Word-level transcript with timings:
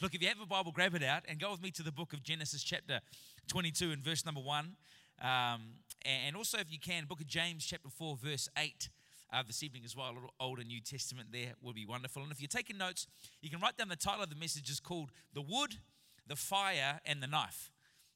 Look, 0.00 0.14
if 0.14 0.22
you 0.22 0.28
have 0.28 0.40
a 0.40 0.46
Bible, 0.46 0.70
grab 0.70 0.94
it 0.94 1.02
out 1.02 1.24
and 1.26 1.40
go 1.40 1.50
with 1.50 1.60
me 1.60 1.72
to 1.72 1.82
the 1.82 1.90
book 1.90 2.12
of 2.12 2.22
Genesis, 2.22 2.62
chapter 2.62 3.00
22, 3.48 3.90
and 3.90 4.00
verse 4.00 4.24
number 4.24 4.40
1. 4.40 4.76
Um, 5.20 5.60
and 6.04 6.36
also, 6.36 6.58
if 6.58 6.72
you 6.72 6.78
can, 6.78 7.06
book 7.06 7.20
of 7.20 7.26
James, 7.26 7.66
chapter 7.66 7.88
4, 7.88 8.16
verse 8.16 8.48
8. 8.56 8.90
Uh, 9.32 9.42
this 9.44 9.60
evening 9.64 9.82
as 9.84 9.96
well, 9.96 10.06
a 10.06 10.14
little 10.14 10.32
Old 10.38 10.60
and 10.60 10.68
New 10.68 10.80
Testament 10.80 11.30
there 11.32 11.54
will 11.60 11.72
be 11.72 11.84
wonderful. 11.84 12.22
And 12.22 12.30
if 12.30 12.40
you're 12.40 12.46
taking 12.46 12.78
notes, 12.78 13.08
you 13.42 13.50
can 13.50 13.58
write 13.58 13.76
down 13.76 13.88
the 13.88 13.96
title 13.96 14.22
of 14.22 14.30
the 14.30 14.36
message 14.36 14.70
is 14.70 14.78
called 14.78 15.10
The 15.34 15.42
Wood, 15.42 15.78
the 16.28 16.36
Fire, 16.36 17.00
and 17.04 17.20
the 17.20 17.26
Knife. 17.26 17.72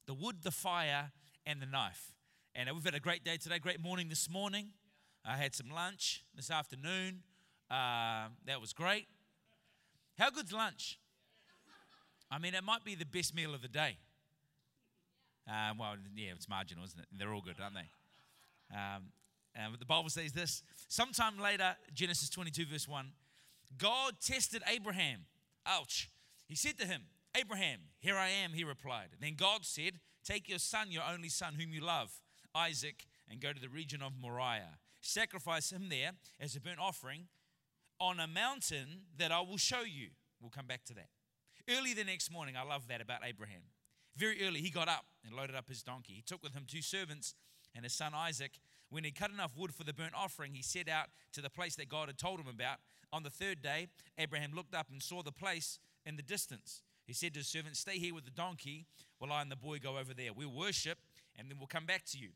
The 0.07 0.14
Wood, 0.14 0.45
the 0.45 0.53
Fire, 0.53 1.11
and 1.45 1.61
the 1.61 1.67
Knife. 1.67 2.12
And 2.55 2.71
uh, 2.71 2.75
we've 2.75 2.85
had 2.85 2.95
a 2.95 3.01
great 3.01 3.25
day 3.25 3.39
today, 3.39 3.59
great 3.59 3.83
morning 3.83 4.09
this 4.09 4.30
morning. 4.30 4.69
I 5.25 5.37
had 5.37 5.53
some 5.53 5.69
lunch 5.69 6.23
this 6.33 6.49
afternoon. 6.49 7.25
Uh, 7.69 8.29
that 8.46 8.61
was 8.61 8.73
great. 8.73 9.09
How 10.17 10.30
good's 10.30 10.53
lunch? 10.53 11.01
I 12.33 12.39
mean, 12.39 12.55
it 12.55 12.64
might 12.64 12.83
be 12.83 12.95
the 12.95 13.05
best 13.05 13.35
meal 13.35 13.55
of 13.55 13.61
the 13.61 13.69
day. 13.69 13.99
Um, 15.46 15.77
well, 15.77 15.96
yeah, 16.17 16.31
it's 16.35 16.49
marginal, 16.49 16.82
isn't 16.85 16.99
it? 16.99 17.07
They're 17.13 17.32
all 17.32 17.43
good, 17.43 17.57
aren't 17.63 17.75
they? 17.75 18.75
Um, 18.75 19.03
but 19.71 19.81
the 19.81 19.86
Bible 19.86 20.09
says 20.09 20.32
this. 20.32 20.63
Sometime 20.89 21.39
later, 21.39 21.76
Genesis 21.93 22.31
22, 22.31 22.64
verse 22.64 22.89
1, 22.89 23.13
God 23.76 24.14
tested 24.25 24.63
Abraham. 24.67 25.26
Ouch. 25.67 26.09
He 26.49 26.57
said 26.57 26.79
to 26.79 26.87
him, 26.87 27.03
Abraham, 27.39 27.81
here 28.00 28.17
I 28.17 28.29
am, 28.29 28.54
he 28.54 28.64
replied. 28.64 29.09
Then 29.21 29.35
God 29.37 29.67
said, 29.67 30.01
Take 30.25 30.49
your 30.49 30.59
son, 30.59 30.90
your 30.90 31.03
only 31.12 31.29
son, 31.29 31.54
whom 31.54 31.73
you 31.73 31.81
love, 31.81 32.12
Isaac, 32.55 33.05
and 33.28 33.41
go 33.41 33.53
to 33.53 33.61
the 33.61 33.69
region 33.69 34.01
of 34.03 34.12
Moriah. 34.19 34.78
Sacrifice 35.01 35.70
him 35.70 35.89
there 35.91 36.12
as 36.41 36.56
a 36.56 36.61
burnt 36.61 36.78
offering 36.78 37.25
on 38.01 38.20
a 38.20 38.27
mountain 38.27 39.03
that 39.19 39.33
I 39.33 39.41
will 39.41 39.59
show 39.59 39.83
you. 39.83 40.09
We'll 40.41 40.51
come 40.51 40.67
back 40.67 40.84
to 40.87 40.95
that. 40.95 41.09
Early 41.70 41.94
the 41.94 42.05
next 42.05 42.30
morning, 42.30 42.56
I 42.56 42.64
love 42.64 42.89
that 42.89 43.00
about 43.00 43.20
Abraham. 43.25 43.62
Very 44.16 44.44
early, 44.47 44.61
he 44.61 44.70
got 44.70 44.89
up 44.89 45.06
and 45.25 45.34
loaded 45.34 45.55
up 45.55 45.69
his 45.69 45.83
donkey. 45.83 46.12
He 46.14 46.23
took 46.23 46.42
with 46.42 46.55
him 46.55 46.64
two 46.67 46.83
servants 46.83 47.34
and 47.75 47.84
his 47.84 47.95
son 47.95 48.12
Isaac. 48.14 48.59
When 48.91 49.05
he 49.05 49.11
cut 49.11 49.31
enough 49.31 49.56
wood 49.56 49.72
for 49.72 49.84
the 49.84 49.95
burnt 49.95 50.14
offering, 50.14 50.53
he 50.55 50.62
set 50.62 50.89
out 50.89 51.06
to 51.33 51.41
the 51.41 51.48
place 51.48 51.77
that 51.77 51.89
God 51.89 52.09
had 52.09 52.19
told 52.19 52.41
him 52.41 52.48
about. 52.48 52.78
On 53.12 53.22
the 53.22 53.31
third 53.31 53.62
day, 53.62 53.89
Abraham 54.19 54.53
looked 54.55 54.75
up 54.75 54.89
and 54.91 55.03
saw 55.03 55.22
the 55.22 55.33
place 55.33 55.78
in 56.05 56.17
the 56.17 56.22
distance. 56.22 56.83
He 57.06 57.12
said 57.12 57.33
to 57.34 57.41
his 57.41 57.48
servant, 57.48 57.77
Stay 57.77 57.98
here 57.98 58.15
with 58.15 58.25
the 58.25 58.31
donkey 58.31 58.87
while 59.19 59.33
I 59.33 59.41
and 59.41 59.50
the 59.50 59.56
boy 59.56 59.78
go 59.78 59.98
over 59.98 60.12
there. 60.12 60.33
We'll 60.34 60.53
worship 60.53 60.98
and 61.39 61.48
then 61.48 61.59
we'll 61.59 61.69
come 61.69 61.87
back 61.87 62.05
to 62.06 62.19
you. 62.19 62.31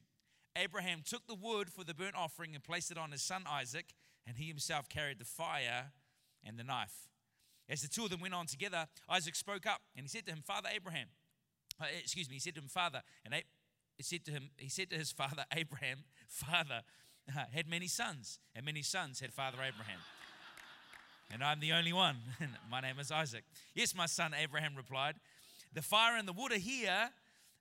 Abraham 0.57 1.03
took 1.05 1.27
the 1.27 1.35
wood 1.35 1.69
for 1.69 1.85
the 1.85 1.95
burnt 1.95 2.15
offering 2.17 2.55
and 2.55 2.65
placed 2.65 2.91
it 2.91 2.97
on 2.97 3.13
his 3.13 3.23
son 3.23 3.45
Isaac, 3.47 3.95
and 4.27 4.39
he 4.39 4.47
himself 4.47 4.89
carried 4.89 5.19
the 5.19 5.25
fire 5.25 5.93
and 6.43 6.59
the 6.59 6.65
knife. 6.65 7.09
As 7.69 7.83
the 7.83 7.89
two 7.89 8.05
of 8.05 8.11
them 8.11 8.21
went 8.21 8.35
on 8.35 8.47
together, 8.47 8.87
Isaac 9.09 9.35
spoke 9.35 9.67
up 9.67 9.81
and 9.97 10.05
he 10.05 10.09
said 10.09 10.27
to 10.27 10.33
him, 10.33 10.43
Father 10.45 10.69
Abraham, 10.75 11.09
uh, 11.81 11.87
excuse 12.01 12.29
me, 12.29 12.37
he 12.37 12.41
said 12.41 12.55
to 12.55 12.61
him, 12.61 12.69
Father, 12.69 13.03
and 13.25 13.35
he 13.97 14.03
said 14.03 14.25
to 14.27 14.31
him, 14.31 14.51
he 14.57 14.69
said 14.69 14.91
to 14.91 14.97
his 14.97 15.13
father 15.13 15.45
Abraham, 15.53 16.05
Father, 16.29 16.83
uh, 17.29 17.45
had 17.53 17.69
many 17.69 17.89
sons, 17.89 18.39
and 18.55 18.65
many 18.65 18.83
sons 18.83 19.21
had 19.21 19.33
Father 19.33 19.59
Abraham. 19.59 19.99
and 21.33 21.43
I'm 21.43 21.61
the 21.61 21.73
only 21.73 21.93
one. 21.93 22.17
my 22.71 22.81
name 22.81 22.99
is 23.01 23.11
Isaac. 23.11 23.45
Yes, 23.75 23.95
my 23.95 24.07
son, 24.07 24.33
Abraham 24.39 24.75
replied, 24.77 25.17
The 25.73 25.83
fire 25.83 26.17
and 26.17 26.29
the 26.29 26.33
wood 26.33 26.53
are 26.53 26.59
here, 26.59 27.11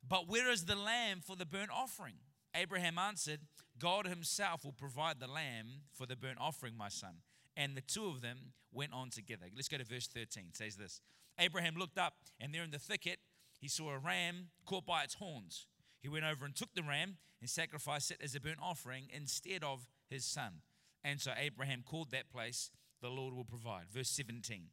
but 0.08 0.30
where 0.30 0.52
is 0.52 0.66
the 0.66 0.75
lamb 0.75 1.22
for 1.25 1.36
the 1.36 1.45
burnt 1.45 1.72
offering? 1.73 2.16
Abraham 2.53 2.97
answered, 2.97 3.40
God 3.80 4.08
himself 4.08 4.64
will 4.64 4.72
provide 4.72 5.19
the 5.19 5.28
lamb 5.28 5.81
for 5.92 6.06
the 6.06 6.16
burnt 6.16 6.38
offering, 6.40 6.78
my 6.78 6.90
son. 6.90 7.16
And 7.58 7.75
the 7.75 7.81
two 7.81 8.08
of 8.08 8.22
them 8.22 8.53
went 8.72 8.94
on 8.94 9.09
together. 9.09 9.45
Let's 9.56 9.70
go 9.70 9.78
to 9.78 9.86
verse 9.86 10.08
13. 10.08 10.45
It 10.50 10.58
says 10.58 10.75
this 10.75 11.02
Abraham 11.39 11.75
looked 11.75 11.97
up, 11.97 12.16
and 12.39 12.53
there 12.53 12.64
in 12.64 12.72
the 12.72 12.80
thicket, 12.80 13.20
he 13.59 13.67
saw 13.67 13.92
a 13.92 13.97
ram 13.97 14.50
caught 14.66 14.86
by 14.86 15.03
its 15.03 15.16
horns. 15.16 15.67
He 16.02 16.09
went 16.09 16.25
over 16.25 16.45
and 16.45 16.56
took 16.56 16.73
the 16.75 16.84
ram 16.84 17.17
and 17.42 17.50
sacrificed 17.50 18.12
it 18.12 18.20
as 18.23 18.36
a 18.36 18.39
burnt 18.39 18.59
offering 18.62 19.08
instead 19.12 19.64
of 19.64 19.88
his 20.09 20.25
son. 20.25 20.62
And 21.03 21.19
so 21.22 21.31
Abraham 21.38 21.84
called 21.85 22.12
that 22.12 22.30
place, 22.30 22.72
The 23.02 23.09
Lord 23.09 23.34
will 23.34 23.46
provide. 23.46 23.85
Verse 23.91 24.09
17 24.09 24.68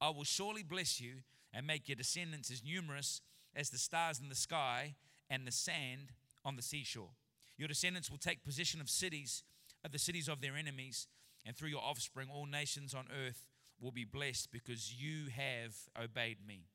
I 0.00 0.10
will 0.10 0.24
surely 0.24 0.62
bless 0.62 1.00
you 1.00 1.22
and 1.52 1.66
make 1.66 1.88
your 1.88 1.96
descendants 1.96 2.50
as 2.50 2.62
numerous 2.62 3.22
as 3.54 3.70
the 3.70 3.78
stars 3.78 4.20
in 4.20 4.28
the 4.28 4.34
sky 4.34 4.94
and 5.30 5.46
the 5.46 5.52
sand 5.52 6.12
on 6.44 6.56
the 6.56 6.62
seashore. 6.62 7.10
Your 7.56 7.68
descendants 7.68 8.10
will 8.10 8.18
take 8.18 8.44
possession 8.44 8.80
of 8.80 8.90
cities, 8.90 9.42
of 9.84 9.92
the 9.92 9.98
cities 9.98 10.28
of 10.28 10.40
their 10.40 10.56
enemies, 10.56 11.08
and 11.46 11.56
through 11.56 11.68
your 11.68 11.82
offspring, 11.82 12.28
all 12.32 12.46
nations 12.46 12.92
on 12.92 13.06
earth 13.26 13.46
will 13.80 13.92
be 13.92 14.04
blessed 14.04 14.50
because 14.50 14.92
you 14.92 15.30
have 15.30 15.76
obeyed 16.02 16.38
me. 16.46 16.66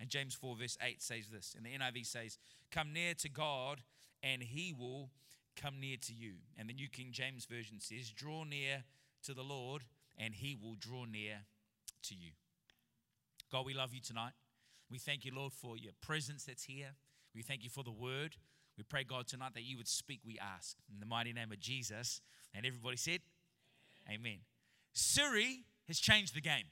And 0.00 0.08
James 0.08 0.34
4, 0.34 0.56
verse 0.56 0.76
8 0.82 1.00
says 1.00 1.28
this, 1.28 1.54
and 1.56 1.64
the 1.64 1.70
NIV 1.70 2.06
says, 2.06 2.38
Come 2.70 2.92
near 2.92 3.14
to 3.14 3.28
God, 3.28 3.82
and 4.22 4.42
he 4.42 4.72
will 4.72 5.10
come 5.60 5.78
near 5.78 5.96
to 6.06 6.12
you. 6.12 6.34
And 6.58 6.68
the 6.68 6.74
New 6.74 6.88
King 6.88 7.08
James 7.12 7.44
Version 7.44 7.80
says, 7.80 8.10
Draw 8.10 8.44
near 8.44 8.84
to 9.24 9.34
the 9.34 9.42
Lord, 9.42 9.82
and 10.18 10.34
he 10.34 10.56
will 10.60 10.74
draw 10.78 11.04
near 11.04 11.42
to 12.04 12.14
you. 12.14 12.30
God, 13.52 13.66
we 13.66 13.74
love 13.74 13.92
you 13.92 14.00
tonight. 14.00 14.32
We 14.90 14.98
thank 14.98 15.24
you, 15.24 15.32
Lord, 15.34 15.52
for 15.52 15.76
your 15.76 15.92
presence 16.00 16.44
that's 16.44 16.64
here. 16.64 16.94
We 17.34 17.42
thank 17.42 17.62
you 17.62 17.70
for 17.70 17.84
the 17.84 17.92
word. 17.92 18.36
We 18.78 18.84
pray, 18.84 19.04
God, 19.04 19.26
tonight 19.26 19.54
that 19.54 19.62
you 19.62 19.76
would 19.76 19.88
speak, 19.88 20.20
we 20.24 20.38
ask. 20.38 20.76
In 20.90 21.00
the 21.00 21.06
mighty 21.06 21.32
name 21.32 21.52
of 21.52 21.60
Jesus. 21.60 22.22
And 22.54 22.64
everybody 22.64 22.96
said, 22.96 23.20
Amen. 24.08 24.38
Siri 24.92 25.64
has 25.88 25.98
changed 25.98 26.34
the 26.34 26.40
game. 26.40 26.64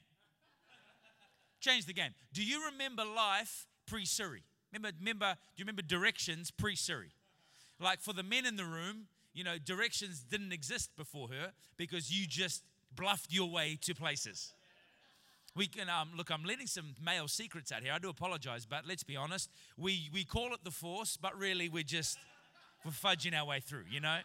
changed 1.59 1.87
the 1.87 1.93
game. 1.93 2.11
Do 2.33 2.43
you 2.43 2.65
remember 2.71 3.03
life 3.03 3.67
pre 3.85 4.05
Siri? 4.05 4.43
Remember, 4.71 4.95
remember, 4.99 5.33
do 5.33 5.61
you 5.61 5.63
remember 5.63 5.81
directions 5.81 6.51
pre 6.51 6.75
Siri? 6.75 7.11
Like 7.79 8.01
for 8.01 8.13
the 8.13 8.23
men 8.23 8.45
in 8.45 8.55
the 8.55 8.65
room, 8.65 9.07
you 9.33 9.43
know, 9.43 9.57
directions 9.57 10.21
didn't 10.21 10.51
exist 10.51 10.89
before 10.97 11.29
her 11.29 11.51
because 11.77 12.11
you 12.11 12.27
just 12.27 12.63
bluffed 12.95 13.31
your 13.31 13.49
way 13.49 13.77
to 13.81 13.95
places. 13.95 14.53
We 15.55 15.67
can 15.67 15.89
um, 15.89 16.11
look. 16.15 16.29
I'm 16.29 16.43
letting 16.43 16.67
some 16.67 16.95
male 17.03 17.27
secrets 17.27 17.71
out 17.71 17.81
here. 17.81 17.91
I 17.93 17.99
do 17.99 18.09
apologize, 18.09 18.65
but 18.65 18.85
let's 18.87 19.03
be 19.03 19.15
honest. 19.15 19.49
We 19.77 20.09
we 20.13 20.23
call 20.23 20.53
it 20.53 20.63
the 20.63 20.71
force, 20.71 21.17
but 21.17 21.37
really 21.37 21.69
we're 21.69 21.83
just 21.83 22.17
we're 22.85 22.91
fudging 22.91 23.37
our 23.37 23.45
way 23.45 23.59
through. 23.59 23.85
You 23.89 23.99
know. 23.99 24.19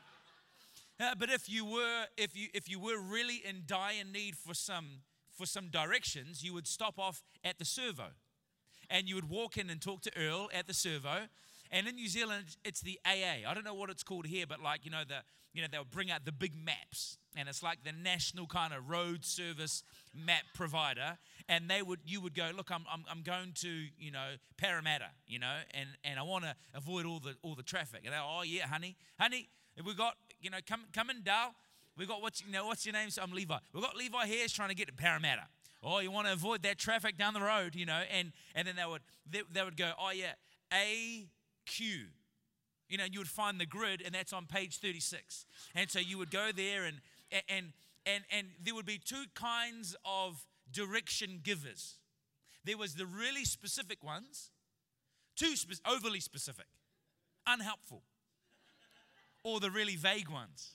Uh, 1.01 1.15
but 1.19 1.29
if 1.29 1.49
you 1.49 1.65
were 1.65 2.05
if 2.17 2.37
you 2.37 2.49
if 2.55 2.69
you 2.69 2.79
were 2.79 2.99
really 2.99 3.43
in 3.49 3.63
dire 3.67 4.05
need 4.11 4.37
for 4.37 4.55
some 4.55 5.01
for 5.37 5.47
some 5.47 5.69
directions, 5.69 6.45
you 6.45 6.55
would 6.55 6.69
stop 6.69 6.99
off 6.99 7.23
at 7.43 7.59
the 7.59 7.65
servo, 7.65 8.11
and 8.89 9.09
you 9.09 9.17
would 9.17 9.29
walk 9.29 9.57
in 9.57 9.71
and 9.71 9.81
talk 9.81 10.03
to 10.03 10.13
Earl 10.17 10.49
at 10.55 10.67
the 10.67 10.75
servo. 10.75 11.27
And 11.73 11.89
in 11.89 11.97
New 11.97 12.09
Zealand, 12.09 12.57
it's 12.65 12.81
the 12.81 13.01
AA. 13.05 13.49
I 13.49 13.55
don't 13.55 13.65
know 13.65 13.75
what 13.75 13.91
it's 13.91 14.05
called 14.05 14.27
here, 14.27 14.47
but 14.49 14.61
like 14.61 14.85
you 14.85 14.91
know 14.93 15.03
the 15.07 15.23
you 15.55 15.63
know 15.63 15.69
they'll 15.71 15.85
bring 15.85 16.11
out 16.11 16.25
the 16.25 16.33
big 16.33 16.53
maps 16.55 17.17
and 17.37 17.49
it's 17.49 17.63
like 17.63 17.85
the 17.85 17.93
national 17.93 18.47
kind 18.47 18.75
of 18.75 18.91
road 18.91 19.25
service 19.25 19.83
map 20.13 20.43
provider 20.55 21.17
and 21.49 21.71
they 21.71 21.81
would 21.81 22.01
you 22.05 22.21
would 22.21 22.35
go 22.35 22.51
look 22.55 22.71
i'm, 22.71 22.85
I'm, 22.93 23.05
I'm 23.09 23.23
going 23.23 23.53
to 23.61 23.69
you 23.69 24.11
know 24.11 24.35
parramatta 24.59 25.11
you 25.27 25.39
know 25.39 25.55
and, 25.73 25.89
and 26.05 26.19
i 26.19 26.23
want 26.23 26.45
to 26.45 26.55
avoid 26.75 27.07
all 27.07 27.21
the 27.21 27.37
all 27.43 27.55
the 27.55 27.63
traffic 27.63 28.01
and 28.05 28.13
they 28.13 28.19
oh 28.19 28.43
yeah 28.43 28.67
honey 28.67 28.97
honey 29.19 29.49
we 29.85 29.95
got 29.95 30.15
you 30.41 30.51
know 30.51 30.59
come 30.67 30.83
come 30.93 31.11
in 31.11 31.23
dal 31.23 31.55
we 31.97 32.07
got 32.07 32.23
what's 32.23 32.45
you 32.45 32.53
know 32.53 32.67
what's 32.67 32.85
your 32.85 32.93
name? 32.93 33.11
So 33.11 33.23
i'm 33.23 33.33
levi. 33.33 33.57
We've 33.73 33.83
got 33.83 33.97
levi 33.97 34.27
here 34.27 34.47
trying 34.49 34.71
to 34.71 34.75
get 34.75 34.89
to 34.89 34.95
parramatta. 34.95 35.47
Oh 35.83 36.01
you 36.01 36.11
want 36.11 36.27
to 36.27 36.33
avoid 36.33 36.63
that 36.63 36.79
traffic 36.79 37.17
down 37.17 37.35
the 37.35 37.41
road 37.41 37.75
you 37.75 37.87
know 37.87 38.03
and 38.17 38.33
and 38.55 38.67
then 38.67 38.77
they 38.77 38.85
would 38.87 39.03
they, 39.31 39.43
they 39.53 39.63
would 39.63 39.77
go 39.77 39.93
oh 39.99 40.11
yeah 40.11 40.33
a 40.73 41.27
q. 41.67 42.07
You 42.89 42.99
know 42.99 43.05
you 43.11 43.21
would 43.21 43.29
find 43.29 43.61
the 43.61 43.67
grid 43.67 44.03
and 44.05 44.15
that's 44.15 44.33
on 44.33 44.47
page 44.47 44.79
36 44.79 45.47
and 45.75 45.91
so 45.91 45.99
you 45.99 46.19
would 46.19 46.31
go 46.31 46.51
there 46.55 46.85
and 46.85 47.01
and, 47.49 47.73
and, 48.07 48.25
and 48.31 48.49
there 48.63 48.75
would 48.75 48.87
be 48.87 48.99
two 48.99 49.25
kinds 49.35 49.97
of 50.05 50.45
direction 50.73 51.41
givers. 51.43 51.97
There 52.65 52.79
was 52.79 52.95
the 52.95 53.07
really 53.07 53.45
specific 53.45 54.03
ones, 54.03 54.51
too 55.37 55.57
spe- 55.57 55.81
overly 55.87 56.21
specific, 56.21 56.67
unhelpful, 57.47 58.03
or 59.45 59.61
the 59.61 59.71
really 59.71 59.95
vague 59.95 60.29
ones. 60.29 60.73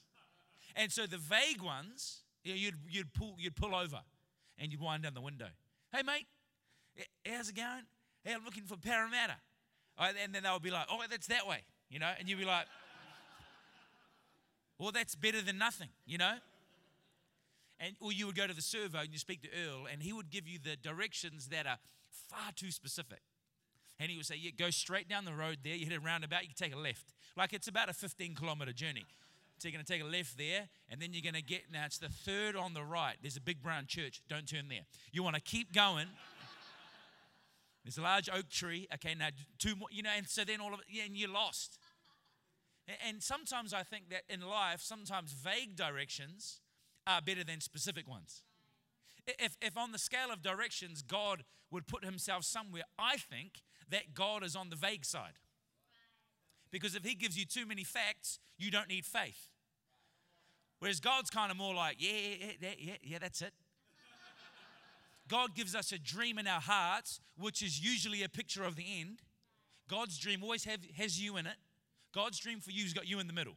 And 0.76 0.92
so 0.92 1.06
the 1.06 1.18
vague 1.18 1.62
ones, 1.62 2.22
you'd, 2.44 2.76
you'd, 2.90 3.14
pull, 3.14 3.36
you'd 3.38 3.56
pull 3.56 3.76
over 3.76 4.00
and 4.58 4.72
you'd 4.72 4.80
wind 4.80 5.04
down 5.04 5.14
the 5.14 5.22
window. 5.22 5.48
Hey, 5.92 6.04
mate, 6.04 6.28
how's 7.26 7.50
it 7.50 7.56
going? 7.56 7.84
Hey, 8.24 8.34
I'm 8.34 8.46
looking 8.46 8.64
for 8.64 8.78
Parramatta. 8.78 9.36
And 9.98 10.34
then 10.34 10.44
they 10.44 10.50
would 10.50 10.62
be 10.62 10.72
like, 10.72 10.86
oh, 10.90 11.02
that's 11.10 11.28
that 11.28 11.46
way, 11.48 11.64
you 11.90 12.00
know? 12.00 12.12
And 12.18 12.30
you'd 12.30 12.40
be 12.40 12.46
like, 12.46 12.66
well, 14.80 14.92
that's 14.92 15.16
better 15.16 15.42
than 15.42 15.58
nothing, 15.58 15.90
you 16.06 16.18
know? 16.18 16.36
And, 17.80 17.96
or 18.00 18.12
you 18.12 18.26
would 18.28 18.36
go 18.36 18.48
to 18.48 18.54
the 18.54 18.62
servo 18.62 19.00
and 19.00 19.10
you 19.12 19.18
speak 19.18 19.42
to 19.42 19.50
Earl, 19.50 19.88
and 19.92 20.02
he 20.02 20.14
would 20.14 20.30
give 20.30 20.48
you 20.48 20.60
the 20.62 20.76
directions 20.76 21.48
that 21.48 21.66
are 21.66 21.78
far 22.30 22.52
too 22.56 22.72
specific. 22.72 23.20
And 24.00 24.10
he 24.10 24.18
would 24.18 24.26
say, 24.26 24.36
Yeah, 24.36 24.52
go 24.58 24.70
straight 24.70 25.10
down 25.10 25.26
the 25.26 25.34
road 25.34 25.60
there, 25.64 25.76
you 25.76 25.86
hit 25.86 25.98
a 25.98 26.00
roundabout, 26.00 26.44
you 26.44 26.54
take 26.56 26.74
a 26.74 26.78
left. 26.78 27.14
Like 27.40 27.54
it's 27.54 27.70
about 27.70 27.88
a 27.88 27.94
15 27.94 28.36
kilometer 28.36 28.74
journey. 28.74 29.06
So 29.60 29.70
you're 29.70 29.74
going 29.74 29.86
to 29.86 29.92
take 29.92 30.02
a 30.02 30.06
left 30.06 30.38
there, 30.38 30.68
and 30.90 31.02
then 31.02 31.14
you're 31.14 31.22
going 31.22 31.42
to 31.42 31.42
get, 31.42 31.64
now 31.72 31.86
it's 31.86 31.98
the 31.98 32.10
third 32.10 32.58
on 32.58 32.74
the 32.74 32.84
right. 32.84 33.16
There's 33.22 33.38
a 33.38 33.42
big 33.42 33.62
brown 33.62 33.86
church. 33.88 34.22
Don't 34.28 34.48
turn 34.48 34.68
there. 34.68 34.82
You 35.14 35.24
want 35.24 35.36
to 35.36 35.42
keep 35.42 35.74
going. 35.74 36.08
There's 37.86 37.98
a 37.98 38.02
large 38.02 38.30
oak 38.30 38.50
tree. 38.50 38.90
Okay, 38.94 39.16
now 39.16 39.30
two 39.58 39.78
more, 39.78 39.88
you 39.90 40.04
know, 40.04 40.10
and 40.16 40.28
so 40.28 40.44
then 40.44 40.60
all 40.60 40.74
of 40.74 40.82
it, 40.82 40.86
yeah, 40.90 41.04
and 41.06 41.16
you're 41.16 41.30
lost. 41.30 41.80
And 43.08 43.24
sometimes 43.24 43.74
I 43.74 43.84
think 43.84 44.10
that 44.10 44.24
in 44.28 44.42
life, 44.42 44.82
sometimes 44.82 45.32
vague 45.32 45.78
directions 45.78 46.60
are 47.08 47.22
better 47.22 47.46
than 47.46 47.62
specific 47.62 48.08
ones. 48.08 48.44
If, 49.28 49.58
if 49.62 49.78
on 49.78 49.94
the 49.94 49.98
scale 49.98 50.32
of 50.32 50.42
directions, 50.42 51.02
God 51.02 51.44
would 51.72 51.88
put 51.88 52.04
himself 52.04 52.44
somewhere, 52.44 52.84
I 52.98 53.16
think 53.16 53.62
that 53.90 54.14
God 54.14 54.44
is 54.44 54.58
on 54.58 54.70
the 54.70 54.76
vague 54.76 55.06
side. 55.06 55.34
Because 56.72 56.96
if 56.96 57.04
he 57.04 57.16
gives 57.16 57.38
you 57.38 57.46
too 57.46 57.66
many 57.66 57.84
facts, 57.84 58.40
you 58.58 58.70
don't 58.72 58.88
need 58.88 59.06
faith. 59.06 59.48
Whereas 60.80 61.00
God's 61.00 61.30
kind 61.30 61.52
of 61.52 61.58
more 61.58 61.74
like, 61.74 61.98
yeah, 62.00 62.12
yeah, 62.12 62.52
yeah, 62.62 62.70
yeah, 62.78 62.94
yeah, 63.04 63.18
that's 63.20 63.42
it. 63.42 63.54
God 65.28 65.54
gives 65.54 65.76
us 65.76 65.92
a 65.92 66.00
dream 66.00 66.40
in 66.40 66.48
our 66.48 66.62
hearts, 66.62 67.20
which 67.38 67.62
is 67.62 67.80
usually 67.80 68.24
a 68.24 68.30
picture 68.30 68.64
of 68.64 68.76
the 68.76 68.86
end. 69.00 69.22
God's 69.88 70.18
dream 70.18 70.44
always 70.44 70.66
have, 70.66 70.80
has 70.98 71.22
you 71.22 71.38
in 71.38 71.46
it. 71.46 71.58
God's 72.14 72.40
dream 72.40 72.60
for 72.60 72.72
you 72.72 72.84
has 72.84 72.94
got 72.94 73.08
you 73.08 73.20
in 73.20 73.28
the 73.28 73.34
middle. 73.34 73.56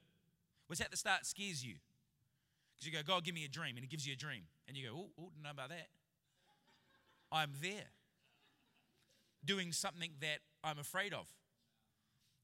What's 0.67 0.81
at 0.81 0.91
the 0.91 0.97
start 0.97 1.25
scares 1.25 1.65
you. 1.65 1.77
Because 2.75 2.87
you 2.87 2.93
go, 2.93 3.03
God, 3.07 3.25
give 3.25 3.35
me 3.35 3.45
a 3.45 3.49
dream. 3.49 3.77
And 3.77 3.81
He 3.81 3.87
gives 3.87 4.07
you 4.07 4.13
a 4.13 4.17
dream. 4.17 4.43
And 4.69 4.77
you 4.77 4.89
go, 4.89 4.95
oh, 4.95 5.11
oh, 5.19 5.31
don't 5.35 5.43
know 5.43 5.51
about 5.51 5.71
that. 5.71 5.89
I'm 7.31 7.53
there. 7.63 7.89
Doing 9.45 9.73
something 9.73 10.11
that 10.21 10.39
I'm 10.63 10.79
afraid 10.79 11.15
of. 11.15 11.27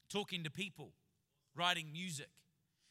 Talking 0.09 0.43
to 0.43 0.51
people, 0.51 0.93
writing 1.55 1.91
music, 1.91 2.29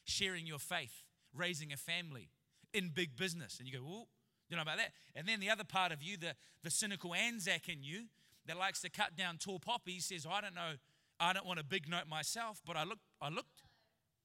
sharing 0.05 0.47
your 0.47 0.59
faith, 0.59 1.03
raising 1.35 1.73
a 1.73 1.77
family, 1.77 2.29
in 2.73 2.89
big 2.89 3.15
business. 3.15 3.59
And 3.59 3.67
you 3.67 3.77
go, 3.77 3.83
oh, 3.85 4.07
you 4.49 4.55
know 4.55 4.61
about 4.61 4.77
that? 4.77 4.91
And 5.15 5.27
then 5.27 5.39
the 5.39 5.49
other 5.49 5.63
part 5.63 5.91
of 5.91 6.01
you, 6.01 6.17
the, 6.17 6.35
the 6.63 6.69
cynical 6.69 7.13
Anzac 7.13 7.67
in 7.67 7.83
you, 7.83 8.05
that 8.45 8.57
likes 8.57 8.81
to 8.81 8.89
cut 8.89 9.15
down 9.15 9.37
tall 9.37 9.59
poppies, 9.59 10.05
says, 10.05 10.25
I 10.29 10.41
don't 10.41 10.55
know 10.55 10.73
I 11.19 11.33
don't 11.33 11.45
want 11.45 11.59
a 11.59 11.63
big 11.63 11.87
note 11.89 12.07
myself, 12.07 12.61
but 12.65 12.77
I 12.77 12.83
look, 12.83 12.99
I 13.21 13.29
looked, 13.29 13.61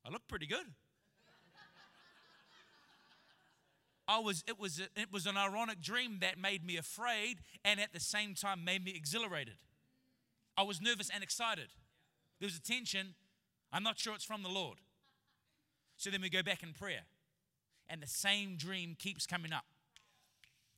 I 0.06 0.10
looked 0.10 0.28
pretty 0.28 0.46
good. 0.46 0.64
I 4.08 4.20
was, 4.20 4.44
it 4.46 4.60
was, 4.60 4.78
a, 4.78 4.84
it 5.00 5.12
was 5.12 5.26
an 5.26 5.36
ironic 5.36 5.80
dream 5.80 6.18
that 6.20 6.38
made 6.38 6.64
me 6.64 6.76
afraid 6.76 7.40
and 7.64 7.80
at 7.80 7.92
the 7.92 7.98
same 7.98 8.34
time 8.34 8.64
made 8.64 8.84
me 8.84 8.92
exhilarated. 8.94 9.56
I 10.56 10.62
was 10.62 10.80
nervous 10.80 11.10
and 11.12 11.24
excited. 11.24 11.66
There 12.44 12.48
was 12.48 12.58
a 12.58 12.60
tension. 12.60 13.14
I'm 13.72 13.82
not 13.82 13.98
sure 13.98 14.14
it's 14.14 14.22
from 14.22 14.42
the 14.42 14.50
Lord. 14.50 14.76
So 15.96 16.10
then 16.10 16.20
we 16.20 16.28
go 16.28 16.42
back 16.42 16.62
in 16.62 16.74
prayer, 16.74 17.06
and 17.88 18.02
the 18.02 18.06
same 18.06 18.56
dream 18.56 18.96
keeps 18.98 19.26
coming 19.26 19.50
up. 19.50 19.64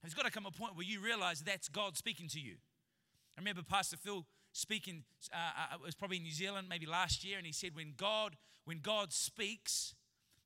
There's 0.01 0.15
got 0.15 0.27
to 0.27 0.31
come 0.31 0.47
a 0.47 0.53
point 0.53 0.77
where 0.77 0.87
you 0.87 1.01
realize 1.01 1.41
that's 1.41 1.69
God 1.69 1.97
speaking 1.97 2.29
to 2.29 2.39
you. 2.39 2.55
I 3.37 3.41
remember 3.41 3.63
Pastor 3.69 3.97
Phil 3.97 4.25
speaking, 4.53 5.03
uh, 5.35 5.39
uh, 5.39 5.75
it 5.75 5.85
was 5.85 5.97
probably 5.97 6.19
in 6.19 6.23
New 6.23 6.31
Zealand, 6.31 6.69
maybe 6.71 6.87
last 6.87 7.25
year, 7.25 7.37
and 7.37 7.45
he 7.45 7.53
said, 7.53 7.75
when 7.75 7.95
God, 7.97 8.37
when 8.65 8.79
God 8.79 9.13
speaks, 9.13 9.97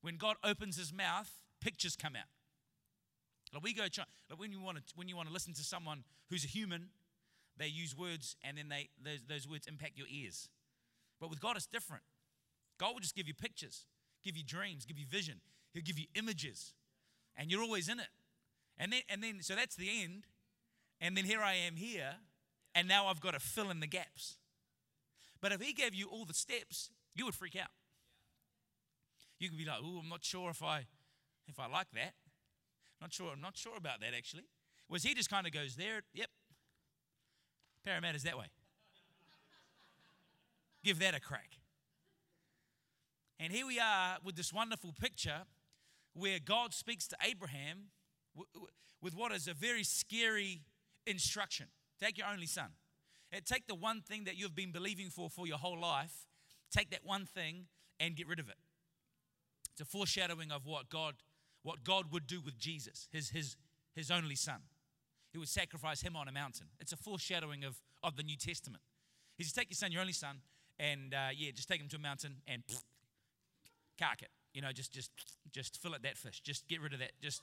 when 0.01 0.17
God 0.17 0.37
opens 0.43 0.79
his 0.79 0.91
mouth, 0.91 1.31
pictures 1.61 1.97
come 1.97 2.17
out. 2.17 2.31
Like 3.53 3.63
we 3.63 3.75
go, 3.75 3.89
try. 3.89 4.05
like 4.31 4.41
when 4.41 4.53
you 4.53 4.61
want 4.63 4.79
to, 4.79 4.83
when 4.97 5.07
you 5.07 5.17
want 5.17 5.29
to 5.29 5.35
listen 5.35 5.53
to 5.53 5.65
someone 5.65 6.03
who's 6.31 6.47
a 6.47 6.49
human, 6.49 6.89
they 7.59 7.67
use 7.67 7.95
words, 7.95 8.37
and 8.43 8.57
then 8.57 8.71
they 8.71 8.89
those, 9.05 9.19
those 9.29 9.47
words 9.47 9.67
impact 9.67 9.99
your 9.99 10.07
ears. 10.11 10.49
But 11.21 11.31
with 11.31 11.41
God, 11.41 11.57
it's 11.57 11.67
different. 11.67 12.03
God 12.79 12.95
will 12.95 13.01
just 13.01 13.15
give 13.15 13.29
you 13.29 13.35
pictures, 13.35 13.85
give 14.25 14.37
you 14.37 14.43
dreams, 14.45 14.87
give 14.87 14.99
you 14.99 15.07
vision. 15.07 15.41
He'll 15.75 15.83
give 15.83 15.99
you 15.99 16.07
images, 16.15 16.73
and 17.37 17.51
you're 17.51 17.63
always 17.63 17.89
in 17.89 18.01
it. 18.01 18.09
And 18.79 18.93
then, 18.93 19.03
and 19.09 19.23
then, 19.23 19.43
so 19.43 19.55
that's 19.55 19.77
the 19.77 20.03
end. 20.03 20.27
And 21.01 21.17
then 21.17 21.25
here 21.25 21.41
I 21.41 21.55
am 21.55 21.77
here 21.77 22.17
and 22.75 22.89
now 22.89 23.07
I've 23.07 23.21
got 23.21 23.33
to 23.33 23.41
fill 23.41 23.71
in 23.71 23.81
the 23.81 23.87
gaps. 23.87 24.37
But 25.41 25.53
if 25.53 25.61
he 25.61 25.73
gave 25.73 25.95
you 25.95 26.09
all 26.09 26.25
the 26.25 26.35
steps, 26.35 26.91
you 27.15 27.25
would 27.25 27.35
freak 27.35 27.57
out. 27.57 27.71
You 29.39 29.49
could 29.49 29.59
be 29.59 29.65
like, 29.65 29.79
"Oh, 29.83 29.99
I'm 29.99 30.09
not 30.09 30.25
sure 30.25 30.51
if 30.51 30.63
I 30.63 30.87
if 31.49 31.59
I 31.59 31.67
like 31.67 31.91
that. 31.93 32.15
Not 33.01 33.13
sure. 33.13 33.33
I'm 33.33 33.41
not 33.41 33.57
sure 33.57 33.77
about 33.77 34.01
that 34.01 34.15
actually." 34.15 34.45
Whereas 34.87 35.03
he 35.03 35.15
just 35.15 35.31
kind 35.31 35.47
of 35.47 35.53
goes 35.53 35.77
there. 35.77 36.03
Yep. 36.13 36.29
Parramatta's 37.85 38.25
that 38.25 38.37
way. 38.37 38.47
Give 40.83 40.99
that 41.01 41.15
a 41.15 41.21
crack. 41.21 41.59
And 43.39 43.53
here 43.53 43.67
we 43.67 43.79
are 43.79 44.19
with 44.25 44.37
this 44.37 44.53
wonderful 44.53 44.95
picture 44.99 45.43
where 46.15 46.39
God 46.39 46.75
speaks 46.75 47.07
to 47.09 47.17
Abraham 47.23 47.91
with 49.03 49.15
what 49.15 49.33
is 49.33 49.49
a 49.49 49.55
very 49.55 49.83
scary 49.83 50.63
instruction. 51.07 51.67
Take 52.01 52.19
your 52.19 52.27
only 52.27 52.47
son. 52.47 52.71
And 53.33 53.45
take 53.47 53.67
the 53.67 53.75
one 53.75 54.01
thing 54.01 54.25
that 54.25 54.37
you've 54.37 54.55
been 54.55 54.73
believing 54.73 55.09
for 55.09 55.31
for 55.31 55.47
your 55.47 55.59
whole 55.59 55.81
life, 55.81 56.27
take 56.71 56.91
that 56.91 57.01
one 57.05 57.27
thing 57.27 57.67
and 58.01 58.17
get 58.17 58.27
rid 58.27 58.41
of 58.41 58.49
it. 58.49 58.57
It's 59.71 59.81
a 59.81 59.85
foreshadowing 59.85 60.51
of 60.51 60.67
what 60.67 60.91
God, 60.91 61.15
what 61.63 61.85
God 61.85 62.13
would 62.13 62.27
do 62.27 62.41
with 62.41 62.59
Jesus, 62.59 63.09
his, 63.13 63.31
his, 63.31 63.57
his 63.95 64.11
only 64.11 64.35
son. 64.35 64.61
He 65.33 65.39
would 65.39 65.49
sacrifice 65.49 66.03
him 66.03 66.17
on 66.17 66.27
a 66.27 66.33
mountain. 66.33 66.67
It's 66.81 66.93
a 66.93 66.97
foreshadowing 66.97 67.63
of, 67.63 67.81
of 68.03 68.17
the 68.17 68.25
New 68.25 68.37
Testament. 68.37 68.83
He 69.39 69.45
says, 69.45 69.53
Take 69.53 69.71
your 69.71 69.77
son, 69.77 69.93
your 69.93 70.01
only 70.01 70.13
son, 70.13 70.41
and 70.81 71.13
uh, 71.13 71.29
yeah, 71.37 71.51
just 71.55 71.69
take 71.69 71.81
him 71.81 71.89
to 71.89 71.97
a 71.97 72.01
mountain 72.01 72.37
and 72.49 72.63
cark 73.99 74.23
it. 74.23 74.31
You 74.55 74.63
know, 74.63 74.73
just 74.73 74.93
just 74.93 75.11
just 75.53 75.81
fill 75.81 75.95
it 75.95 76.03
that 76.03 76.17
fish. 76.17 76.41
Just 76.41 76.67
get 76.67 76.81
rid 76.81 76.95
of 76.95 76.99
that. 77.01 77.13
Just 77.23 77.43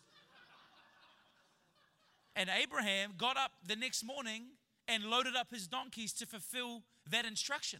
and 2.36 2.50
Abraham 2.50 3.13
got 3.18 3.38
up 3.38 3.51
the 3.66 3.75
next 3.75 4.04
morning 4.04 4.48
and 4.88 5.06
loaded 5.06 5.36
up 5.36 5.51
his 5.51 5.68
donkeys 5.68 6.13
to 6.13 6.25
fulfill 6.25 6.84
that 7.10 7.25
instruction. 7.25 7.80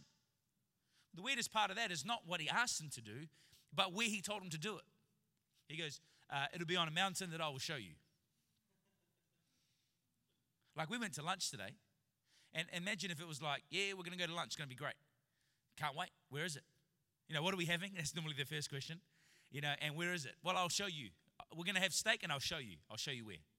The 1.14 1.22
weirdest 1.22 1.52
part 1.52 1.70
of 1.70 1.76
that 1.76 1.90
is 1.90 2.04
not 2.04 2.20
what 2.26 2.40
he 2.40 2.48
asked 2.48 2.80
him 2.80 2.90
to 2.94 3.00
do, 3.00 3.26
but 3.74 3.92
where 3.92 4.06
he 4.06 4.20
told 4.20 4.42
him 4.42 4.50
to 4.50 4.58
do 4.58 4.76
it. 4.76 4.84
He 5.68 5.76
goes, 5.76 6.00
uh, 6.30 6.46
It'll 6.54 6.66
be 6.66 6.76
on 6.76 6.88
a 6.88 6.92
mountain 6.92 7.30
that 7.32 7.40
I 7.40 7.48
will 7.48 7.58
show 7.58 7.76
you. 7.76 7.92
Like 10.76 10.88
we 10.88 10.98
went 10.98 11.14
to 11.14 11.22
lunch 11.22 11.50
today, 11.50 11.74
and 12.54 12.68
imagine 12.72 13.10
if 13.10 13.20
it 13.20 13.26
was 13.26 13.42
like, 13.42 13.62
Yeah, 13.70 13.92
we're 13.92 14.04
going 14.04 14.12
to 14.12 14.18
go 14.18 14.26
to 14.26 14.34
lunch, 14.34 14.48
it's 14.48 14.56
going 14.56 14.68
to 14.68 14.74
be 14.74 14.78
great. 14.78 14.94
Can't 15.78 15.96
wait. 15.96 16.10
Where 16.30 16.44
is 16.44 16.56
it? 16.56 16.64
You 17.28 17.34
know, 17.34 17.42
what 17.42 17.54
are 17.54 17.56
we 17.56 17.66
having? 17.66 17.92
That's 17.96 18.14
normally 18.14 18.34
the 18.36 18.44
first 18.44 18.70
question. 18.70 19.00
You 19.50 19.60
know, 19.60 19.72
and 19.80 19.96
where 19.96 20.12
is 20.12 20.24
it? 20.24 20.34
Well, 20.44 20.56
I'll 20.56 20.68
show 20.68 20.86
you. 20.86 21.08
We're 21.56 21.64
going 21.64 21.76
to 21.76 21.80
have 21.80 21.94
steak, 21.94 22.22
and 22.22 22.32
I'll 22.32 22.38
show 22.38 22.58
you. 22.58 22.76
I'll 22.90 22.96
show 22.96 23.10
you 23.10 23.24
where. 23.24 23.36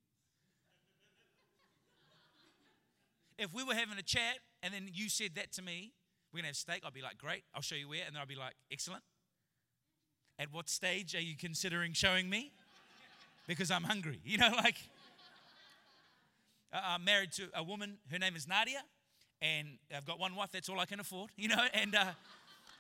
if 3.39 3.53
we 3.53 3.63
were 3.63 3.73
having 3.73 3.97
a 3.97 4.03
chat 4.03 4.39
and 4.61 4.73
then 4.73 4.89
you 4.93 5.09
said 5.09 5.31
that 5.35 5.51
to 5.53 5.61
me, 5.61 5.93
we're 6.31 6.37
going 6.37 6.43
to 6.43 6.49
have 6.49 6.57
steak, 6.57 6.81
I'll 6.85 6.91
be 6.91 7.01
like, 7.01 7.17
great, 7.17 7.43
I'll 7.55 7.61
show 7.61 7.75
you 7.75 7.89
where. 7.89 8.01
And 8.05 8.15
then 8.15 8.21
I'll 8.21 8.27
be 8.27 8.35
like, 8.35 8.53
excellent. 8.71 9.03
At 10.37 10.53
what 10.53 10.69
stage 10.69 11.15
are 11.15 11.21
you 11.21 11.35
considering 11.37 11.93
showing 11.93 12.29
me? 12.29 12.51
Because 13.47 13.71
I'm 13.71 13.83
hungry. 13.83 14.19
You 14.23 14.37
know, 14.37 14.51
like, 14.57 14.75
I'm 16.71 17.03
married 17.03 17.31
to 17.31 17.47
a 17.55 17.63
woman, 17.63 17.97
her 18.11 18.19
name 18.19 18.35
is 18.35 18.47
Nadia, 18.47 18.83
and 19.41 19.67
I've 19.95 20.05
got 20.05 20.19
one 20.19 20.35
wife, 20.35 20.49
that's 20.51 20.69
all 20.69 20.79
I 20.79 20.85
can 20.85 20.99
afford, 20.99 21.31
you 21.37 21.47
know, 21.47 21.63
and, 21.73 21.95
uh, 21.95 22.05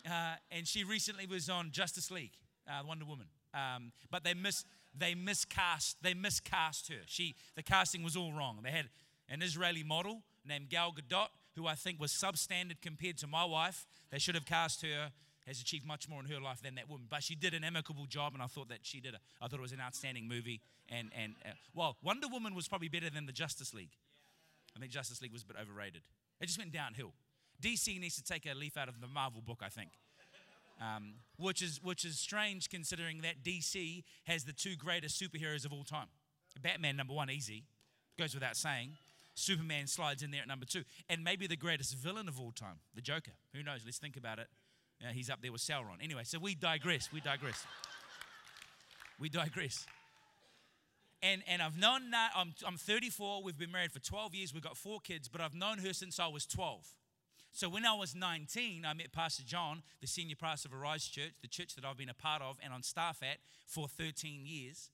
uh, 0.09 0.35
and 0.51 0.67
she 0.67 0.83
recently 0.83 1.25
was 1.25 1.49
on 1.49 1.71
Justice 1.71 2.11
League, 2.11 2.33
uh, 2.67 2.81
Wonder 2.87 3.05
Woman. 3.05 3.27
Um, 3.53 3.91
but 4.11 4.23
they 4.23 4.33
mis 4.33 4.63
they 4.97 5.15
miscast 5.15 5.97
they 6.01 6.13
miscast 6.13 6.87
her. 6.89 7.01
She 7.05 7.35
the 7.55 7.63
casting 7.63 8.03
was 8.03 8.15
all 8.15 8.31
wrong. 8.31 8.59
They 8.63 8.71
had 8.71 8.89
an 9.27 9.41
Israeli 9.41 9.83
model 9.83 10.21
named 10.47 10.69
Gal 10.69 10.93
Gadot, 10.93 11.29
who 11.55 11.67
I 11.67 11.75
think 11.75 11.99
was 11.99 12.11
substandard 12.11 12.81
compared 12.81 13.17
to 13.19 13.27
my 13.27 13.45
wife. 13.45 13.87
They 14.11 14.19
should 14.19 14.35
have 14.35 14.45
cast 14.45 14.81
her. 14.83 15.11
Has 15.47 15.59
achieved 15.59 15.83
much 15.87 16.07
more 16.07 16.19
in 16.19 16.27
her 16.27 16.39
life 16.39 16.61
than 16.61 16.75
that 16.75 16.87
woman, 16.87 17.07
but 17.09 17.23
she 17.23 17.33
did 17.33 17.55
an 17.55 17.63
amicable 17.63 18.05
job, 18.05 18.35
and 18.35 18.43
I 18.43 18.45
thought 18.45 18.69
that 18.69 18.79
she 18.83 18.99
did. 18.99 19.15
A, 19.15 19.17
I 19.41 19.47
thought 19.47 19.57
it 19.57 19.63
was 19.63 19.71
an 19.71 19.81
outstanding 19.81 20.27
movie, 20.27 20.61
and 20.89 21.09
and 21.19 21.33
uh, 21.43 21.49
well, 21.73 21.97
Wonder 22.03 22.27
Woman 22.27 22.53
was 22.53 22.67
probably 22.67 22.87
better 22.87 23.09
than 23.09 23.25
the 23.25 23.31
Justice 23.31 23.73
League. 23.73 23.89
I 24.75 24.79
think 24.79 24.91
Justice 24.91 25.21
League 25.21 25.33
was 25.33 25.43
a 25.43 25.45
bit 25.45 25.57
overrated. 25.61 26.01
It 26.39 26.45
just 26.45 26.57
went 26.57 26.71
downhill. 26.71 27.13
DC 27.61 27.99
needs 27.99 28.15
to 28.15 28.23
take 28.23 28.45
a 28.45 28.55
leaf 28.55 28.77
out 28.77 28.87
of 28.87 29.01
the 29.01 29.07
Marvel 29.07 29.41
book, 29.41 29.61
I 29.63 29.69
think. 29.69 29.89
Um, 30.81 31.15
which 31.37 31.61
is 31.61 31.81
which 31.83 32.05
is 32.05 32.17
strange 32.17 32.69
considering 32.69 33.21
that 33.21 33.43
DC 33.43 34.03
has 34.23 34.45
the 34.45 34.53
two 34.53 34.77
greatest 34.77 35.21
superheroes 35.21 35.65
of 35.65 35.73
all 35.73 35.83
time. 35.83 36.07
Batman 36.61 36.95
number 36.95 37.13
one, 37.13 37.29
easy, 37.29 37.63
goes 38.17 38.33
without 38.33 38.55
saying. 38.55 38.91
Superman 39.35 39.87
slides 39.87 40.23
in 40.23 40.31
there 40.31 40.41
at 40.41 40.47
number 40.47 40.65
two. 40.65 40.83
And 41.09 41.23
maybe 41.23 41.47
the 41.47 41.55
greatest 41.55 41.95
villain 41.95 42.27
of 42.27 42.39
all 42.39 42.51
time, 42.51 42.79
the 42.93 43.01
Joker. 43.01 43.31
Who 43.53 43.63
knows? 43.63 43.81
Let's 43.85 43.97
think 43.97 44.17
about 44.17 44.39
it. 44.39 44.47
He's 45.13 45.29
up 45.29 45.41
there 45.41 45.51
with 45.51 45.61
Sauron. 45.61 46.03
Anyway, 46.03 46.23
so 46.25 46.39
we 46.39 46.55
digress. 46.55 47.09
We 47.13 47.21
digress. 47.21 47.65
we 49.19 49.29
digress. 49.29 49.85
And, 51.21 51.43
and 51.47 51.61
I've 51.61 51.77
known 51.77 52.11
that, 52.11 52.31
I'm, 52.35 52.53
I'm 52.65 52.77
34, 52.77 53.43
we've 53.43 53.57
been 53.57 53.71
married 53.71 53.91
for 53.91 53.99
12 53.99 54.35
years, 54.35 54.53
we've 54.53 54.63
got 54.63 54.77
four 54.77 54.99
kids, 55.01 55.27
but 55.27 55.41
I've 55.41 55.53
known 55.53 55.79
her 55.79 55.91
since 55.91 56.19
I 56.19 56.27
was 56.27 56.45
12. 56.45 56.87
So 57.51 57.67
when 57.67 57.85
I 57.85 57.93
was 57.93 58.15
19, 58.15 58.85
I 58.85 58.93
met 58.93 59.11
Pastor 59.11 59.43
John, 59.43 59.81
the 60.01 60.07
senior 60.07 60.35
pastor 60.35 60.69
of 60.69 60.73
Arise 60.73 61.05
Church, 61.05 61.33
the 61.41 61.47
church 61.47 61.75
that 61.75 61.83
I've 61.83 61.97
been 61.97 62.09
a 62.09 62.13
part 62.13 62.41
of 62.41 62.57
and 62.63 62.71
on 62.71 62.83
staff 62.83 63.21
at 63.21 63.39
for 63.65 63.87
13 63.87 64.45
years. 64.45 64.91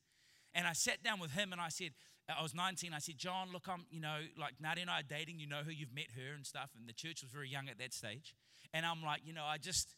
And 0.53 0.65
I 0.65 0.73
sat 0.73 1.03
down 1.03 1.19
with 1.19 1.31
him 1.31 1.51
and 1.51 1.61
I 1.61 1.69
said, 1.69 1.91
I 2.27 2.41
was 2.41 2.55
19. 2.55 2.93
I 2.93 2.99
said, 2.99 3.17
John, 3.17 3.49
look, 3.51 3.67
I'm, 3.69 3.85
you 3.91 3.99
know, 3.99 4.17
like 4.39 4.53
Nadia 4.59 4.81
and 4.81 4.89
I 4.89 5.01
are 5.01 5.03
dating. 5.03 5.39
You 5.39 5.47
know 5.47 5.61
her, 5.63 5.71
you've 5.71 5.93
met 5.93 6.07
her 6.15 6.33
and 6.33 6.45
stuff. 6.45 6.71
And 6.79 6.87
the 6.87 6.93
church 6.93 7.21
was 7.21 7.29
very 7.29 7.49
young 7.49 7.69
at 7.69 7.77
that 7.77 7.93
stage. 7.93 8.33
And 8.73 8.85
I'm 8.85 9.03
like, 9.03 9.21
you 9.25 9.33
know, 9.33 9.43
I 9.43 9.57
just, 9.57 9.89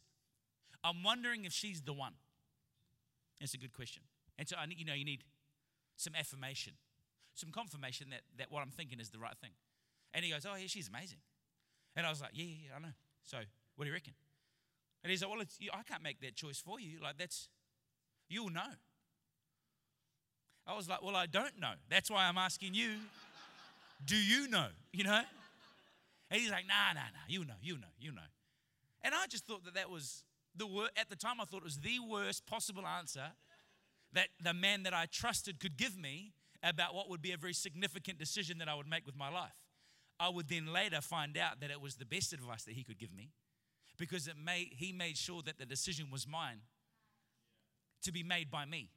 I'm 0.84 1.04
wondering 1.04 1.46
if 1.46 1.54
she's 1.54 1.82
the 1.82 1.94
one. 1.94 2.14
That's 3.40 3.54
a 3.54 3.58
good 3.58 3.74
question. 3.74 4.04
And 4.38 4.48
so 4.48 4.58
I 4.60 4.66
need, 4.66 4.80
you 4.80 4.86
know, 4.86 4.94
you 4.94 5.06
need 5.06 5.24
some 5.98 6.14
affirmation, 6.16 6.74
some 7.34 7.52
confirmation 7.52 8.12
that, 8.12 8.22
that 8.38 8.52
what 8.52 8.62
I'm 8.62 8.72
thinking 8.72 9.00
is 9.00 9.10
the 9.10 9.20
right 9.20 9.38
thing. 9.42 9.52
And 10.14 10.24
he 10.24 10.32
goes, 10.32 10.46
oh, 10.46 10.56
yeah, 10.56 10.68
she's 10.68 10.88
amazing. 10.88 11.20
And 11.96 12.06
I 12.06 12.10
was 12.10 12.22
like, 12.22 12.32
yeah, 12.34 12.46
yeah, 12.46 12.76
I 12.78 12.80
know. 12.80 12.94
So 13.24 13.38
what 13.76 13.86
do 13.86 13.90
you 13.90 13.94
reckon? 13.94 14.14
And 15.04 15.12
he's 15.12 15.22
like, 15.22 15.32
well, 15.32 15.42
I 15.42 15.84
can't 15.84 16.04
make 16.04 16.22
that 16.22 16.36
choice 16.36 16.60
for 16.60 16.80
you. 16.80 17.00
Like, 17.02 17.18
that's, 17.18 17.50
you'll 18.30 18.50
know. 18.50 18.62
I 20.66 20.76
was 20.76 20.88
like, 20.90 21.04
well, 21.04 21.16
I 21.16 21.26
don't 21.26 21.60
know. 21.60 21.74
That's 21.90 22.10
why 22.10 22.28
I'm 22.28 22.38
asking 22.38 22.74
you, 22.74 22.92
do 24.06 24.16
you 24.16 24.48
know? 24.48 24.68
You 24.92 25.06
know? 25.06 25.22
And 26.30 26.42
he's 26.42 26.52
like, 26.52 26.66
nah, 26.68 26.94
nah, 26.94 27.00
nah, 27.00 27.26
you 27.28 27.46
know, 27.46 27.54
you 27.62 27.76
know, 27.76 27.88
you 28.00 28.12
know. 28.12 28.22
And 29.02 29.14
I 29.16 29.28
just 29.28 29.46
thought 29.46 29.64
that 29.66 29.76
that 29.76 29.90
was 29.90 30.24
the 30.56 30.68
wor- 30.68 30.90
at 30.98 31.10
the 31.10 31.16
time 31.16 31.40
I 31.40 31.46
thought 31.46 31.58
it 31.58 31.64
was 31.64 31.80
the 31.80 32.00
worst 32.00 32.46
possible 32.46 32.86
answer 32.86 33.32
that 34.14 34.30
the 34.42 34.54
man 34.54 34.84
that 34.84 34.94
I 34.94 35.06
trusted 35.06 35.60
could 35.60 35.78
give 35.78 35.98
me 35.98 36.34
about 36.64 36.96
what 36.96 37.10
would 37.10 37.22
be 37.22 37.32
a 37.32 37.38
very 37.38 37.54
significant 37.54 38.18
decision 38.18 38.58
that 38.60 38.68
I 38.68 38.76
would 38.76 38.88
make 38.88 39.06
with 39.06 39.16
my 39.16 39.30
life. 39.30 39.56
I 40.20 40.30
would 40.30 40.50
then 40.50 40.74
later 40.74 41.02
find 41.02 41.38
out 41.38 41.60
that 41.62 41.70
it 41.70 41.80
was 41.80 41.96
the 41.96 42.06
best 42.06 42.34
advice 42.34 42.64
that 42.64 42.74
he 42.74 42.84
could 42.84 42.98
give 42.98 43.14
me 43.14 43.32
because 43.98 44.28
it 44.28 44.36
made, 44.44 44.70
he 44.76 44.92
made 44.92 45.18
sure 45.18 45.42
that 45.44 45.58
the 45.60 45.66
decision 45.66 46.08
was 46.12 46.28
mine 46.28 46.62
to 48.04 48.12
be 48.12 48.24
made 48.24 48.50
by 48.50 48.66
me. 48.66 48.90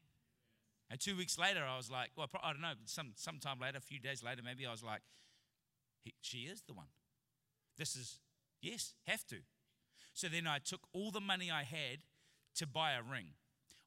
And 0.91 0.99
two 0.99 1.17
weeks 1.17 1.39
later, 1.39 1.63
I 1.65 1.77
was 1.77 1.91
like, 1.91 2.11
well, 2.17 2.29
I 2.43 2.53
don't 2.53 2.63
know, 2.63 2.73
some 2.85 3.13
sometime 3.15 3.61
later, 3.61 3.79
a 3.79 3.81
few 3.81 4.01
days 4.01 4.23
later, 4.25 4.43
maybe 4.45 4.67
I 4.67 4.71
was 4.71 4.83
like, 4.83 5.03
she 6.21 6.39
is 6.39 6.63
the 6.67 6.73
one. 6.73 6.89
This 7.79 7.95
is, 7.95 8.19
yes, 8.61 8.95
have 9.07 9.25
to. 9.29 9.37
So 10.15 10.29
then 10.29 10.47
I 10.47 10.59
took 10.59 10.81
all 10.93 11.11
the 11.11 11.21
money 11.21 11.51
I 11.51 11.63
had 11.63 12.01
to 12.57 12.67
buy 12.67 12.93
a 12.93 13.03
ring. 13.03 13.29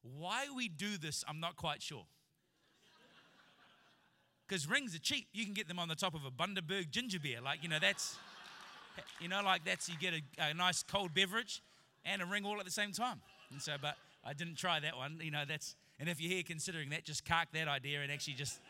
Why 0.04 0.46
we 0.54 0.68
do 0.68 0.98
this, 0.98 1.24
I'm 1.26 1.40
not 1.40 1.56
quite 1.56 1.82
sure. 1.82 2.04
Because 4.46 4.68
rings 4.68 4.94
are 4.94 4.98
cheap. 4.98 5.26
You 5.32 5.44
can 5.44 5.54
get 5.54 5.66
them 5.66 5.78
on 5.78 5.88
the 5.88 5.94
top 5.94 6.14
of 6.14 6.26
a 6.26 6.30
Bundaberg 6.30 6.90
ginger 6.90 7.18
beer. 7.18 7.40
Like, 7.42 7.62
you 7.62 7.70
know, 7.70 7.78
that's, 7.80 8.18
you 9.18 9.28
know, 9.28 9.42
like 9.42 9.64
that's, 9.64 9.88
you 9.88 9.94
get 9.98 10.12
a, 10.12 10.50
a 10.50 10.54
nice 10.54 10.82
cold 10.82 11.14
beverage 11.14 11.62
and 12.04 12.20
a 12.20 12.26
ring 12.26 12.44
all 12.44 12.58
at 12.58 12.66
the 12.66 12.70
same 12.70 12.92
time. 12.92 13.22
And 13.50 13.62
so, 13.62 13.72
but 13.80 13.96
I 14.22 14.34
didn't 14.34 14.56
try 14.56 14.78
that 14.80 14.96
one. 14.96 15.18
You 15.22 15.30
know, 15.30 15.44
that's, 15.48 15.74
and 15.98 16.08
if 16.10 16.20
you're 16.20 16.32
here 16.32 16.42
considering 16.42 16.90
that, 16.90 17.04
just 17.04 17.24
cark 17.24 17.48
that 17.54 17.68
idea 17.68 18.02
and 18.02 18.12
actually 18.12 18.34
just, 18.34 18.60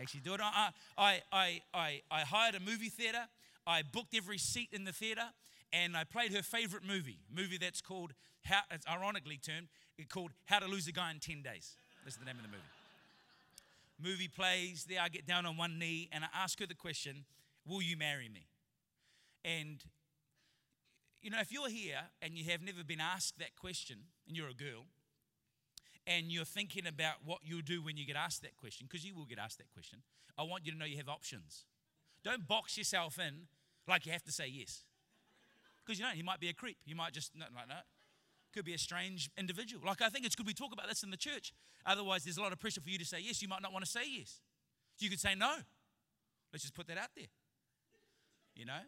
actually 0.00 0.20
do 0.20 0.32
it. 0.32 0.40
I, 0.42 0.70
I, 0.96 1.20
I, 1.30 1.60
I, 1.74 2.02
I 2.10 2.20
hired 2.20 2.54
a 2.54 2.60
movie 2.60 2.88
theater. 2.88 3.28
I 3.66 3.82
booked 3.82 4.14
every 4.14 4.38
seat 4.38 4.70
in 4.72 4.84
the 4.84 4.92
theater 4.92 5.24
and 5.72 5.96
I 5.96 6.04
played 6.04 6.32
her 6.32 6.42
favorite 6.42 6.84
movie, 6.86 7.20
movie 7.34 7.58
that's 7.58 7.80
called, 7.80 8.12
how, 8.44 8.60
it's 8.70 8.86
ironically 8.86 9.38
termed, 9.38 9.68
called 10.08 10.30
How 10.46 10.58
to 10.58 10.66
Lose 10.66 10.86
a 10.88 10.92
Guy 10.92 11.10
in 11.10 11.18
10 11.18 11.42
Days. 11.42 11.76
That's 12.04 12.16
the 12.16 12.24
name 12.24 12.36
of 12.36 12.42
the 12.42 12.48
movie. 12.48 12.62
Movie 14.02 14.28
plays, 14.28 14.86
there 14.88 15.00
I 15.00 15.08
get 15.08 15.26
down 15.26 15.46
on 15.46 15.56
one 15.56 15.78
knee 15.78 16.08
and 16.12 16.24
I 16.24 16.28
ask 16.34 16.60
her 16.60 16.66
the 16.66 16.74
question, 16.74 17.24
Will 17.66 17.82
you 17.82 17.96
marry 17.96 18.28
me? 18.28 18.46
And, 19.44 19.82
you 21.20 21.30
know, 21.30 21.40
if 21.40 21.50
you're 21.50 21.68
here 21.68 21.98
and 22.22 22.34
you 22.34 22.44
have 22.50 22.62
never 22.62 22.84
been 22.84 23.00
asked 23.00 23.38
that 23.38 23.56
question 23.56 23.98
and 24.28 24.36
you're 24.36 24.48
a 24.48 24.54
girl, 24.54 24.86
and 26.06 26.30
you're 26.30 26.44
thinking 26.44 26.86
about 26.86 27.16
what 27.24 27.40
you'll 27.42 27.62
do 27.62 27.82
when 27.82 27.96
you 27.96 28.06
get 28.06 28.16
asked 28.16 28.42
that 28.42 28.56
question, 28.56 28.86
because 28.88 29.04
you 29.04 29.14
will 29.14 29.24
get 29.24 29.38
asked 29.38 29.58
that 29.58 29.72
question, 29.72 30.00
I 30.38 30.44
want 30.44 30.64
you 30.64 30.72
to 30.72 30.78
know 30.78 30.84
you 30.84 30.98
have 30.98 31.08
options. 31.08 31.64
Don't 32.22 32.46
box 32.46 32.78
yourself 32.78 33.18
in 33.18 33.48
like 33.88 34.06
you 34.06 34.12
have 34.12 34.22
to 34.24 34.32
say 34.32 34.46
yes. 34.48 34.84
Because 35.86 36.00
you 36.00 36.04
know, 36.04 36.10
he 36.10 36.22
might 36.22 36.40
be 36.40 36.48
a 36.48 36.52
creep. 36.52 36.78
You 36.84 36.96
might 36.96 37.12
just, 37.12 37.30
no, 37.36 37.44
like, 37.54 37.68
no. 37.68 37.76
Could 38.52 38.64
be 38.64 38.74
a 38.74 38.78
strange 38.78 39.30
individual. 39.38 39.82
Like, 39.86 40.02
I 40.02 40.08
think 40.08 40.26
it's 40.26 40.34
good 40.34 40.46
we 40.46 40.54
talk 40.54 40.72
about 40.72 40.88
this 40.88 41.02
in 41.02 41.10
the 41.10 41.16
church. 41.16 41.52
Otherwise, 41.84 42.24
there's 42.24 42.38
a 42.38 42.40
lot 42.40 42.52
of 42.52 42.58
pressure 42.58 42.80
for 42.80 42.90
you 42.90 42.98
to 42.98 43.04
say 43.04 43.18
yes. 43.20 43.40
You 43.40 43.48
might 43.48 43.62
not 43.62 43.72
want 43.72 43.84
to 43.84 43.90
say 43.90 44.00
yes. 44.08 44.40
You 44.98 45.10
could 45.10 45.20
say 45.20 45.34
no. 45.34 45.54
Let's 46.52 46.62
just 46.62 46.74
put 46.74 46.88
that 46.88 46.98
out 46.98 47.10
there. 47.16 47.26
You 48.54 48.64
know? 48.64 48.80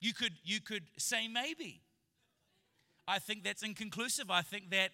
You 0.00 0.14
could, 0.14 0.32
you 0.42 0.60
could 0.60 0.84
say 0.96 1.28
maybe. 1.28 1.82
I 3.06 3.18
think 3.18 3.44
that's 3.44 3.62
inconclusive. 3.62 4.30
I 4.30 4.42
think 4.42 4.70
that 4.70 4.90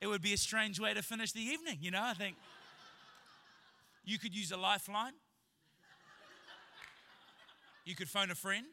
it 0.00 0.06
would 0.06 0.22
be 0.22 0.34
a 0.34 0.36
strange 0.36 0.78
way 0.78 0.92
to 0.92 1.02
finish 1.02 1.32
the 1.32 1.40
evening. 1.40 1.78
You 1.80 1.90
know, 1.90 2.02
I 2.02 2.14
think 2.14 2.36
you 4.04 4.18
could 4.18 4.36
use 4.36 4.52
a 4.52 4.56
lifeline. 4.56 5.14
You 7.84 7.94
could 7.94 8.08
phone 8.08 8.30
a 8.30 8.34
friend. 8.34 8.66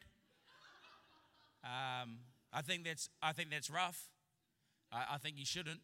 Um, 1.64 2.18
I 2.52 2.62
think 2.62 2.84
that's 2.84 3.08
I 3.22 3.32
think 3.32 3.50
that's 3.50 3.70
rough. 3.70 4.08
I, 4.92 5.14
I, 5.14 5.18
think 5.18 5.38
you 5.38 5.46
shouldn't. 5.46 5.80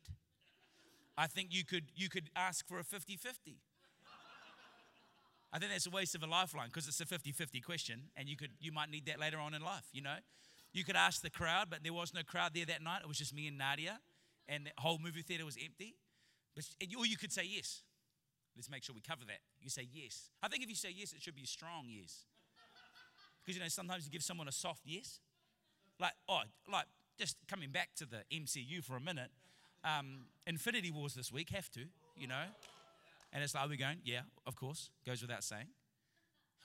I 1.17 1.27
think 1.27 1.49
you 1.51 1.65
could 1.65 1.85
you 1.95 2.09
could 2.09 2.31
ask 2.37 2.67
for 2.67 2.79
a 2.79 2.85
50-50. 2.85 3.57
I 5.51 5.59
think 5.59 5.71
that's 5.71 5.87
a 5.87 5.91
waste 5.91 6.15
of 6.15 6.23
a 6.23 6.27
lifeline 6.27 6.67
because 6.67 6.87
it's 6.89 7.01
a 7.01 7.07
50-50 7.07 7.65
question 7.65 8.03
and 8.17 8.29
you 8.29 8.37
could 8.37 8.51
you 8.61 8.71
might 8.71 8.91
need 8.91 9.07
that 9.07 9.19
later 9.19 9.39
on 9.39 9.55
in 9.55 9.63
life, 9.63 9.87
you 9.93 10.03
know. 10.03 10.17
You 10.73 10.85
could 10.85 10.97
ask 10.97 11.23
the 11.23 11.31
crowd, 11.31 11.69
but 11.71 11.83
there 11.83 11.95
was 11.95 12.13
no 12.13 12.23
crowd 12.23 12.53
there 12.55 12.67
that 12.67 12.83
night. 12.83 13.01
It 13.03 13.09
was 13.09 13.17
just 13.17 13.35
me 13.35 13.47
and 13.47 13.57
Nadia, 13.57 14.01
and 14.47 14.67
the 14.67 14.71
whole 14.77 14.99
movie 14.99 15.23
theater 15.23 15.47
was 15.47 15.57
empty. 15.63 15.97
But, 16.55 16.67
or 16.99 17.07
you 17.07 17.17
could 17.17 17.33
say 17.33 17.45
yes. 17.49 17.83
Let's 18.55 18.69
make 18.69 18.83
sure 18.83 18.95
we 18.95 19.01
cover 19.01 19.25
that. 19.29 19.39
You 19.63 19.71
say 19.71 19.89
yes. 19.91 20.31
I 20.43 20.49
think 20.49 20.63
if 20.63 20.69
you 20.69 20.75
say 20.75 20.93
yes, 20.95 21.13
it 21.13 21.23
should 21.23 21.37
be 21.37 21.45
a 21.45 21.47
strong 21.47 21.87
yes. 21.89 22.25
Because 23.41 23.57
you 23.57 23.63
know, 23.63 23.69
sometimes 23.69 24.05
you 24.05 24.11
give 24.11 24.23
someone 24.23 24.49
a 24.49 24.53
soft 24.53 24.83
yes. 24.85 25.21
Like, 26.01 26.13
oh, 26.29 26.43
like 26.71 26.87
just 27.19 27.37
coming 27.49 27.71
back 27.71 27.91
to 27.97 28.07
the 28.07 28.19
MCU 28.33 28.83
for 28.85 28.97
a 28.97 29.01
minute. 29.01 29.31
Um, 29.85 30.27
Infinity 30.47 30.91
Wars 30.91 31.15
this 31.15 31.33
week 31.33 31.51
have 31.51 31.71
to, 31.73 31.81
you 32.17 32.27
know. 32.27 32.45
And 33.33 33.45
it's 33.45 33.55
like, 33.55 33.67
are 33.67 33.69
we 33.69 33.77
going? 33.77 33.99
Yeah, 34.05 34.21
of 34.47 34.57
course. 34.57 34.91
Goes 35.05 35.23
without 35.23 35.45
saying. 35.45 35.67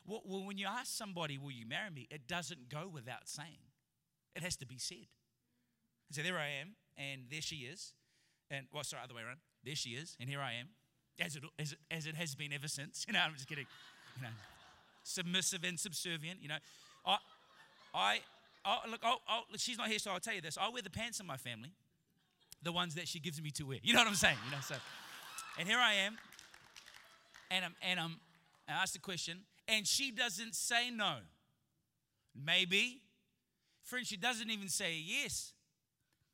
Well, 0.06 0.22
when 0.26 0.58
you 0.58 0.68
ask 0.68 0.88
somebody, 0.88 1.38
will 1.38 1.52
you 1.52 1.66
marry 1.66 1.90
me? 1.90 2.08
It 2.12 2.28
doesn't 2.28 2.70
go 2.70 2.90
without 2.92 3.28
saying. 3.28 3.64
It 4.36 4.44
has 4.44 4.56
to 4.58 4.66
be 4.66 4.78
said. 4.78 5.08
So 6.12 6.22
there 6.22 6.38
I 6.38 6.50
am, 6.62 6.76
and 6.98 7.24
there 7.32 7.42
she 7.42 7.58
is. 7.58 7.94
And, 8.52 8.68
well, 8.74 8.84
sorry, 8.84 9.02
other 9.04 9.16
way 9.16 9.22
around. 9.22 9.40
There 9.64 9.76
she 9.76 9.92
is, 9.92 10.18
and 10.20 10.30
here 10.30 10.42
I 10.42 10.54
am, 10.54 10.68
as 11.20 11.36
it, 11.36 11.44
as 11.58 11.72
it, 11.72 11.80
as 11.90 12.06
it 12.06 12.16
has 12.16 12.36
been 12.36 12.52
ever 12.52 12.68
since. 12.68 13.06
You 13.08 13.14
know, 13.14 13.20
I'm 13.20 13.34
just 13.34 13.48
kidding. 13.48 13.66
You 14.18 14.24
know, 14.24 14.30
submissive 15.04 15.64
and 15.64 15.80
subservient. 15.80 16.42
You 16.42 16.50
know, 16.50 16.58
I, 17.06 17.18
I, 17.94 18.20
oh, 18.66 18.80
look, 18.90 19.02
oh, 19.04 19.18
oh, 19.30 19.42
she's 19.58 19.78
not 19.78 19.88
here, 19.88 20.00
so 20.00 20.12
I'll 20.12 20.20
tell 20.20 20.34
you 20.34 20.42
this. 20.42 20.58
Oh, 20.60 20.66
I 20.68 20.70
wear 20.70 20.82
the 20.82 20.90
pants 20.90 21.20
in 21.20 21.26
my 21.26 21.38
family, 21.38 21.72
the 22.62 22.72
ones 22.72 22.96
that 22.96 23.08
she 23.08 23.20
gives 23.20 23.42
me 23.42 23.52
to 23.52 23.64
wear. 23.64 23.80
You 23.82 23.94
know 23.94 24.00
what 24.00 24.08
I'm 24.08 24.16
saying? 24.16 24.38
You 24.46 24.52
know, 24.52 24.62
so, 24.62 24.76
and 25.60 25.68
here 25.68 25.80
I 25.80 25.94
am, 25.94 26.18
and 27.52 27.66
I'm, 27.66 27.76
and 27.82 28.00
I'm, 28.00 28.20
I 28.68 28.74
ask 28.74 28.94
the 28.94 29.00
question, 29.00 29.40
and 29.68 29.88
she 29.88 30.12
doesn't 30.12 30.56
say 30.56 30.90
no. 30.90 31.18
Maybe. 32.36 33.02
Friend, 33.84 34.06
she 34.08 34.18
doesn't 34.18 34.50
even 34.50 34.70
say 34.70 34.96
yes. 34.96 35.54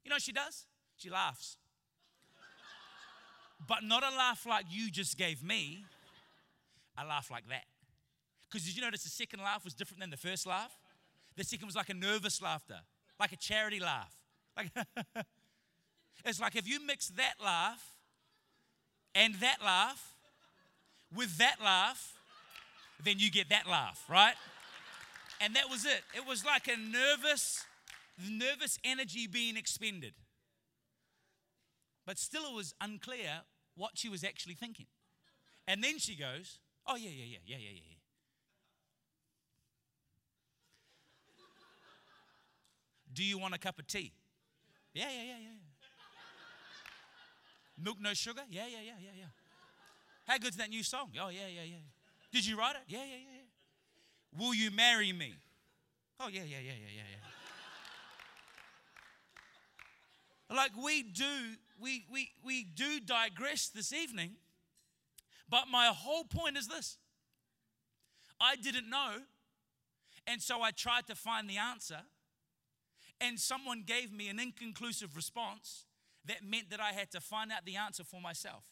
You 0.04 0.10
know 0.10 0.16
what 0.16 0.22
she 0.22 0.32
does? 0.32 0.66
She 0.98 1.10
laughs. 1.10 1.58
but 3.68 3.84
not 3.84 4.04
a 4.04 4.16
laugh 4.16 4.46
like 4.46 4.66
you 4.70 4.90
just 4.90 5.18
gave 5.18 5.44
me, 5.44 5.84
a 6.98 7.06
laugh 7.06 7.30
like 7.32 7.48
that. 7.50 7.64
Because 8.50 8.66
did 8.66 8.76
you 8.76 8.82
notice 8.82 9.04
the 9.04 9.10
second 9.10 9.42
laugh 9.42 9.64
was 9.64 9.74
different 9.74 10.00
than 10.00 10.10
the 10.10 10.18
first 10.18 10.48
laugh? 10.48 10.72
The 11.40 11.46
second 11.46 11.68
was 11.68 11.76
like 11.78 11.88
a 11.88 11.94
nervous 11.94 12.42
laughter, 12.42 12.82
like 13.18 13.32
a 13.32 13.38
charity 13.38 13.80
laugh. 13.80 14.14
Like 14.58 14.72
it's 16.26 16.42
like 16.42 16.58
if 16.58 16.68
you 16.68 16.86
mix 16.86 17.08
that 17.12 17.36
laugh 17.42 17.82
and 19.16 19.36
that 19.36 19.60
laugh 19.64 20.16
with 21.16 21.38
that 21.38 21.56
laugh, 21.64 22.12
then 23.06 23.20
you 23.20 23.32
get 23.32 23.48
that 23.48 23.70
laugh, 23.70 24.04
right? 24.10 24.34
And 25.40 25.56
that 25.56 25.70
was 25.70 25.86
it. 25.86 26.02
It 26.14 26.28
was 26.28 26.44
like 26.44 26.68
a 26.68 26.76
nervous, 26.76 27.66
nervous 28.30 28.78
energy 28.84 29.26
being 29.26 29.56
expended. 29.56 30.16
But 32.06 32.20
still, 32.20 32.44
it 32.52 32.54
was 32.54 32.74
unclear 32.82 33.44
what 33.78 33.92
she 33.94 34.10
was 34.10 34.26
actually 34.26 34.56
thinking. 34.56 34.88
And 35.66 35.82
then 35.82 36.00
she 36.00 36.18
goes, 36.18 36.60
Oh, 36.86 36.98
yeah, 36.98 37.12
yeah, 37.12 37.26
yeah, 37.26 37.38
yeah, 37.46 37.58
yeah, 37.58 37.70
yeah. 37.76 37.99
Do 43.14 43.24
you 43.24 43.38
want 43.38 43.54
a 43.54 43.58
cup 43.58 43.80
of 43.80 43.88
tea? 43.88 44.14
Yeah, 44.94 45.10
yeah, 45.10 45.24
yeah, 45.24 45.40
yeah. 45.42 45.50
Milk, 47.84 47.98
no 48.00 48.14
sugar? 48.14 48.42
Yeah, 48.50 48.68
yeah, 48.68 48.82
yeah, 48.86 48.94
yeah, 49.02 49.12
yeah. 49.18 49.26
How 50.28 50.38
good's 50.38 50.58
that 50.58 50.70
new 50.70 50.84
song? 50.84 51.10
Oh, 51.22 51.30
yeah, 51.30 51.48
yeah, 51.54 51.64
yeah. 51.64 51.78
Did 52.32 52.46
you 52.46 52.58
write 52.58 52.76
it? 52.76 52.82
Yeah, 52.88 53.00
yeah, 53.00 53.06
yeah, 53.06 53.38
yeah. 53.38 54.40
Will 54.40 54.54
you 54.54 54.70
marry 54.72 55.12
me? 55.12 55.34
Oh, 56.20 56.28
yeah, 56.28 56.42
yeah, 56.42 56.58
yeah, 56.60 56.74
yeah, 56.74 56.92
yeah, 56.96 57.04
yeah. 60.50 60.56
Like 60.56 60.72
we 60.84 61.04
do, 61.04 61.58
we, 61.80 62.06
we, 62.12 62.32
we 62.44 62.64
do 62.64 63.00
digress 63.00 63.70
this 63.70 63.94
evening, 63.94 64.32
But 65.50 65.68
my 65.72 65.88
whole 65.88 66.24
point 66.24 66.58
is 66.58 66.68
this 66.68 66.98
I 68.40 68.56
didn't 68.56 68.90
know, 68.90 69.18
and 70.28 70.42
so 70.42 70.62
I 70.62 70.72
tried 70.72 71.08
to 71.08 71.16
find 71.16 71.50
the 71.50 71.58
answer, 71.58 72.02
and 73.22 73.40
someone 73.40 73.84
gave 73.86 74.12
me 74.12 74.30
an 74.30 74.40
inconclusive 74.40 75.16
response 75.16 75.86
that 76.26 76.44
meant 76.44 76.70
that 76.70 76.80
I 76.80 76.94
had 76.94 77.12
to 77.12 77.22
find 77.22 77.52
out 77.52 77.66
the 77.66 77.76
answer 77.76 78.04
for 78.04 78.22
myself. 78.22 78.66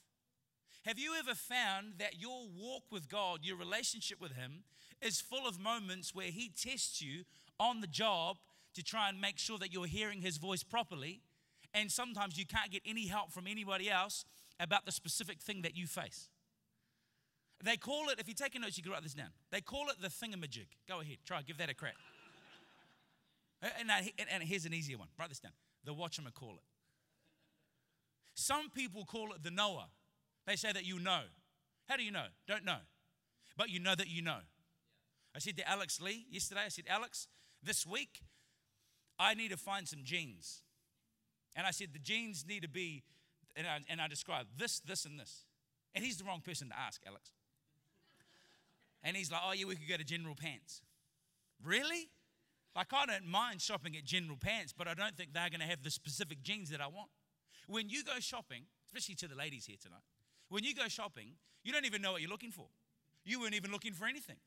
Have 0.86 1.00
you 1.00 1.16
ever 1.20 1.36
found 1.36 1.96
that 1.98 2.20
your 2.20 2.48
walk 2.56 2.84
with 2.92 3.10
God, 3.10 3.40
your 3.44 3.58
relationship 3.58 4.22
with 4.22 4.34
Him, 4.34 4.64
is 5.02 5.20
full 5.20 5.48
of 5.48 5.60
moments 5.60 6.16
where 6.16 6.28
He 6.28 6.50
tests 6.50 7.02
you 7.02 7.24
on 7.60 7.82
the 7.82 7.88
job 7.88 8.38
to 8.74 8.84
try 8.84 9.10
and 9.10 9.20
make 9.20 9.38
sure 9.38 9.58
that 9.58 9.74
you're 9.74 9.88
hearing 9.88 10.22
His 10.22 10.38
voice 10.38 10.64
properly? 10.64 11.22
And 11.74 11.92
sometimes 11.92 12.38
you 12.38 12.46
can't 12.46 12.72
get 12.72 12.82
any 12.86 13.08
help 13.08 13.32
from 13.32 13.48
anybody 13.48 13.90
else 13.90 14.24
about 14.60 14.86
the 14.86 14.92
specific 14.92 15.42
thing 15.42 15.62
that 15.64 15.76
you 15.76 15.88
face. 15.88 16.30
They 17.64 17.76
call 17.76 18.10
it, 18.10 18.20
if 18.20 18.28
you 18.28 18.34
take 18.34 18.56
a 18.56 18.60
note, 18.60 18.78
you 18.78 18.84
can 18.84 18.92
write 18.92 19.04
this 19.04 19.14
down. 19.14 19.30
They 19.52 19.62
call 19.62 19.90
it 19.90 20.02
the 20.02 20.08
thingamajig. 20.08 20.68
Go 20.88 21.02
ahead, 21.02 21.18
try, 21.26 21.42
give 21.42 21.58
that 21.58 21.70
a 21.70 21.74
crack. 21.74 21.96
And, 23.62 23.92
and 24.32 24.44
here's 24.44 24.66
an 24.66 24.74
easier 24.74 24.98
one. 24.98 25.08
Write 25.20 25.30
this 25.30 25.40
down. 25.40 25.54
The 25.84 25.94
whatchamacallit. 25.94 26.34
Call 26.34 26.52
it. 26.52 26.64
Some 28.36 28.70
people 28.70 29.04
call 29.06 29.32
it 29.34 29.44
the 29.44 29.50
knower. 29.50 29.86
They 30.46 30.56
say 30.56 30.72
that 30.72 30.86
you 30.86 31.00
know. 31.00 31.22
How 31.90 31.98
do 31.98 32.04
you 32.04 32.12
know? 32.12 32.26
Don't 32.48 32.64
know. 32.64 32.78
But 33.58 33.70
you 33.70 33.80
know 33.80 33.96
that 33.96 34.08
you 34.08 34.22
know. 34.22 34.40
I 35.36 35.40
said 35.40 35.58
to 35.58 35.68
Alex 35.68 36.00
Lee 36.00 36.26
yesterday, 36.30 36.62
I 36.66 36.70
said, 36.70 36.86
Alex, 36.90 37.28
this 37.64 37.86
week, 37.86 38.22
I 39.20 39.34
need 39.34 39.50
to 39.50 39.58
find 39.58 39.88
some 39.88 40.02
jeans. 40.04 40.62
And 41.56 41.66
I 41.66 41.72
said, 41.72 41.90
the 41.94 42.00
jeans 42.00 42.46
need 42.48 42.62
to 42.62 42.70
be, 42.70 43.04
and 43.56 43.66
I, 43.66 43.80
and 43.90 44.00
I 44.00 44.08
described 44.08 44.50
this, 44.58 44.80
this, 44.80 45.06
and 45.06 45.20
this. 45.20 45.46
And 45.96 46.04
he's 46.04 46.18
the 46.18 46.24
wrong 46.24 46.42
person 46.42 46.70
to 46.70 46.78
ask, 46.78 47.02
Alex. 47.08 47.32
And 49.04 49.18
he's 49.18 49.32
like, 49.32 49.42
oh, 49.44 49.54
yeah, 49.54 49.66
we 49.66 49.76
could 49.76 49.90
go 49.90 49.98
to 49.98 50.04
General 50.04 50.36
Pants. 50.36 50.82
Really? 51.64 52.10
Like, 52.76 52.94
I 52.94 53.06
don't 53.06 53.28
mind 53.28 53.62
shopping 53.62 53.96
at 53.96 54.04
General 54.04 54.38
Pants, 54.38 54.74
but 54.78 54.88
I 54.88 54.94
don't 54.94 55.16
think 55.16 55.34
they're 55.34 55.50
going 55.50 55.62
to 55.62 55.66
have 55.66 55.84
the 55.84 55.90
specific 55.90 56.44
jeans 56.44 56.70
that 56.70 56.82
I 56.82 56.88
want. 56.88 57.10
When 57.68 57.90
you 57.90 58.04
go 58.04 58.20
shopping, 58.20 58.64
especially 58.86 59.16
to 59.16 59.28
the 59.28 59.36
ladies 59.36 59.66
here 59.66 59.78
tonight, 59.82 60.04
when 60.50 60.64
you 60.64 60.76
go 60.76 60.88
shopping, 60.88 61.34
you 61.64 61.74
don't 61.74 61.86
even 61.86 62.02
know 62.02 62.14
what 62.14 62.22
you're 62.22 62.30
looking 62.30 62.52
for. 62.52 62.68
You 63.26 63.42
weren't 63.42 63.56
even 63.56 63.72
looking 63.72 63.94
for 63.94 64.06
anything. 64.06 64.38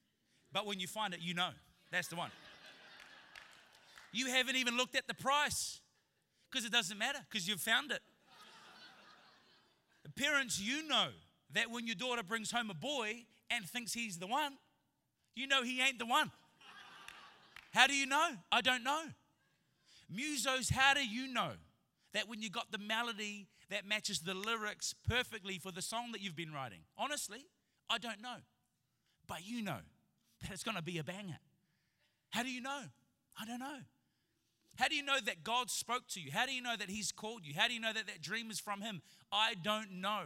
But 0.52 0.66
when 0.66 0.80
you 0.80 0.86
find 0.86 1.12
it, 1.12 1.20
you 1.20 1.34
know. 1.34 1.50
That's 1.90 2.08
the 2.08 2.16
one. 2.16 2.30
You 4.12 4.26
haven't 4.26 4.56
even 4.56 4.76
looked 4.76 4.96
at 4.96 5.06
the 5.06 5.14
price 5.14 5.80
because 6.50 6.64
it 6.64 6.72
doesn't 6.72 6.98
matter 6.98 7.18
because 7.28 7.46
you've 7.48 7.60
found 7.60 7.92
it. 7.92 8.00
Parents, 10.16 10.60
you 10.60 10.86
know 10.88 11.08
that 11.52 11.70
when 11.70 11.86
your 11.86 11.94
daughter 11.94 12.22
brings 12.22 12.50
home 12.50 12.70
a 12.70 12.74
boy 12.74 13.24
and 13.50 13.64
thinks 13.64 13.92
he's 13.92 14.18
the 14.18 14.26
one, 14.26 14.54
you 15.34 15.46
know 15.46 15.62
he 15.62 15.80
ain't 15.80 15.98
the 15.98 16.06
one. 16.06 16.30
How 17.72 17.86
do 17.86 17.94
you 17.94 18.06
know? 18.06 18.30
I 18.50 18.60
don't 18.60 18.82
know. 18.82 19.02
Musos, 20.12 20.72
how 20.72 20.94
do 20.94 21.06
you 21.06 21.32
know 21.32 21.52
that 22.12 22.28
when 22.28 22.42
you 22.42 22.50
got 22.50 22.72
the 22.72 22.78
melody 22.78 23.46
that 23.70 23.86
matches 23.86 24.20
the 24.20 24.34
lyrics 24.34 24.94
perfectly 25.08 25.58
for 25.58 25.70
the 25.70 25.82
song 25.82 26.12
that 26.12 26.20
you've 26.20 26.36
been 26.36 26.52
writing? 26.52 26.80
Honestly, 26.98 27.46
I 27.88 27.98
don't 27.98 28.20
know. 28.20 28.36
But 29.28 29.46
you 29.46 29.62
know 29.62 29.78
that 30.42 30.50
it's 30.50 30.64
going 30.64 30.76
to 30.76 30.82
be 30.82 30.98
a 30.98 31.04
banger. 31.04 31.38
How 32.30 32.42
do 32.42 32.50
you 32.50 32.60
know? 32.60 32.82
I 33.40 33.44
don't 33.44 33.60
know. 33.60 33.78
How 34.76 34.88
do 34.88 34.96
you 34.96 35.04
know 35.04 35.18
that 35.24 35.44
God 35.44 35.70
spoke 35.70 36.08
to 36.10 36.20
you? 36.20 36.30
How 36.32 36.46
do 36.46 36.52
you 36.52 36.62
know 36.62 36.76
that 36.76 36.90
He's 36.90 37.12
called 37.12 37.42
you? 37.44 37.54
How 37.56 37.68
do 37.68 37.74
you 37.74 37.80
know 37.80 37.92
that 37.92 38.06
that 38.06 38.22
dream 38.22 38.50
is 38.50 38.58
from 38.58 38.80
Him? 38.80 39.02
I 39.30 39.54
don't 39.62 40.00
know. 40.00 40.22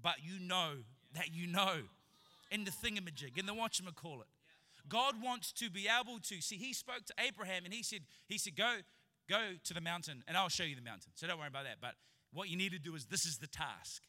But 0.00 0.16
you 0.22 0.38
know 0.38 0.74
that 1.14 1.34
you 1.34 1.46
know 1.46 1.78
in 2.50 2.64
the 2.64 2.70
thingamajig, 2.70 3.36
in 3.36 3.46
the 3.46 3.54
whatchamacallit. 3.54 4.28
God 4.88 5.14
wants 5.22 5.52
to 5.52 5.70
be 5.70 5.86
able 5.88 6.18
to 6.20 6.40
see. 6.40 6.56
He 6.56 6.72
spoke 6.72 7.04
to 7.06 7.14
Abraham 7.18 7.64
and 7.64 7.74
he 7.74 7.82
said, 7.82 8.00
He 8.26 8.38
said, 8.38 8.56
Go, 8.56 8.76
go 9.28 9.52
to 9.64 9.74
the 9.74 9.80
mountain 9.80 10.22
and 10.26 10.36
I'll 10.36 10.48
show 10.48 10.64
you 10.64 10.76
the 10.76 10.82
mountain. 10.82 11.12
So 11.14 11.26
don't 11.26 11.38
worry 11.38 11.48
about 11.48 11.64
that. 11.64 11.76
But 11.80 11.94
what 12.32 12.48
you 12.48 12.56
need 12.56 12.72
to 12.72 12.78
do 12.78 12.94
is 12.94 13.06
this 13.06 13.26
is 13.26 13.38
the 13.38 13.46
task. 13.46 14.02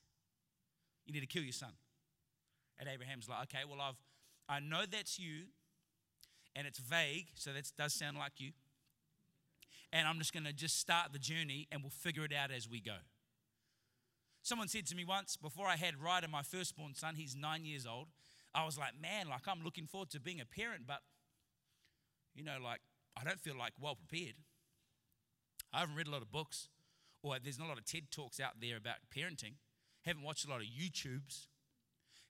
You 1.05 1.13
need 1.13 1.21
to 1.21 1.27
kill 1.27 1.43
your 1.43 1.53
son. 1.53 1.71
And 2.79 2.87
Abraham's 2.87 3.27
like, 3.27 3.43
okay, 3.43 3.63
well, 3.67 3.81
I've 3.81 3.95
I 4.49 4.59
know 4.59 4.85
that's 4.91 5.19
you, 5.19 5.43
and 6.55 6.65
it's 6.65 6.79
vague, 6.79 7.27
so 7.35 7.53
that 7.53 7.71
does 7.77 7.93
sound 7.93 8.17
like 8.17 8.33
you. 8.39 8.51
And 9.93 10.07
I'm 10.07 10.17
just 10.17 10.33
gonna 10.33 10.53
just 10.53 10.79
start 10.79 11.13
the 11.13 11.19
journey 11.19 11.67
and 11.71 11.83
we'll 11.83 11.91
figure 11.91 12.25
it 12.25 12.33
out 12.33 12.51
as 12.51 12.67
we 12.67 12.79
go. 12.81 12.95
Someone 14.41 14.67
said 14.67 14.87
to 14.87 14.95
me 14.95 15.05
once, 15.05 15.37
before 15.37 15.67
I 15.67 15.75
had 15.75 16.01
Ryder, 16.01 16.27
my 16.27 16.41
firstborn 16.41 16.95
son, 16.95 17.15
he's 17.15 17.35
nine 17.35 17.65
years 17.65 17.85
old, 17.85 18.07
I 18.53 18.65
was 18.65 18.77
like, 18.77 18.99
man, 18.99 19.29
like 19.29 19.47
I'm 19.47 19.63
looking 19.63 19.85
forward 19.85 20.09
to 20.11 20.19
being 20.19 20.41
a 20.41 20.45
parent, 20.45 20.83
but 20.87 20.99
you 22.35 22.43
know, 22.43 22.57
like 22.63 22.79
I 23.19 23.23
don't 23.23 23.39
feel 23.39 23.57
like 23.57 23.73
well 23.79 23.95
prepared. 23.95 24.35
I 25.73 25.81
haven't 25.81 25.95
read 25.95 26.07
a 26.07 26.11
lot 26.11 26.21
of 26.21 26.31
books, 26.31 26.69
or 27.21 27.37
there's 27.41 27.59
not 27.59 27.65
a 27.65 27.69
lot 27.69 27.77
of 27.77 27.85
TED 27.85 28.11
talks 28.11 28.39
out 28.39 28.53
there 28.59 28.77
about 28.77 28.95
parenting. 29.15 29.53
Haven't 30.05 30.23
watched 30.23 30.45
a 30.45 30.49
lot 30.49 30.61
of 30.61 30.65
YouTubes. 30.65 31.47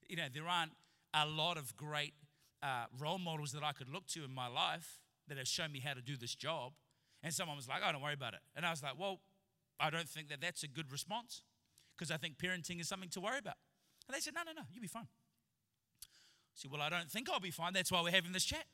You 0.08 0.16
know, 0.16 0.26
there 0.32 0.46
aren't 0.46 0.72
a 1.14 1.26
lot 1.26 1.56
of 1.56 1.76
great 1.76 2.14
uh, 2.62 2.84
role 2.98 3.18
models 3.18 3.52
that 3.52 3.62
I 3.62 3.72
could 3.72 3.88
look 3.88 4.06
to 4.08 4.24
in 4.24 4.34
my 4.34 4.48
life 4.48 4.98
that 5.28 5.38
have 5.38 5.48
shown 5.48 5.72
me 5.72 5.80
how 5.80 5.94
to 5.94 6.02
do 6.02 6.16
this 6.16 6.34
job. 6.34 6.72
And 7.22 7.32
someone 7.32 7.56
was 7.56 7.68
like, 7.68 7.82
oh, 7.86 7.92
don't 7.92 8.02
worry 8.02 8.14
about 8.14 8.34
it. 8.34 8.40
And 8.56 8.66
I 8.66 8.70
was 8.70 8.82
like, 8.82 8.98
well, 8.98 9.20
I 9.78 9.90
don't 9.90 10.08
think 10.08 10.28
that 10.28 10.40
that's 10.40 10.62
a 10.62 10.68
good 10.68 10.90
response 10.90 11.42
because 11.96 12.10
I 12.10 12.16
think 12.16 12.38
parenting 12.38 12.80
is 12.80 12.88
something 12.88 13.10
to 13.10 13.20
worry 13.20 13.38
about. 13.38 13.56
And 14.08 14.16
they 14.16 14.20
said, 14.20 14.34
no, 14.34 14.42
no, 14.44 14.52
no, 14.52 14.62
you'll 14.72 14.82
be 14.82 14.88
fine. 14.88 15.06
I 16.50 16.56
said, 16.56 16.70
well, 16.70 16.82
I 16.82 16.88
don't 16.88 17.10
think 17.10 17.28
I'll 17.30 17.40
be 17.40 17.50
fine. 17.50 17.72
That's 17.72 17.90
why 17.90 18.02
we're 18.02 18.10
having 18.10 18.32
this 18.32 18.44
chat. 18.44 18.64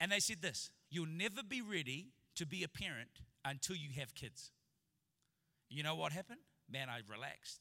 And 0.00 0.12
they 0.12 0.20
said 0.20 0.42
this 0.42 0.70
you'll 0.90 1.06
never 1.06 1.42
be 1.46 1.60
ready 1.60 2.08
to 2.36 2.46
be 2.46 2.62
a 2.62 2.68
parent 2.68 3.20
until 3.44 3.76
you 3.76 3.90
have 3.98 4.14
kids. 4.14 4.50
You 5.68 5.82
know 5.82 5.94
what 5.94 6.12
happened? 6.12 6.40
Man, 6.70 6.88
I 6.88 7.00
relaxed. 7.10 7.60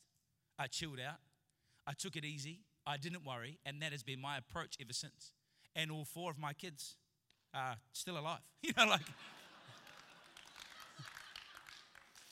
I 0.58 0.68
chilled 0.68 1.00
out. 1.00 1.18
I 1.86 1.94
took 1.94 2.16
it 2.16 2.26
easy. 2.26 2.62
I 2.86 2.98
didn't 2.98 3.26
worry. 3.26 3.60
And 3.66 3.82
that 3.82 3.92
has 3.92 4.04
been 4.04 4.22
my 4.22 4.38
approach 4.38 4.78
ever 4.82 4.94
since. 4.94 5.34
And 5.76 5.92
all 5.92 6.06
four 6.06 6.32
of 6.32 6.38
my 6.38 6.54
kids 6.54 6.96
are 7.54 7.76
still 7.94 8.18
alive. 8.18 8.40
You 8.62 8.72
know, 8.78 8.88
like. 8.88 9.02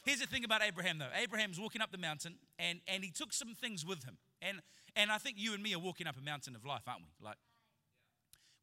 Here's 0.05 0.19
the 0.19 0.27
thing 0.27 0.43
about 0.43 0.61
Abraham, 0.61 0.97
though. 0.97 1.09
Abraham's 1.15 1.59
walking 1.59 1.81
up 1.81 1.91
the 1.91 1.97
mountain, 1.97 2.35
and, 2.59 2.79
and 2.87 3.03
he 3.03 3.11
took 3.11 3.33
some 3.33 3.53
things 3.53 3.85
with 3.85 4.03
him. 4.03 4.17
And, 4.47 4.61
and 4.95 5.11
I 5.11 5.17
think 5.17 5.37
you 5.39 5.53
and 5.53 5.63
me 5.63 5.73
are 5.73 5.79
walking 5.79 6.07
up 6.07 6.15
a 6.17 6.23
mountain 6.23 6.55
of 6.55 6.65
life, 6.65 6.83
aren't 6.87 7.01
we? 7.01 7.25
Like, 7.25 7.37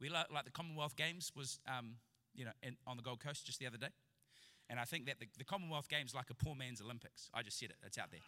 we 0.00 0.08
like, 0.08 0.32
like 0.32 0.44
the 0.44 0.50
Commonwealth 0.50 0.96
Games 0.96 1.32
was, 1.36 1.58
um, 1.66 1.96
you 2.34 2.44
know, 2.44 2.52
in, 2.62 2.76
on 2.86 2.96
the 2.96 3.02
Gold 3.02 3.20
Coast 3.20 3.46
just 3.46 3.58
the 3.58 3.66
other 3.66 3.78
day. 3.78 3.90
And 4.70 4.78
I 4.78 4.84
think 4.84 5.06
that 5.06 5.18
the, 5.18 5.26
the 5.38 5.44
Commonwealth 5.44 5.88
Games 5.88 6.14
like 6.14 6.30
a 6.30 6.34
poor 6.34 6.54
man's 6.54 6.80
Olympics. 6.80 7.30
I 7.34 7.42
just 7.42 7.58
said 7.58 7.70
it. 7.70 7.76
It's 7.84 7.98
out 7.98 8.10
there. 8.10 8.20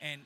And 0.00 0.22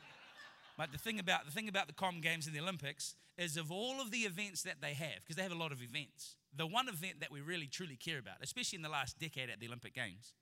but 0.76 0.92
the 0.92 0.98
thing 0.98 1.18
about 1.18 1.44
the 1.46 1.52
thing 1.52 1.68
about 1.68 1.86
the 1.86 1.92
Com 1.92 2.20
Games 2.20 2.46
and 2.46 2.54
the 2.54 2.60
Olympics 2.60 3.14
is 3.38 3.56
of 3.56 3.70
all 3.70 4.00
of 4.00 4.10
the 4.10 4.18
events 4.18 4.62
that 4.62 4.80
they 4.80 4.94
have, 4.94 5.16
because 5.22 5.36
they 5.36 5.42
have 5.42 5.52
a 5.52 5.58
lot 5.58 5.72
of 5.72 5.82
events. 5.82 6.36
The 6.56 6.66
one 6.66 6.88
event 6.88 7.20
that 7.20 7.32
we 7.32 7.40
really 7.40 7.66
truly 7.66 7.96
care 7.96 8.18
about, 8.18 8.36
especially 8.42 8.76
in 8.76 8.82
the 8.82 8.88
last 8.88 9.18
decade 9.18 9.50
at 9.50 9.58
the 9.58 9.66
Olympic 9.66 9.94
Games, 9.94 10.32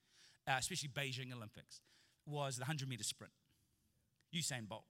uh, 0.46 0.56
especially 0.58 0.90
Beijing 0.90 1.34
Olympics, 1.34 1.80
was 2.26 2.56
the 2.56 2.62
100 2.62 2.88
meter 2.88 3.04
sprint. 3.04 3.32
Usain 4.34 4.68
Bolt, 4.68 4.84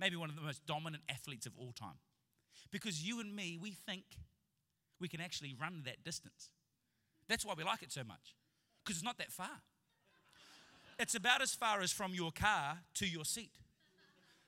maybe 0.00 0.16
one 0.16 0.30
of 0.30 0.36
the 0.36 0.42
most 0.42 0.66
dominant 0.66 1.02
athletes 1.08 1.46
of 1.46 1.52
all 1.58 1.72
time. 1.72 2.00
Because 2.72 3.06
you 3.06 3.20
and 3.20 3.36
me, 3.36 3.58
we 3.60 3.72
think 3.72 4.04
we 4.98 5.08
can 5.08 5.20
actually 5.20 5.54
run 5.60 5.82
that 5.84 6.02
distance. 6.02 6.50
That's 7.28 7.44
why 7.44 7.54
we 7.56 7.62
like 7.62 7.82
it 7.82 7.92
so 7.92 8.02
much, 8.02 8.34
because 8.82 8.96
it's 8.96 9.04
not 9.04 9.18
that 9.18 9.30
far. 9.30 9.62
It's 10.98 11.14
about 11.14 11.40
as 11.40 11.54
far 11.54 11.80
as 11.80 11.92
from 11.92 12.12
your 12.12 12.32
car 12.32 12.78
to 12.94 13.06
your 13.06 13.24
seat. 13.24 13.52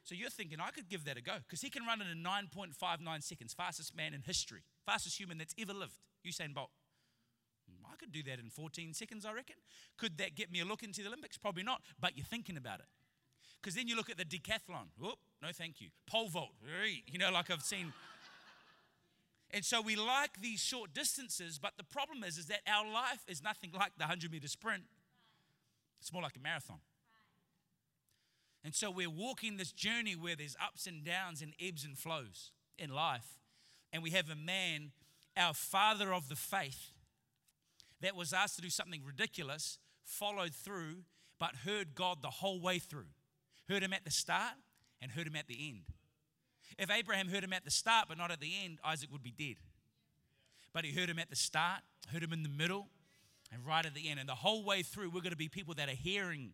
So 0.04 0.14
you're 0.14 0.30
thinking, 0.30 0.58
I 0.60 0.70
could 0.70 0.88
give 0.88 1.04
that 1.04 1.16
a 1.16 1.22
go, 1.22 1.34
because 1.46 1.60
he 1.60 1.70
can 1.70 1.86
run 1.86 2.00
it 2.00 2.08
in 2.10 2.24
9.59 2.24 3.22
seconds, 3.22 3.54
fastest 3.54 3.96
man 3.96 4.14
in 4.14 4.22
history, 4.22 4.62
fastest 4.84 5.18
human 5.18 5.38
that's 5.38 5.54
ever 5.58 5.72
lived, 5.72 5.96
Usain 6.26 6.52
Bolt. 6.52 6.70
Hmm, 7.70 7.86
I 7.86 7.96
could 7.96 8.10
do 8.10 8.22
that 8.24 8.40
in 8.40 8.50
14 8.50 8.94
seconds, 8.94 9.24
I 9.24 9.32
reckon. 9.32 9.56
Could 9.96 10.18
that 10.18 10.34
get 10.34 10.50
me 10.50 10.60
a 10.60 10.64
look 10.64 10.82
into 10.82 11.02
the 11.02 11.08
Olympics? 11.08 11.38
Probably 11.38 11.62
not, 11.62 11.82
but 12.00 12.16
you're 12.16 12.26
thinking 12.26 12.56
about 12.56 12.80
it. 12.80 12.86
Because 13.62 13.76
then 13.76 13.86
you 13.86 13.94
look 13.94 14.10
at 14.10 14.18
the 14.18 14.24
decathlon. 14.24 14.88
Whoop, 14.98 15.18
no 15.40 15.48
thank 15.52 15.80
you. 15.80 15.88
Pole 16.06 16.28
vault. 16.28 16.50
You 17.06 17.18
know, 17.18 17.30
like 17.30 17.50
I've 17.50 17.62
seen. 17.62 17.92
And 19.52 19.64
so 19.64 19.80
we 19.80 19.94
like 19.94 20.40
these 20.40 20.60
short 20.60 20.92
distances, 20.94 21.58
but 21.60 21.72
the 21.76 21.84
problem 21.84 22.24
is, 22.24 22.38
is 22.38 22.46
that 22.46 22.60
our 22.66 22.90
life 22.90 23.20
is 23.28 23.42
nothing 23.42 23.70
like 23.72 23.92
the 23.98 24.04
100 24.04 24.32
meter 24.32 24.48
sprint. 24.48 24.84
It's 26.00 26.12
more 26.12 26.22
like 26.22 26.36
a 26.36 26.40
marathon. 26.40 26.80
And 28.64 28.74
so 28.74 28.90
we're 28.90 29.10
walking 29.10 29.56
this 29.56 29.72
journey 29.72 30.16
where 30.16 30.34
there's 30.34 30.56
ups 30.60 30.86
and 30.86 31.04
downs 31.04 31.42
and 31.42 31.52
ebbs 31.60 31.84
and 31.84 31.96
flows 31.98 32.50
in 32.78 32.90
life. 32.90 33.38
And 33.92 34.02
we 34.02 34.10
have 34.10 34.30
a 34.30 34.36
man, 34.36 34.92
our 35.36 35.52
father 35.52 36.12
of 36.12 36.28
the 36.28 36.36
faith, 36.36 36.90
that 38.00 38.16
was 38.16 38.32
asked 38.32 38.56
to 38.56 38.62
do 38.62 38.70
something 38.70 39.02
ridiculous, 39.04 39.78
followed 40.02 40.54
through, 40.54 41.04
but 41.38 41.56
heard 41.64 41.94
God 41.94 42.22
the 42.22 42.30
whole 42.30 42.60
way 42.60 42.78
through. 42.78 43.06
Heard 43.72 43.82
him 43.82 43.94
at 43.94 44.04
the 44.04 44.10
start 44.10 44.54
and 45.00 45.10
heard 45.10 45.26
him 45.26 45.36
at 45.36 45.46
the 45.46 45.56
end. 45.68 45.80
if 46.78 46.90
Abraham 46.90 47.28
heard 47.28 47.42
him 47.42 47.54
at 47.54 47.64
the 47.64 47.70
start 47.70 48.06
but 48.08 48.18
not 48.18 48.30
at 48.30 48.40
the 48.40 48.52
end, 48.64 48.78
Isaac 48.84 49.10
would 49.10 49.22
be 49.22 49.30
dead. 49.30 49.56
But 50.74 50.84
he 50.84 50.92
heard 50.92 51.08
him 51.08 51.18
at 51.18 51.30
the 51.30 51.36
start, 51.36 51.80
heard 52.12 52.22
him 52.22 52.32
in 52.32 52.42
the 52.42 52.50
middle, 52.50 52.88
and 53.50 53.64
right 53.64 53.84
at 53.84 53.94
the 53.94 54.10
end. 54.10 54.20
And 54.20 54.28
the 54.28 54.34
whole 54.34 54.62
way 54.62 54.82
through, 54.82 55.08
we're 55.08 55.20
going 55.20 55.30
to 55.30 55.36
be 55.36 55.48
people 55.48 55.74
that 55.74 55.88
are 55.88 55.94
hearing, 55.94 56.52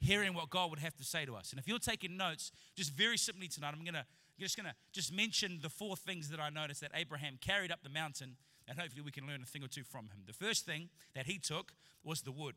hearing 0.00 0.32
what 0.32 0.48
God 0.48 0.70
would 0.70 0.78
have 0.78 0.96
to 0.96 1.04
say 1.04 1.26
to 1.26 1.34
us. 1.34 1.50
And 1.50 1.58
if 1.58 1.68
you're 1.68 1.78
taking 1.78 2.16
notes, 2.16 2.50
just 2.76 2.92
very 2.92 3.18
simply 3.18 3.48
tonight, 3.48 3.74
I'm 3.76 3.84
going 3.84 3.94
to 3.94 4.06
just 4.40 4.56
going 4.56 4.66
to 4.66 4.74
just 4.92 5.12
mention 5.12 5.60
the 5.62 5.68
four 5.68 5.96
things 5.96 6.28
that 6.30 6.40
I 6.40 6.48
noticed 6.48 6.80
that 6.80 6.90
Abraham 6.94 7.38
carried 7.40 7.70
up 7.70 7.82
the 7.82 7.88
mountain, 7.88 8.36
and 8.66 8.78
hopefully 8.78 9.02
we 9.02 9.12
can 9.12 9.26
learn 9.26 9.42
a 9.42 9.46
thing 9.46 9.62
or 9.62 9.68
two 9.68 9.84
from 9.84 10.06
him. 10.06 10.24
The 10.26 10.32
first 10.32 10.66
thing 10.66 10.88
that 11.14 11.26
he 11.26 11.38
took 11.38 11.72
was 12.02 12.22
the 12.22 12.32
wood. 12.32 12.56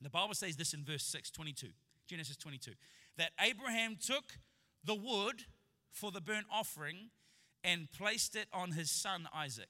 The 0.00 0.08
Bible 0.08 0.34
says 0.34 0.56
this 0.56 0.72
in 0.72 0.82
verse 0.84 1.02
6, 1.04 1.30
22, 1.30 1.68
Genesis 2.06 2.36
22, 2.38 2.72
that 3.20 3.32
Abraham 3.38 3.98
took 4.00 4.38
the 4.82 4.94
wood 4.94 5.44
for 5.92 6.10
the 6.10 6.22
burnt 6.22 6.46
offering 6.50 7.10
and 7.62 7.92
placed 7.92 8.34
it 8.34 8.48
on 8.50 8.72
his 8.72 8.90
son 8.90 9.28
Isaac. 9.34 9.68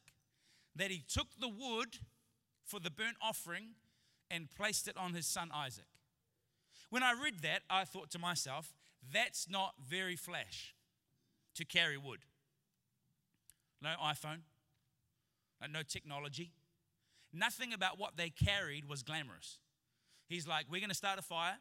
That 0.76 0.92
he 0.92 1.02
took 1.12 1.26
the 1.40 1.48
wood 1.48 1.98
for 2.64 2.78
the 2.78 2.92
burnt 2.92 3.16
offering 3.20 3.74
and 4.30 4.48
placed 4.56 4.86
it 4.86 4.96
on 4.96 5.14
his 5.14 5.26
son 5.26 5.50
Isaac. 5.52 5.88
When 6.90 7.02
I 7.02 7.12
read 7.12 7.40
that, 7.42 7.62
I 7.68 7.84
thought 7.84 8.08
to 8.12 8.20
myself, 8.20 8.72
that's 9.12 9.50
not 9.50 9.74
very 9.84 10.14
flash 10.14 10.76
to 11.56 11.64
carry 11.64 11.98
wood. 11.98 12.20
No 13.82 13.94
iPhone, 14.00 14.42
no 15.68 15.82
technology. 15.82 16.52
Nothing 17.32 17.72
about 17.72 17.98
what 17.98 18.16
they 18.16 18.30
carried 18.30 18.88
was 18.88 19.02
glamorous. 19.02 19.58
He's 20.28 20.46
like, 20.46 20.66
We're 20.70 20.80
going 20.80 20.90
to 20.90 20.94
start 20.94 21.18
a 21.18 21.22
fire 21.22 21.56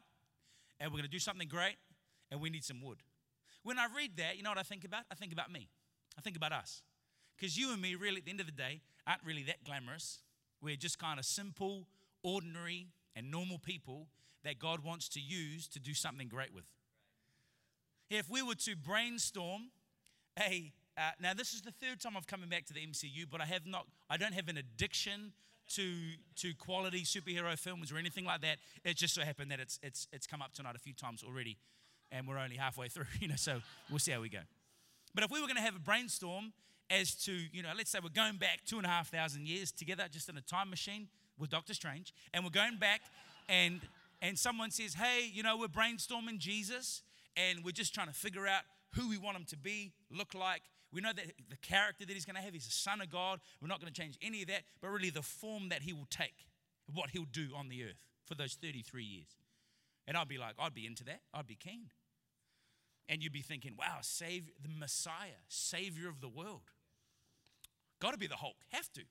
and 0.80 0.90
we're 0.90 0.96
going 0.98 1.04
to 1.04 1.10
do 1.10 1.18
something 1.18 1.48
great 1.48 1.76
and 2.30 2.40
we 2.40 2.50
need 2.50 2.64
some 2.64 2.82
wood. 2.82 2.98
When 3.62 3.78
I 3.78 3.86
read 3.94 4.16
that, 4.16 4.36
you 4.36 4.42
know 4.42 4.50
what 4.50 4.58
I 4.58 4.62
think 4.62 4.84
about? 4.84 5.02
I 5.10 5.14
think 5.14 5.32
about 5.32 5.52
me. 5.52 5.68
I 6.18 6.20
think 6.22 6.36
about 6.36 6.52
us. 6.52 6.82
Because 7.36 7.56
you 7.56 7.72
and 7.72 7.80
me, 7.80 7.94
really, 7.94 8.18
at 8.18 8.24
the 8.24 8.30
end 8.30 8.40
of 8.40 8.46
the 8.46 8.52
day, 8.52 8.80
aren't 9.06 9.24
really 9.24 9.42
that 9.44 9.64
glamorous. 9.64 10.20
We're 10.62 10.76
just 10.76 10.98
kind 10.98 11.18
of 11.18 11.24
simple, 11.24 11.86
ordinary, 12.22 12.88
and 13.14 13.30
normal 13.30 13.58
people 13.58 14.08
that 14.44 14.58
God 14.58 14.82
wants 14.84 15.08
to 15.10 15.20
use 15.20 15.68
to 15.68 15.80
do 15.80 15.94
something 15.94 16.28
great 16.28 16.54
with. 16.54 16.64
If 18.08 18.28
we 18.28 18.42
were 18.42 18.54
to 18.56 18.76
brainstorm 18.76 19.70
a 20.38 20.72
uh, 20.96 21.12
now 21.20 21.32
this 21.32 21.54
is 21.54 21.62
the 21.62 21.70
third 21.70 22.00
time 22.00 22.16
I've 22.16 22.26
come 22.26 22.42
back 22.50 22.66
to 22.66 22.74
the 22.74 22.80
MCU, 22.80 23.24
but 23.30 23.40
I 23.40 23.46
have 23.46 23.64
not. 23.64 23.86
I 24.10 24.16
don't 24.16 24.34
have 24.34 24.48
an 24.48 24.58
addiction 24.58 25.32
to 25.70 25.92
to 26.36 26.54
quality 26.54 27.02
superhero 27.02 27.58
films 27.58 27.92
or 27.92 27.96
anything 27.96 28.24
like 28.24 28.40
that. 28.42 28.58
It 28.84 28.96
just 28.96 29.14
so 29.14 29.22
happened 29.22 29.50
that 29.50 29.60
it's 29.60 29.78
it's 29.82 30.08
it's 30.12 30.26
come 30.26 30.42
up 30.42 30.52
tonight 30.52 30.76
a 30.76 30.78
few 30.78 30.92
times 30.92 31.22
already, 31.26 31.58
and 32.10 32.26
we're 32.26 32.38
only 32.38 32.56
halfway 32.56 32.88
through. 32.94 33.06
You 33.20 33.28
know, 33.28 33.36
so 33.36 33.60
we'll 33.88 33.98
see 33.98 34.12
how 34.12 34.20
we 34.20 34.28
go. 34.28 34.40
But 35.14 35.24
if 35.24 35.30
we 35.30 35.40
were 35.40 35.46
going 35.46 35.56
to 35.56 35.62
have 35.62 35.76
a 35.76 35.80
brainstorm 35.80 36.52
as 36.90 37.14
to 37.24 37.32
you 37.32 37.62
know, 37.62 37.70
let's 37.76 37.90
say 37.90 37.98
we're 38.02 38.10
going 38.10 38.36
back 38.36 38.60
two 38.66 38.76
and 38.76 38.86
a 38.86 38.90
half 38.90 39.10
thousand 39.10 39.46
years 39.46 39.72
together, 39.72 40.04
just 40.10 40.28
in 40.28 40.36
a 40.36 40.42
time 40.42 40.70
machine 40.70 41.08
with 41.38 41.50
Doctor 41.50 41.74
Strange, 41.74 42.12
and 42.34 42.44
we're 42.44 42.50
going 42.50 42.76
back, 42.76 43.00
and 43.48 43.80
and 44.22 44.38
someone 44.38 44.70
says, 44.70 44.94
hey, 44.94 45.30
you 45.32 45.42
know, 45.42 45.56
we're 45.56 45.66
brainstorming 45.66 46.38
Jesus, 46.38 47.02
and 47.36 47.64
we're 47.64 47.70
just 47.72 47.94
trying 47.94 48.08
to 48.08 48.12
figure 48.12 48.46
out 48.46 48.62
who 48.94 49.08
we 49.08 49.16
want 49.16 49.36
him 49.36 49.44
to 49.46 49.56
be, 49.56 49.92
look 50.10 50.34
like. 50.34 50.62
We 50.92 51.00
know 51.00 51.12
that 51.12 51.24
the 51.48 51.56
character 51.56 52.04
that 52.04 52.12
he's 52.12 52.24
going 52.24 52.36
to 52.36 52.42
have, 52.42 52.52
he's 52.52 52.66
a 52.66 52.72
son 52.72 53.00
of 53.00 53.10
God. 53.10 53.40
We're 53.60 53.68
not 53.68 53.80
going 53.80 53.92
to 53.92 54.00
change 54.00 54.18
any 54.20 54.42
of 54.42 54.48
that, 54.48 54.62
but 54.80 54.88
really 54.88 55.10
the 55.10 55.22
form 55.22 55.68
that 55.68 55.82
he 55.82 55.92
will 55.92 56.08
take, 56.10 56.46
what 56.92 57.10
he'll 57.10 57.26
do 57.30 57.50
on 57.54 57.68
the 57.68 57.84
earth 57.84 58.04
for 58.24 58.34
those 58.34 58.54
33 58.54 59.04
years. 59.04 59.36
And 60.06 60.16
I'd 60.16 60.28
be 60.28 60.38
like, 60.38 60.54
I'd 60.58 60.74
be 60.74 60.86
into 60.86 61.04
that. 61.04 61.20
I'd 61.32 61.46
be 61.46 61.54
keen. 61.54 61.90
And 63.08 63.22
you'd 63.22 63.32
be 63.32 63.42
thinking, 63.42 63.74
wow, 63.78 63.98
save 64.02 64.50
the 64.62 64.68
Messiah, 64.68 65.38
Savior 65.48 66.08
of 66.08 66.20
the 66.20 66.28
world. 66.28 66.72
Got 68.00 68.12
to 68.12 68.18
be 68.18 68.26
the 68.26 68.36
Hulk. 68.36 68.56
Have 68.70 68.90
to. 68.92 69.02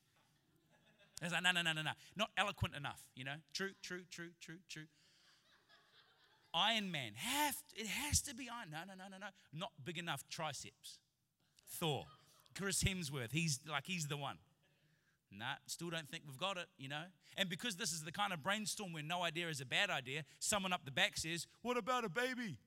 It's 1.21 1.33
like, 1.33 1.43
no, 1.43 1.51
no, 1.51 1.61
no, 1.61 1.73
no, 1.73 1.81
no. 1.81 1.91
Not 2.15 2.29
eloquent 2.37 2.75
enough, 2.75 3.01
you 3.15 3.23
know? 3.23 3.35
True, 3.53 3.71
true, 3.81 4.03
true, 4.09 4.29
true, 4.41 4.59
true. 4.69 4.85
Iron 6.53 6.91
Man. 6.91 7.11
Have 7.15 7.55
to, 7.55 7.81
it 7.81 7.87
has 7.87 8.21
to 8.21 8.35
be 8.35 8.49
Iron. 8.49 8.71
No, 8.71 8.79
no, 8.87 8.93
no, 8.97 9.09
no, 9.09 9.17
no. 9.19 9.27
Not 9.53 9.71
big 9.83 9.97
enough 9.97 10.23
triceps. 10.29 10.99
Thor. 11.69 12.05
Chris 12.57 12.83
Hemsworth. 12.83 13.31
He's 13.31 13.59
like 13.69 13.85
he's 13.85 14.07
the 14.07 14.17
one. 14.17 14.37
Nah, 15.31 15.45
still 15.67 15.89
don't 15.89 16.09
think 16.09 16.23
we've 16.27 16.39
got 16.39 16.57
it, 16.57 16.65
you 16.77 16.89
know? 16.89 17.03
And 17.37 17.49
because 17.49 17.75
this 17.75 17.93
is 17.93 18.03
the 18.03 18.11
kind 18.11 18.33
of 18.33 18.41
brainstorm 18.41 18.93
where 18.93 19.03
no 19.03 19.21
idea 19.21 19.47
is 19.47 19.61
a 19.61 19.65
bad 19.65 19.89
idea, 19.89 20.23
someone 20.39 20.73
up 20.73 20.85
the 20.85 20.91
back 20.91 21.17
says, 21.17 21.45
What 21.61 21.77
about 21.77 22.03
a 22.03 22.09
baby? 22.09 22.57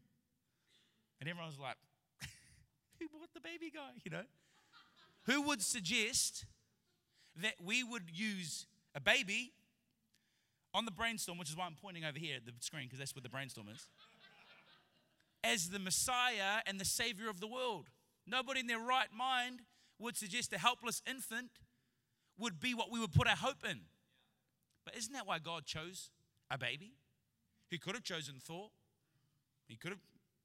And 1.21 1.29
everyone's 1.29 1.59
like, 1.59 1.77
What 3.13 3.31
the 3.35 3.41
baby 3.41 3.71
guy, 3.75 3.91
you 4.05 4.11
know? 4.11 4.25
Who 5.27 5.43
would 5.43 5.61
suggest 5.61 6.47
that 7.43 7.55
we 7.63 7.83
would 7.83 8.05
use 8.13 8.67
a 8.95 9.01
baby 9.01 9.53
on 10.75 10.85
the 10.85 10.91
brainstorm, 10.91 11.39
which 11.39 11.51
is 11.51 11.57
why 11.57 11.67
I'm 11.67 11.77
pointing 11.81 12.05
over 12.05 12.19
here 12.19 12.37
at 12.37 12.47
the 12.47 12.53
screen, 12.61 12.85
because 12.85 12.99
that's 12.99 13.15
where 13.15 13.23
the 13.23 13.29
brainstorm 13.29 13.69
is, 13.69 13.87
as 15.45 15.71
the 15.71 15.79
Messiah 15.79 16.61
and 16.67 16.81
the 16.81 16.85
Savior 16.85 17.29
of 17.29 17.41
the 17.41 17.47
world. 17.47 17.89
Nobody 18.27 18.61
in 18.61 18.67
their 18.67 18.79
right 18.79 19.09
mind 19.17 19.61
would 19.99 20.17
suggest 20.17 20.53
a 20.53 20.59
helpless 20.59 21.03
infant 21.09 21.51
would 22.39 22.61
be 22.61 22.75
what 22.75 22.91
we 22.91 23.01
would 23.01 23.13
put 23.13 23.29
our 23.29 23.37
hope 23.37 23.65
in. 23.69 23.81
But 24.85 24.97
isn't 24.97 25.13
that 25.13 25.27
why 25.27 25.39
God 25.39 25.65
chose 25.65 26.11
a 26.51 26.59
baby? 26.59 26.93
He 27.69 27.79
could 27.79 27.95
have 27.95 28.05
chosen 28.05 28.35
Thor. 28.41 28.71
He 29.67 29.77
could 29.77 29.91
have 29.91 30.01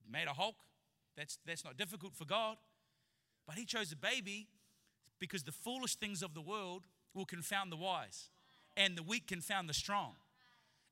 made 0.09 0.27
a 0.27 0.33
Hulk. 0.33 0.55
That's, 1.15 1.39
that's 1.45 1.65
not 1.65 1.77
difficult 1.77 2.13
for 2.15 2.25
God. 2.25 2.57
But 3.45 3.55
he 3.55 3.65
chose 3.65 3.91
a 3.91 3.95
baby 3.95 4.47
because 5.19 5.43
the 5.43 5.51
foolish 5.51 5.95
things 5.95 6.21
of 6.21 6.33
the 6.33 6.41
world 6.41 6.83
will 7.13 7.25
confound 7.25 7.71
the 7.71 7.77
wise 7.77 8.29
and 8.75 8.95
the 8.95 9.03
weak 9.03 9.27
confound 9.27 9.67
the 9.67 9.73
strong. 9.73 10.13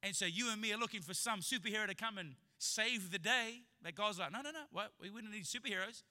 And 0.02 0.16
so 0.16 0.26
you 0.26 0.52
and 0.52 0.60
me 0.60 0.74
are 0.74 0.78
looking 0.78 1.02
for 1.02 1.14
some 1.14 1.40
superhero 1.40 1.88
to 1.88 1.96
come 1.96 2.18
and 2.18 2.36
save 2.58 3.12
the 3.12 3.20
day. 3.20 3.62
That 3.84 3.96
God's 3.96 4.20
like, 4.20 4.32
no, 4.32 4.42
no, 4.42 4.52
no. 4.52 4.64
What? 4.72 4.92
We 5.02 5.10
wouldn't 5.10 5.32
need 5.32 5.46
superheroes. 5.46 6.02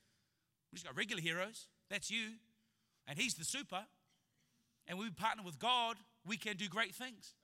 We 0.75 0.79
just 0.79 0.87
got 0.87 0.97
regular 0.97 1.23
heroes. 1.23 1.69
That's 1.89 2.11
you. 2.11 2.31
And 3.07 3.17
He's 3.17 3.35
the 3.35 3.45
super. 3.45 3.85
And 4.89 4.99
we 4.99 5.09
partner 5.09 5.45
with 5.45 5.61
God, 5.61 5.97
we 6.27 6.37
can 6.37 6.57
do 6.57 6.67
great 6.69 6.97
things. 6.97 7.35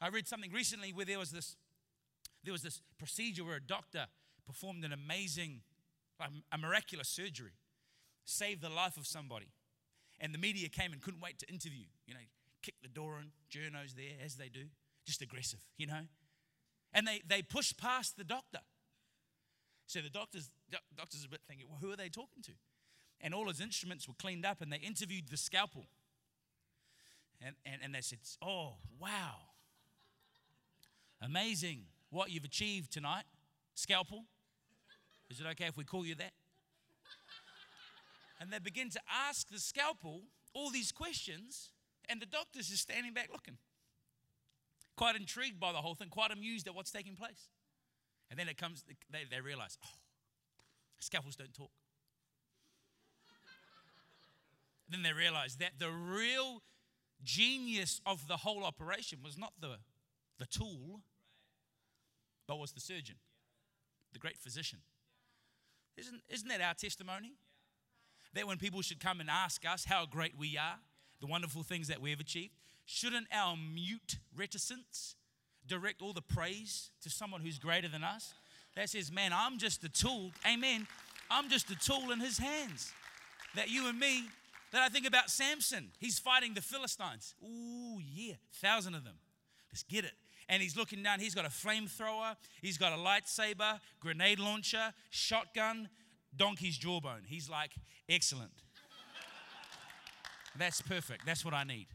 I 0.00 0.06
read 0.06 0.28
something 0.28 0.52
recently 0.52 0.92
where 0.92 1.04
there 1.04 1.18
was 1.18 1.32
this 1.32 1.56
there 2.44 2.52
was 2.52 2.62
this 2.62 2.80
procedure 2.96 3.42
where 3.42 3.56
a 3.56 3.60
doctor 3.60 4.06
performed 4.46 4.84
an 4.84 4.92
amazing, 4.92 5.62
a 6.52 6.58
miraculous 6.58 7.08
surgery, 7.08 7.54
saved 8.24 8.62
the 8.62 8.68
life 8.68 8.96
of 8.96 9.04
somebody. 9.04 9.48
And 10.20 10.32
the 10.32 10.38
media 10.38 10.68
came 10.68 10.92
and 10.92 11.02
couldn't 11.02 11.20
wait 11.20 11.40
to 11.40 11.48
interview. 11.48 11.86
You 12.06 12.14
know, 12.14 12.20
kick 12.62 12.74
the 12.82 12.88
door 12.88 13.18
in, 13.18 13.32
journos 13.50 13.96
there, 13.96 14.24
as 14.24 14.36
they 14.36 14.48
do, 14.48 14.66
just 15.04 15.22
aggressive, 15.22 15.60
you 15.76 15.88
know. 15.88 16.02
And 16.94 17.04
they, 17.04 17.20
they 17.26 17.42
pushed 17.42 17.78
past 17.78 18.16
the 18.16 18.24
doctor. 18.24 18.60
So 19.92 20.00
the 20.00 20.08
doctors, 20.08 20.50
doctors 20.96 21.22
are 21.22 21.26
a 21.26 21.28
bit 21.28 21.42
thinking, 21.46 21.66
well, 21.68 21.78
who 21.78 21.92
are 21.92 21.96
they 21.96 22.08
talking 22.08 22.42
to? 22.44 22.52
And 23.20 23.34
all 23.34 23.48
his 23.48 23.60
instruments 23.60 24.08
were 24.08 24.14
cleaned 24.14 24.46
up 24.46 24.62
and 24.62 24.72
they 24.72 24.78
interviewed 24.78 25.28
the 25.28 25.36
scalpel. 25.36 25.84
And, 27.44 27.56
and, 27.66 27.82
and 27.84 27.94
they 27.94 28.00
said, 28.00 28.20
oh, 28.40 28.76
wow. 28.98 29.34
Amazing 31.20 31.82
what 32.08 32.30
you've 32.30 32.44
achieved 32.44 32.90
tonight, 32.90 33.24
scalpel. 33.74 34.24
Is 35.28 35.40
it 35.40 35.46
okay 35.48 35.66
if 35.66 35.76
we 35.76 35.84
call 35.84 36.06
you 36.06 36.14
that? 36.14 36.32
And 38.40 38.50
they 38.50 38.60
begin 38.60 38.88
to 38.88 39.00
ask 39.28 39.50
the 39.50 39.60
scalpel 39.60 40.22
all 40.54 40.70
these 40.70 40.90
questions 40.90 41.68
and 42.08 42.18
the 42.18 42.26
doctor's 42.26 42.68
just 42.68 42.84
standing 42.84 43.12
back 43.12 43.28
looking, 43.30 43.58
quite 44.96 45.16
intrigued 45.16 45.60
by 45.60 45.70
the 45.72 45.78
whole 45.78 45.94
thing, 45.94 46.08
quite 46.08 46.30
amused 46.30 46.66
at 46.66 46.74
what's 46.74 46.90
taking 46.90 47.14
place. 47.14 47.50
And 48.32 48.38
then 48.38 48.48
it 48.48 48.56
comes, 48.56 48.82
they, 49.10 49.24
they 49.30 49.42
realize, 49.42 49.76
oh, 49.84 49.90
scalpels 51.00 51.36
don't 51.36 51.52
talk. 51.52 51.68
then 54.88 55.02
they 55.02 55.12
realize 55.12 55.56
that 55.56 55.72
the 55.78 55.90
real 55.90 56.62
genius 57.22 58.00
of 58.06 58.26
the 58.28 58.38
whole 58.38 58.64
operation 58.64 59.18
was 59.22 59.36
not 59.36 59.52
the, 59.60 59.76
the 60.38 60.46
tool, 60.46 61.02
but 62.48 62.58
was 62.58 62.72
the 62.72 62.80
surgeon, 62.80 63.16
the 64.14 64.18
great 64.18 64.38
physician. 64.38 64.78
Isn't, 65.98 66.22
isn't 66.30 66.48
that 66.48 66.62
our 66.62 66.72
testimony? 66.72 67.34
That 68.32 68.46
when 68.46 68.56
people 68.56 68.80
should 68.80 68.98
come 68.98 69.20
and 69.20 69.28
ask 69.28 69.66
us 69.66 69.84
how 69.84 70.06
great 70.06 70.38
we 70.38 70.56
are, 70.56 70.78
the 71.20 71.26
wonderful 71.26 71.64
things 71.64 71.88
that 71.88 72.00
we 72.00 72.08
have 72.08 72.20
achieved? 72.20 72.54
Shouldn't 72.86 73.26
our 73.30 73.56
mute 73.58 74.16
reticence 74.34 75.16
direct 75.66 76.02
all 76.02 76.12
the 76.12 76.22
praise 76.22 76.90
to 77.02 77.10
someone 77.10 77.40
who's 77.40 77.58
greater 77.58 77.88
than 77.88 78.04
us? 78.04 78.34
That 78.76 78.88
says, 78.88 79.12
Man, 79.12 79.32
I'm 79.34 79.58
just 79.58 79.84
a 79.84 79.88
tool. 79.88 80.30
Amen. 80.46 80.86
I'm 81.30 81.48
just 81.48 81.70
a 81.70 81.76
tool 81.76 82.10
in 82.10 82.20
his 82.20 82.38
hands. 82.38 82.92
That 83.54 83.70
you 83.70 83.88
and 83.88 83.98
me, 83.98 84.24
that 84.72 84.82
I 84.82 84.88
think 84.88 85.06
about 85.06 85.30
Samson. 85.30 85.90
He's 85.98 86.18
fighting 86.18 86.54
the 86.54 86.62
Philistines. 86.62 87.34
Ooh, 87.44 88.00
yeah, 88.00 88.34
thousand 88.54 88.94
of 88.94 89.04
them. 89.04 89.14
Let's 89.70 89.82
get 89.82 90.04
it. 90.04 90.12
And 90.48 90.62
he's 90.62 90.76
looking 90.76 91.02
down. 91.02 91.20
He's 91.20 91.34
got 91.34 91.44
a 91.44 91.50
flamethrower, 91.50 92.36
he's 92.60 92.78
got 92.78 92.92
a 92.92 92.96
lightsaber, 92.96 93.80
grenade 94.00 94.38
launcher, 94.38 94.92
shotgun, 95.10 95.88
donkey's 96.36 96.76
jawbone. 96.76 97.22
He's 97.26 97.48
like, 97.48 97.70
excellent. 98.08 98.52
That's 100.58 100.82
perfect. 100.82 101.24
That's 101.24 101.44
what 101.44 101.54
I 101.54 101.64
need. 101.64 101.86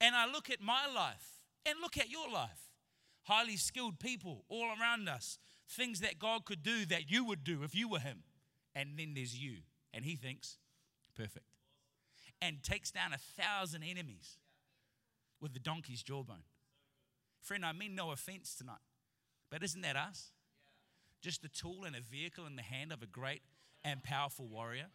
And 0.00 0.14
I 0.14 0.30
look 0.30 0.50
at 0.50 0.60
my 0.60 0.86
life 0.94 1.44
and 1.66 1.76
look 1.80 1.96
at 1.96 2.10
your 2.10 2.30
life. 2.30 2.67
Highly 3.28 3.58
skilled 3.58 3.98
people 3.98 4.46
all 4.48 4.68
around 4.80 5.06
us, 5.06 5.38
things 5.68 6.00
that 6.00 6.18
God 6.18 6.46
could 6.46 6.62
do 6.62 6.86
that 6.86 7.10
you 7.10 7.26
would 7.26 7.44
do 7.44 7.62
if 7.62 7.74
you 7.74 7.86
were 7.86 7.98
Him. 7.98 8.22
And 8.74 8.90
then 8.96 9.12
there's 9.14 9.36
you. 9.36 9.58
And 9.92 10.02
He 10.02 10.16
thinks, 10.16 10.56
perfect. 11.14 11.44
And 12.40 12.62
takes 12.62 12.90
down 12.90 13.12
a 13.12 13.18
thousand 13.18 13.82
enemies 13.82 14.38
with 15.42 15.52
the 15.52 15.60
donkey's 15.60 16.02
jawbone. 16.02 16.44
Friend, 17.42 17.66
I 17.66 17.72
mean 17.72 17.94
no 17.94 18.12
offense 18.12 18.54
tonight, 18.54 18.76
but 19.50 19.62
isn't 19.62 19.82
that 19.82 19.96
us? 19.96 20.32
Just 21.20 21.44
a 21.44 21.50
tool 21.50 21.84
and 21.84 21.94
a 21.94 22.00
vehicle 22.00 22.46
in 22.46 22.56
the 22.56 22.62
hand 22.62 22.92
of 22.92 23.02
a 23.02 23.06
great 23.06 23.42
and 23.84 24.02
powerful 24.02 24.46
warrior. 24.46 24.86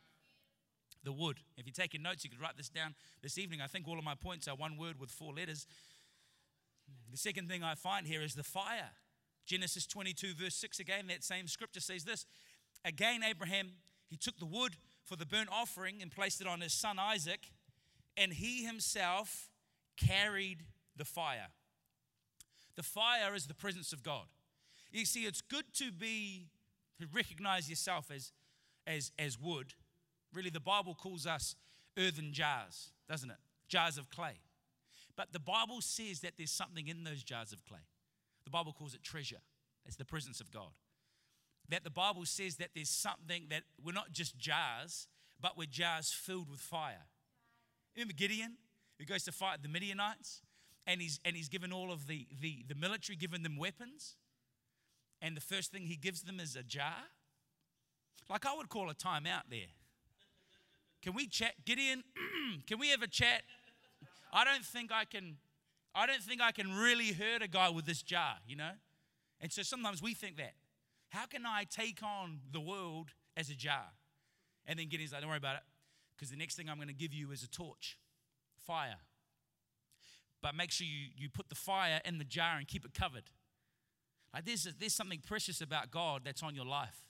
The 1.03 1.11
wood. 1.11 1.39
If 1.57 1.65
you're 1.67 1.73
taking 1.73 2.01
notes, 2.01 2.23
you 2.23 2.29
could 2.29 2.41
write 2.41 2.57
this 2.57 2.69
down 2.69 2.95
this 3.21 3.37
evening. 3.37 3.59
I 3.61 3.67
think 3.67 3.87
all 3.87 3.99
of 3.99 4.05
my 4.05 4.15
points 4.15 4.47
are 4.47 4.55
one 4.55 4.77
word 4.77 4.99
with 4.99 5.11
four 5.11 5.33
letters. 5.33 5.67
The 7.13 7.19
second 7.19 7.47
thing 7.47 7.63
I 7.63 7.75
find 7.75 8.07
here 8.07 8.23
is 8.23 8.33
the 8.33 8.43
fire. 8.43 8.89
Genesis 9.45 9.85
22, 9.85 10.33
verse 10.33 10.55
6 10.55 10.79
again, 10.79 11.05
that 11.09 11.23
same 11.23 11.47
scripture 11.47 11.79
says 11.79 12.05
this. 12.05 12.25
Again, 12.83 13.21
Abraham, 13.23 13.69
he 14.09 14.17
took 14.17 14.39
the 14.39 14.47
wood 14.47 14.77
for 15.05 15.15
the 15.15 15.25
burnt 15.27 15.49
offering 15.51 16.01
and 16.01 16.09
placed 16.09 16.41
it 16.41 16.47
on 16.47 16.61
his 16.61 16.73
son 16.73 16.97
Isaac, 16.97 17.51
and 18.17 18.33
he 18.33 18.65
himself 18.65 19.51
carried 19.95 20.63
the 20.97 21.05
fire. 21.05 21.49
The 22.75 22.81
fire 22.81 23.35
is 23.35 23.45
the 23.45 23.53
presence 23.53 23.93
of 23.93 24.01
God. 24.01 24.25
You 24.91 25.05
see, 25.05 25.25
it's 25.25 25.41
good 25.41 25.65
to 25.75 25.91
be 25.91 26.47
to 26.99 27.05
recognize 27.13 27.69
yourself 27.69 28.09
as 28.09 28.31
as 28.87 29.11
as 29.19 29.39
wood. 29.39 29.75
Really, 30.33 30.49
the 30.49 30.59
Bible 30.59 30.95
calls 30.95 31.27
us 31.27 31.55
earthen 31.95 32.33
jars, 32.33 32.89
doesn't 33.07 33.29
it? 33.29 33.37
Jars 33.67 33.99
of 33.99 34.09
clay. 34.09 34.39
But 35.15 35.31
the 35.31 35.39
Bible 35.39 35.81
says 35.81 36.21
that 36.21 36.33
there's 36.37 36.51
something 36.51 36.87
in 36.87 37.03
those 37.03 37.23
jars 37.23 37.53
of 37.53 37.65
clay. 37.65 37.85
The 38.45 38.49
Bible 38.49 38.73
calls 38.73 38.93
it 38.93 39.03
treasure. 39.03 39.41
It's 39.85 39.95
the 39.95 40.05
presence 40.05 40.39
of 40.41 40.51
God. 40.51 40.71
That 41.69 41.83
the 41.83 41.89
Bible 41.89 42.25
says 42.25 42.57
that 42.57 42.69
there's 42.75 42.89
something 42.89 43.47
that 43.49 43.63
we're 43.83 43.93
not 43.93 44.11
just 44.11 44.37
jars, 44.37 45.07
but 45.39 45.57
we're 45.57 45.67
jars 45.67 46.11
filled 46.11 46.49
with 46.49 46.59
fire. 46.59 47.07
Remember 47.95 48.13
Gideon, 48.13 48.55
who 48.99 49.05
goes 49.05 49.23
to 49.23 49.31
fight 49.31 49.61
the 49.61 49.69
Midianites, 49.69 50.41
and 50.85 50.99
he's 50.99 51.19
and 51.23 51.35
he's 51.35 51.47
given 51.47 51.71
all 51.71 51.91
of 51.91 52.07
the 52.07 52.27
the, 52.41 52.65
the 52.67 52.75
military, 52.75 53.15
given 53.15 53.43
them 53.43 53.57
weapons, 53.57 54.15
and 55.21 55.37
the 55.37 55.41
first 55.41 55.71
thing 55.71 55.83
he 55.85 55.95
gives 55.95 56.23
them 56.23 56.39
is 56.39 56.55
a 56.55 56.63
jar. 56.63 56.95
Like 58.29 58.45
I 58.45 58.55
would 58.55 58.69
call 58.69 58.89
a 58.89 58.95
timeout 58.95 59.43
there. 59.49 59.71
Can 61.01 61.13
we 61.13 61.27
chat, 61.27 61.53
Gideon? 61.65 62.03
can 62.67 62.79
we 62.79 62.89
have 62.89 63.01
a 63.01 63.07
chat? 63.07 63.43
I 64.33 64.43
don't 64.43 64.65
think 64.65 64.91
I 64.91 65.05
can. 65.05 65.37
I 65.95 66.07
don't 66.07 66.23
think 66.23 66.41
I 66.41 66.51
can 66.51 66.75
really 66.75 67.13
hurt 67.13 67.43
a 67.43 67.47
guy 67.47 67.69
with 67.69 67.85
this 67.85 68.01
jar, 68.01 68.37
you 68.47 68.55
know. 68.55 68.71
And 69.39 69.51
so 69.51 69.61
sometimes 69.61 70.01
we 70.01 70.15
think 70.15 70.37
that. 70.37 70.53
How 71.09 71.27
can 71.27 71.45
I 71.45 71.65
take 71.69 72.01
on 72.01 72.39
the 72.51 72.59
world 72.59 73.09
as 73.37 73.51
a 73.51 73.53
jar? 73.53 73.85
And 74.65 74.79
then 74.79 74.87
Gideon's 74.89 75.11
like, 75.11 75.21
don't 75.21 75.29
worry 75.29 75.37
about 75.37 75.57
it, 75.57 75.61
because 76.15 76.31
the 76.31 76.37
next 76.37 76.55
thing 76.55 76.67
I'm 76.67 76.77
going 76.77 76.87
to 76.87 76.93
give 76.95 77.13
you 77.13 77.31
is 77.31 77.43
a 77.43 77.47
torch, 77.47 77.99
fire. 78.65 78.97
But 80.41 80.55
make 80.55 80.71
sure 80.71 80.87
you, 80.87 81.09
you 81.15 81.29
put 81.29 81.49
the 81.49 81.55
fire 81.55 82.01
in 82.03 82.17
the 82.17 82.23
jar 82.23 82.57
and 82.57 82.67
keep 82.67 82.83
it 82.83 82.95
covered. 82.95 83.29
Like 84.33 84.45
there's, 84.45 84.67
there's 84.79 84.95
something 84.95 85.19
precious 85.23 85.61
about 85.61 85.91
God 85.91 86.21
that's 86.25 86.41
on 86.41 86.55
your 86.55 86.65
life 86.65 87.03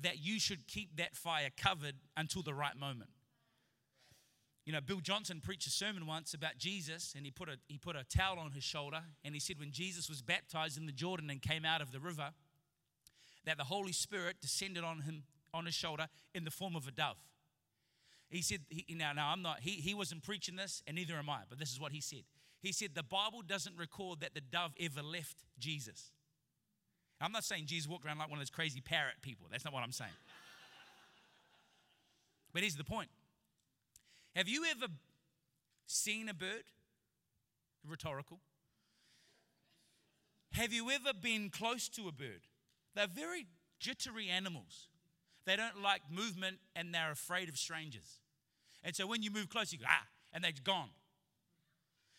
that 0.00 0.18
you 0.18 0.40
should 0.40 0.66
keep 0.66 0.96
that 0.96 1.14
fire 1.14 1.50
covered 1.56 1.96
until 2.16 2.42
the 2.42 2.54
right 2.54 2.76
moment. 2.76 3.10
You 4.64 4.72
know, 4.72 4.80
Bill 4.80 5.00
Johnson 5.00 5.40
preached 5.42 5.66
a 5.66 5.70
sermon 5.70 6.06
once 6.06 6.34
about 6.34 6.56
Jesus, 6.56 7.14
and 7.16 7.24
he 7.24 7.32
put 7.32 7.48
a 7.48 7.56
he 7.66 7.78
put 7.78 7.96
a 7.96 8.04
towel 8.04 8.38
on 8.38 8.52
his 8.52 8.62
shoulder, 8.62 9.00
and 9.24 9.34
he 9.34 9.40
said 9.40 9.58
when 9.58 9.72
Jesus 9.72 10.08
was 10.08 10.22
baptized 10.22 10.78
in 10.78 10.86
the 10.86 10.92
Jordan 10.92 11.30
and 11.30 11.42
came 11.42 11.64
out 11.64 11.80
of 11.80 11.90
the 11.90 11.98
river, 11.98 12.30
that 13.44 13.58
the 13.58 13.64
Holy 13.64 13.92
Spirit 13.92 14.36
descended 14.40 14.84
on 14.84 15.00
him 15.00 15.24
on 15.52 15.66
his 15.66 15.74
shoulder 15.74 16.06
in 16.34 16.44
the 16.44 16.50
form 16.50 16.76
of 16.76 16.86
a 16.86 16.90
dove. 16.90 17.16
He 18.30 18.40
said, 18.40 18.60
he, 18.70 18.94
now, 18.94 19.12
now 19.12 19.30
I'm 19.30 19.42
not, 19.42 19.60
he, 19.60 19.72
he 19.72 19.92
wasn't 19.92 20.22
preaching 20.22 20.56
this, 20.56 20.82
and 20.86 20.96
neither 20.96 21.14
am 21.14 21.28
I, 21.28 21.40
but 21.50 21.58
this 21.58 21.70
is 21.70 21.78
what 21.78 21.92
he 21.92 22.00
said. 22.00 22.22
He 22.62 22.72
said, 22.72 22.90
the 22.94 23.02
Bible 23.02 23.42
doesn't 23.46 23.76
record 23.76 24.20
that 24.20 24.34
the 24.34 24.40
dove 24.40 24.72
ever 24.80 25.02
left 25.02 25.44
Jesus. 25.58 26.10
I'm 27.20 27.32
not 27.32 27.44
saying 27.44 27.66
Jesus 27.66 27.90
walked 27.90 28.06
around 28.06 28.18
like 28.18 28.30
one 28.30 28.38
of 28.38 28.40
those 28.40 28.50
crazy 28.50 28.80
parrot 28.80 29.16
people. 29.20 29.46
That's 29.50 29.64
not 29.64 29.74
what 29.74 29.82
I'm 29.82 29.92
saying. 29.92 30.10
but 32.54 32.62
here's 32.62 32.76
the 32.76 32.84
point 32.84 33.10
Have 34.34 34.48
you 34.48 34.64
ever 34.70 34.86
seen 35.86 36.28
a 36.28 36.34
bird? 36.34 36.64
Rhetorical. 37.88 38.40
Have 40.52 40.72
you 40.72 40.90
ever 40.90 41.12
been 41.18 41.50
close 41.50 41.88
to 41.90 42.08
a 42.08 42.12
bird? 42.12 42.42
They're 42.94 43.06
very 43.06 43.46
jittery 43.80 44.28
animals. 44.28 44.88
They 45.44 45.56
don't 45.56 45.82
like 45.82 46.02
movement 46.10 46.58
and 46.76 46.94
they're 46.94 47.10
afraid 47.10 47.48
of 47.48 47.56
strangers. 47.56 48.20
And 48.84 48.94
so 48.94 49.06
when 49.06 49.22
you 49.22 49.30
move 49.30 49.48
close, 49.48 49.72
you 49.72 49.78
go, 49.78 49.86
ah, 49.88 50.06
and 50.32 50.42
they're 50.44 50.52
gone. 50.62 50.90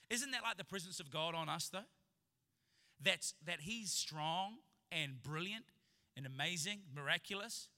Isn't 0.09 0.31
that 0.31 0.43
like 0.43 0.57
the 0.57 0.63
presence 0.63 0.99
of 0.99 1.09
God 1.09 1.35
on 1.35 1.49
us, 1.49 1.69
though? 1.69 1.87
That's, 3.01 3.33
that 3.45 3.61
He's 3.61 3.91
strong 3.91 4.57
and 4.91 5.21
brilliant 5.21 5.65
and 6.15 6.25
amazing, 6.25 6.81
miraculous, 6.93 7.69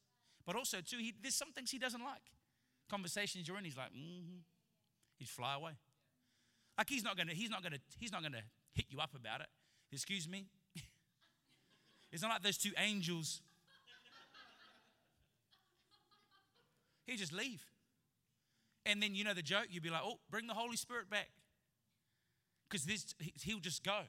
but 0.46 0.56
also, 0.56 0.78
too, 0.82 0.98
he, 0.98 1.14
there's 1.22 1.36
some 1.36 1.52
things 1.52 1.72
He 1.72 1.80
doesn't 1.80 2.04
like. 2.04 2.35
Conversations 2.90 3.48
you're 3.48 3.58
in, 3.58 3.66
He's 3.66 3.78
like, 3.78 3.92
mm-hmm. 3.92 4.40
He'd 5.18 5.30
fly 5.30 5.56
away. 5.56 5.72
Like 6.78 6.90
He's 6.90 7.04
not 7.04 7.18
gonna, 7.18 7.34
He's 7.34 7.50
not 7.50 7.64
gonna, 7.64 7.80
He's 7.98 8.12
not 8.12 8.24
gonna 8.24 8.44
hit 8.74 8.86
you 8.90 9.00
up 9.00 9.16
about 9.16 9.42
it. 9.42 9.48
Excuse 9.92 10.28
me? 10.28 10.48
it's 12.12 12.22
not 12.22 12.30
like 12.30 12.44
those 12.44 12.58
two 12.58 12.72
angels. 12.78 13.42
He'd 17.08 17.18
just 17.18 17.34
leave. 17.34 17.64
And 18.86 19.02
then 19.02 19.16
you 19.16 19.24
know 19.24 19.34
the 19.34 19.42
joke, 19.42 19.66
you'd 19.70 19.84
be 19.84 19.90
like, 19.90 20.02
oh, 20.04 20.20
bring 20.30 20.48
the 20.48 20.54
Holy 20.54 20.78
Spirit 20.78 21.10
back. 21.10 21.30
Because 22.70 22.86
this 22.86 23.16
he'll 23.42 23.60
just 23.60 23.84
go. 23.84 24.02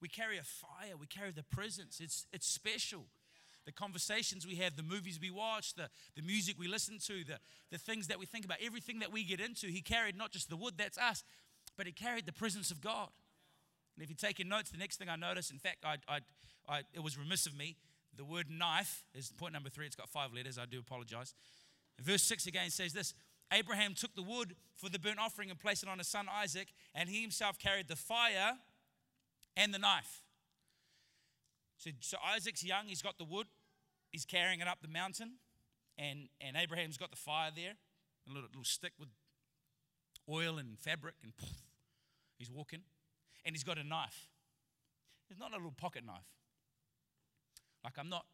We 0.00 0.08
carry 0.08 0.38
a 0.38 0.42
fire, 0.42 0.96
we 0.98 1.06
carry 1.06 1.30
the 1.30 1.42
presence. 1.44 2.00
It's, 2.00 2.26
it's 2.32 2.46
special. 2.46 3.06
The 3.66 3.72
conversations 3.72 4.46
we 4.46 4.56
have, 4.56 4.76
the 4.76 4.82
movies 4.82 5.18
we 5.20 5.30
watch, 5.30 5.74
the, 5.74 5.88
the 6.16 6.22
music 6.22 6.56
we 6.58 6.68
listen 6.68 6.98
to, 7.06 7.24
the, 7.24 7.38
the 7.70 7.78
things 7.78 8.08
that 8.08 8.18
we 8.18 8.26
think 8.26 8.44
about, 8.44 8.58
everything 8.64 8.98
that 8.98 9.12
we 9.12 9.24
get 9.24 9.40
into, 9.40 9.68
he 9.68 9.80
carried 9.80 10.16
not 10.16 10.32
just 10.32 10.50
the 10.50 10.56
wood, 10.56 10.74
that's 10.76 10.98
us, 10.98 11.24
but 11.76 11.86
he 11.86 11.92
carried 11.92 12.26
the 12.26 12.32
presence 12.32 12.70
of 12.70 12.80
God. 12.80 13.08
And 13.96 14.02
if 14.02 14.10
you're 14.10 14.16
taking 14.16 14.48
notes, 14.48 14.70
the 14.70 14.78
next 14.78 14.96
thing 14.96 15.08
I 15.08 15.16
noticed, 15.16 15.50
in 15.50 15.58
fact, 15.58 15.84
I, 15.84 15.96
I, 16.08 16.18
I, 16.68 16.82
it 16.92 17.02
was 17.02 17.16
remiss 17.16 17.46
of 17.46 17.56
me. 17.56 17.76
The 18.16 18.24
word 18.24 18.46
knife 18.50 19.04
is 19.14 19.32
point 19.36 19.52
number 19.52 19.70
three. 19.70 19.86
It's 19.86 19.96
got 19.96 20.08
five 20.08 20.32
letters. 20.32 20.58
I 20.58 20.66
do 20.66 20.78
apologize. 20.78 21.34
Verse 22.00 22.22
6 22.22 22.46
again 22.46 22.70
says 22.70 22.92
this 22.92 23.14
Abraham 23.52 23.94
took 23.94 24.14
the 24.14 24.22
wood 24.22 24.56
for 24.76 24.88
the 24.88 24.98
burnt 24.98 25.18
offering 25.18 25.50
and 25.50 25.58
placed 25.58 25.82
it 25.82 25.88
on 25.88 25.98
his 25.98 26.08
son 26.08 26.26
Isaac, 26.32 26.68
and 26.94 27.08
he 27.08 27.20
himself 27.20 27.58
carried 27.58 27.88
the 27.88 27.96
fire 27.96 28.54
and 29.56 29.72
the 29.72 29.78
knife. 29.78 30.23
So, 31.76 31.90
so 32.00 32.16
Isaac's 32.34 32.64
young, 32.64 32.86
he's 32.86 33.02
got 33.02 33.18
the 33.18 33.24
wood, 33.24 33.46
he's 34.10 34.24
carrying 34.24 34.60
it 34.60 34.68
up 34.68 34.78
the 34.82 34.88
mountain, 34.88 35.34
and, 35.98 36.28
and 36.40 36.56
Abraham's 36.56 36.96
got 36.96 37.10
the 37.10 37.16
fire 37.16 37.50
there, 37.54 37.74
a 38.28 38.32
little, 38.32 38.48
little 38.48 38.64
stick 38.64 38.92
with 38.98 39.08
oil 40.30 40.58
and 40.58 40.78
fabric, 40.78 41.14
and 41.22 41.36
poof, 41.36 41.62
he's 42.38 42.50
walking, 42.50 42.80
and 43.44 43.54
he's 43.54 43.64
got 43.64 43.78
a 43.78 43.84
knife. 43.84 44.28
It's 45.30 45.40
not 45.40 45.52
a 45.52 45.56
little 45.56 45.74
pocket 45.76 46.04
knife. 46.06 46.28
Like 47.82 47.94
I'm 47.98 48.08
not, 48.08 48.24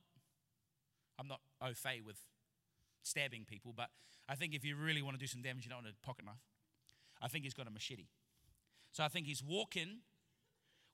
I'm 1.18 1.28
not 1.28 1.40
au 1.60 1.72
fait 1.74 2.02
with 2.04 2.16
stabbing 3.02 3.44
people, 3.44 3.72
but 3.76 3.88
I 4.28 4.34
think 4.36 4.54
if 4.54 4.64
you 4.64 4.76
really 4.76 5.02
want 5.02 5.16
to 5.16 5.20
do 5.20 5.26
some 5.26 5.42
damage, 5.42 5.64
you 5.64 5.70
don't 5.70 5.82
want 5.82 5.88
a 5.88 6.06
pocket 6.06 6.24
knife. 6.24 6.44
I 7.20 7.28
think 7.28 7.44
he's 7.44 7.54
got 7.54 7.66
a 7.66 7.70
machete. 7.70 8.06
So 8.92 9.04
I 9.04 9.08
think 9.08 9.26
he's 9.26 9.42
walking 9.42 9.98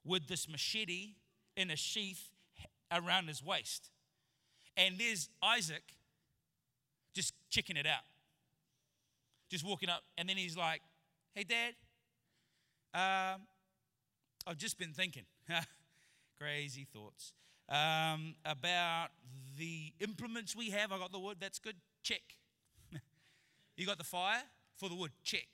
with 0.03 0.27
this 0.27 0.49
machete 0.49 1.15
in 1.55 1.69
a 1.69 1.75
sheath 1.75 2.29
around 2.91 3.27
his 3.27 3.43
waist. 3.43 3.89
And 4.75 4.97
there's 4.97 5.29
Isaac 5.41 5.83
just 7.13 7.33
checking 7.49 7.77
it 7.77 7.87
out. 7.87 8.03
Just 9.49 9.65
walking 9.65 9.89
up. 9.89 10.03
And 10.17 10.29
then 10.29 10.37
he's 10.37 10.57
like, 10.57 10.81
Hey, 11.33 11.43
Dad, 11.43 11.73
um, 12.93 13.41
I've 14.47 14.57
just 14.57 14.79
been 14.79 14.93
thinking. 14.93 15.23
Crazy 16.39 16.87
thoughts. 16.91 17.33
Um, 17.69 18.35
about 18.45 19.09
the 19.57 19.93
implements 19.99 20.55
we 20.55 20.69
have. 20.71 20.91
I 20.91 20.97
got 20.97 21.11
the 21.11 21.19
wood, 21.19 21.37
that's 21.39 21.59
good. 21.59 21.75
Check. 22.01 22.21
you 23.75 23.85
got 23.85 23.97
the 23.97 24.03
fire 24.03 24.41
for 24.77 24.89
the 24.89 24.95
wood? 24.95 25.11
Check. 25.23 25.47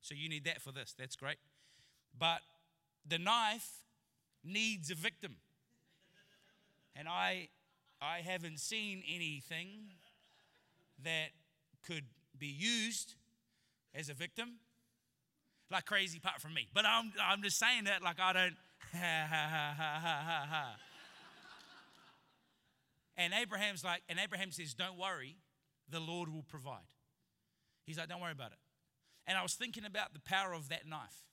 So 0.00 0.14
you 0.14 0.28
need 0.28 0.44
that 0.44 0.60
for 0.60 0.72
this. 0.72 0.94
That's 0.98 1.16
great. 1.16 1.36
But 2.18 2.40
the 3.06 3.18
knife 3.18 3.84
needs 4.44 4.90
a 4.90 4.94
victim. 4.94 5.36
And 6.96 7.08
I 7.08 7.48
I 8.00 8.20
haven't 8.20 8.60
seen 8.60 9.02
anything 9.08 9.92
that 11.04 11.28
could 11.86 12.04
be 12.38 12.46
used 12.46 13.14
as 13.94 14.08
a 14.08 14.14
victim, 14.14 14.54
like 15.70 15.84
crazy 15.84 16.18
apart 16.18 16.40
from 16.40 16.54
me. 16.54 16.68
But 16.72 16.86
I'm, 16.86 17.12
I'm 17.22 17.42
just 17.42 17.58
saying 17.58 17.84
that 17.84 18.02
like 18.02 18.20
I 18.20 18.32
don't. 18.32 18.56
And 23.20 23.34
Abraham's 23.34 23.84
like, 23.84 24.00
and 24.08 24.18
Abraham 24.18 24.50
says, 24.50 24.72
Don't 24.72 24.98
worry, 24.98 25.36
the 25.90 26.00
Lord 26.00 26.32
will 26.32 26.44
provide. 26.48 26.88
He's 27.84 27.98
like, 27.98 28.08
Don't 28.08 28.22
worry 28.22 28.32
about 28.32 28.52
it. 28.52 28.58
And 29.26 29.36
I 29.36 29.42
was 29.42 29.52
thinking 29.52 29.84
about 29.84 30.14
the 30.14 30.20
power 30.20 30.54
of 30.54 30.70
that 30.70 30.88
knife. 30.88 31.26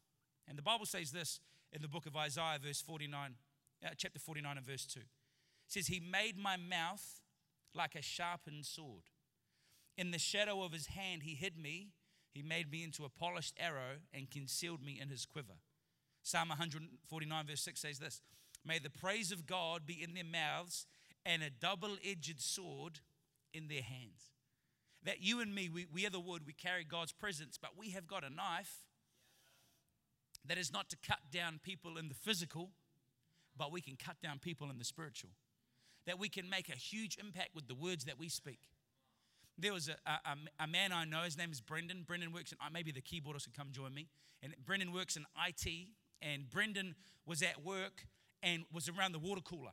And 0.49 0.57
the 0.57 0.61
Bible 0.61 0.85
says 0.85 1.11
this 1.11 1.39
in 1.71 1.81
the 1.81 1.87
book 1.87 2.05
of 2.05 2.17
Isaiah, 2.17 2.59
verse 2.61 2.81
49, 2.81 3.35
uh, 3.85 3.89
chapter 3.95 4.19
49 4.19 4.57
and 4.57 4.65
verse 4.65 4.85
2. 4.85 4.99
Says, 5.67 5.87
He 5.87 5.99
made 5.99 6.37
my 6.37 6.57
mouth 6.57 7.21
like 7.73 7.95
a 7.95 8.01
sharpened 8.01 8.65
sword. 8.65 9.03
In 9.97 10.11
the 10.11 10.19
shadow 10.19 10.63
of 10.63 10.71
his 10.71 10.87
hand, 10.87 11.23
he 11.23 11.35
hid 11.35 11.57
me. 11.57 11.89
He 12.33 12.43
made 12.43 12.71
me 12.71 12.83
into 12.83 13.03
a 13.03 13.09
polished 13.09 13.55
arrow 13.59 13.97
and 14.13 14.29
concealed 14.29 14.83
me 14.83 14.99
in 15.01 15.09
his 15.09 15.25
quiver. 15.25 15.59
Psalm 16.21 16.49
149, 16.49 17.47
verse 17.47 17.61
6 17.61 17.79
says 17.79 17.99
this 17.99 18.21
May 18.65 18.79
the 18.79 18.89
praise 18.89 19.31
of 19.31 19.47
God 19.47 19.85
be 19.85 20.03
in 20.03 20.13
their 20.13 20.23
mouths 20.23 20.85
and 21.25 21.41
a 21.41 21.49
double 21.49 21.97
edged 22.05 22.39
sword 22.39 22.99
in 23.53 23.67
their 23.67 23.81
hands. 23.81 24.31
That 25.03 25.21
you 25.21 25.39
and 25.39 25.53
me, 25.53 25.69
we, 25.69 25.85
we 25.91 26.05
are 26.05 26.09
the 26.09 26.19
wood, 26.19 26.43
we 26.45 26.53
carry 26.53 26.83
God's 26.83 27.11
presence, 27.11 27.57
but 27.59 27.71
we 27.77 27.91
have 27.91 28.07
got 28.07 28.23
a 28.23 28.29
knife 28.29 28.83
that 30.45 30.57
is 30.57 30.71
not 30.71 30.89
to 30.89 30.97
cut 31.05 31.19
down 31.31 31.59
people 31.63 31.97
in 31.97 32.07
the 32.07 32.13
physical, 32.13 32.71
but 33.57 33.71
we 33.71 33.81
can 33.81 33.95
cut 33.95 34.21
down 34.21 34.39
people 34.39 34.69
in 34.69 34.77
the 34.77 34.85
spiritual. 34.85 35.31
That 36.07 36.17
we 36.17 36.29
can 36.29 36.49
make 36.49 36.69
a 36.69 36.75
huge 36.75 37.17
impact 37.19 37.49
with 37.53 37.67
the 37.67 37.75
words 37.75 38.05
that 38.05 38.17
we 38.17 38.29
speak. 38.29 38.59
There 39.59 39.73
was 39.73 39.89
a, 39.89 39.95
a, 40.07 40.63
a 40.63 40.67
man 40.67 40.91
I 40.91 41.05
know, 41.05 41.21
his 41.21 41.37
name 41.37 41.51
is 41.51 41.61
Brendan. 41.61 42.03
Brendan 42.07 42.31
works 42.31 42.51
in, 42.51 42.57
uh, 42.61 42.69
maybe 42.71 42.91
the 42.91 43.01
keyboardist 43.01 43.45
could 43.45 43.57
come 43.57 43.69
join 43.71 43.93
me. 43.93 44.07
And 44.41 44.55
Brendan 44.65 44.91
works 44.91 45.15
in 45.15 45.25
IT, 45.47 45.67
and 46.21 46.49
Brendan 46.49 46.95
was 47.25 47.41
at 47.41 47.63
work 47.63 48.05
and 48.41 48.63
was 48.71 48.87
around 48.87 49.11
the 49.11 49.19
water 49.19 49.41
cooler 49.41 49.71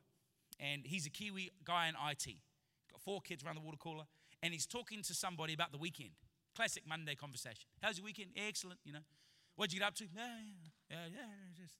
and 0.60 0.82
he's 0.84 1.06
a 1.06 1.10
Kiwi 1.10 1.50
guy 1.64 1.88
in 1.88 1.94
IT. 1.94 2.26
Got 2.90 3.00
four 3.00 3.20
kids 3.20 3.44
around 3.44 3.56
the 3.56 3.60
water 3.60 3.78
cooler, 3.78 4.04
and 4.42 4.52
he's 4.52 4.66
talking 4.66 5.02
to 5.02 5.14
somebody 5.14 5.54
about 5.54 5.72
the 5.72 5.78
weekend. 5.78 6.10
Classic 6.54 6.82
Monday 6.86 7.14
conversation. 7.14 7.66
How's 7.82 7.98
your 7.98 8.04
weekend? 8.04 8.30
Excellent, 8.36 8.78
you 8.84 8.92
know. 8.92 9.04
What'd 9.56 9.72
you 9.72 9.80
get 9.80 9.88
up 9.88 9.94
to? 9.96 10.04
Yeah, 10.04 10.22
yeah, 10.90 10.96
yeah, 10.96 11.06
yeah 11.10 11.26
just 11.56 11.74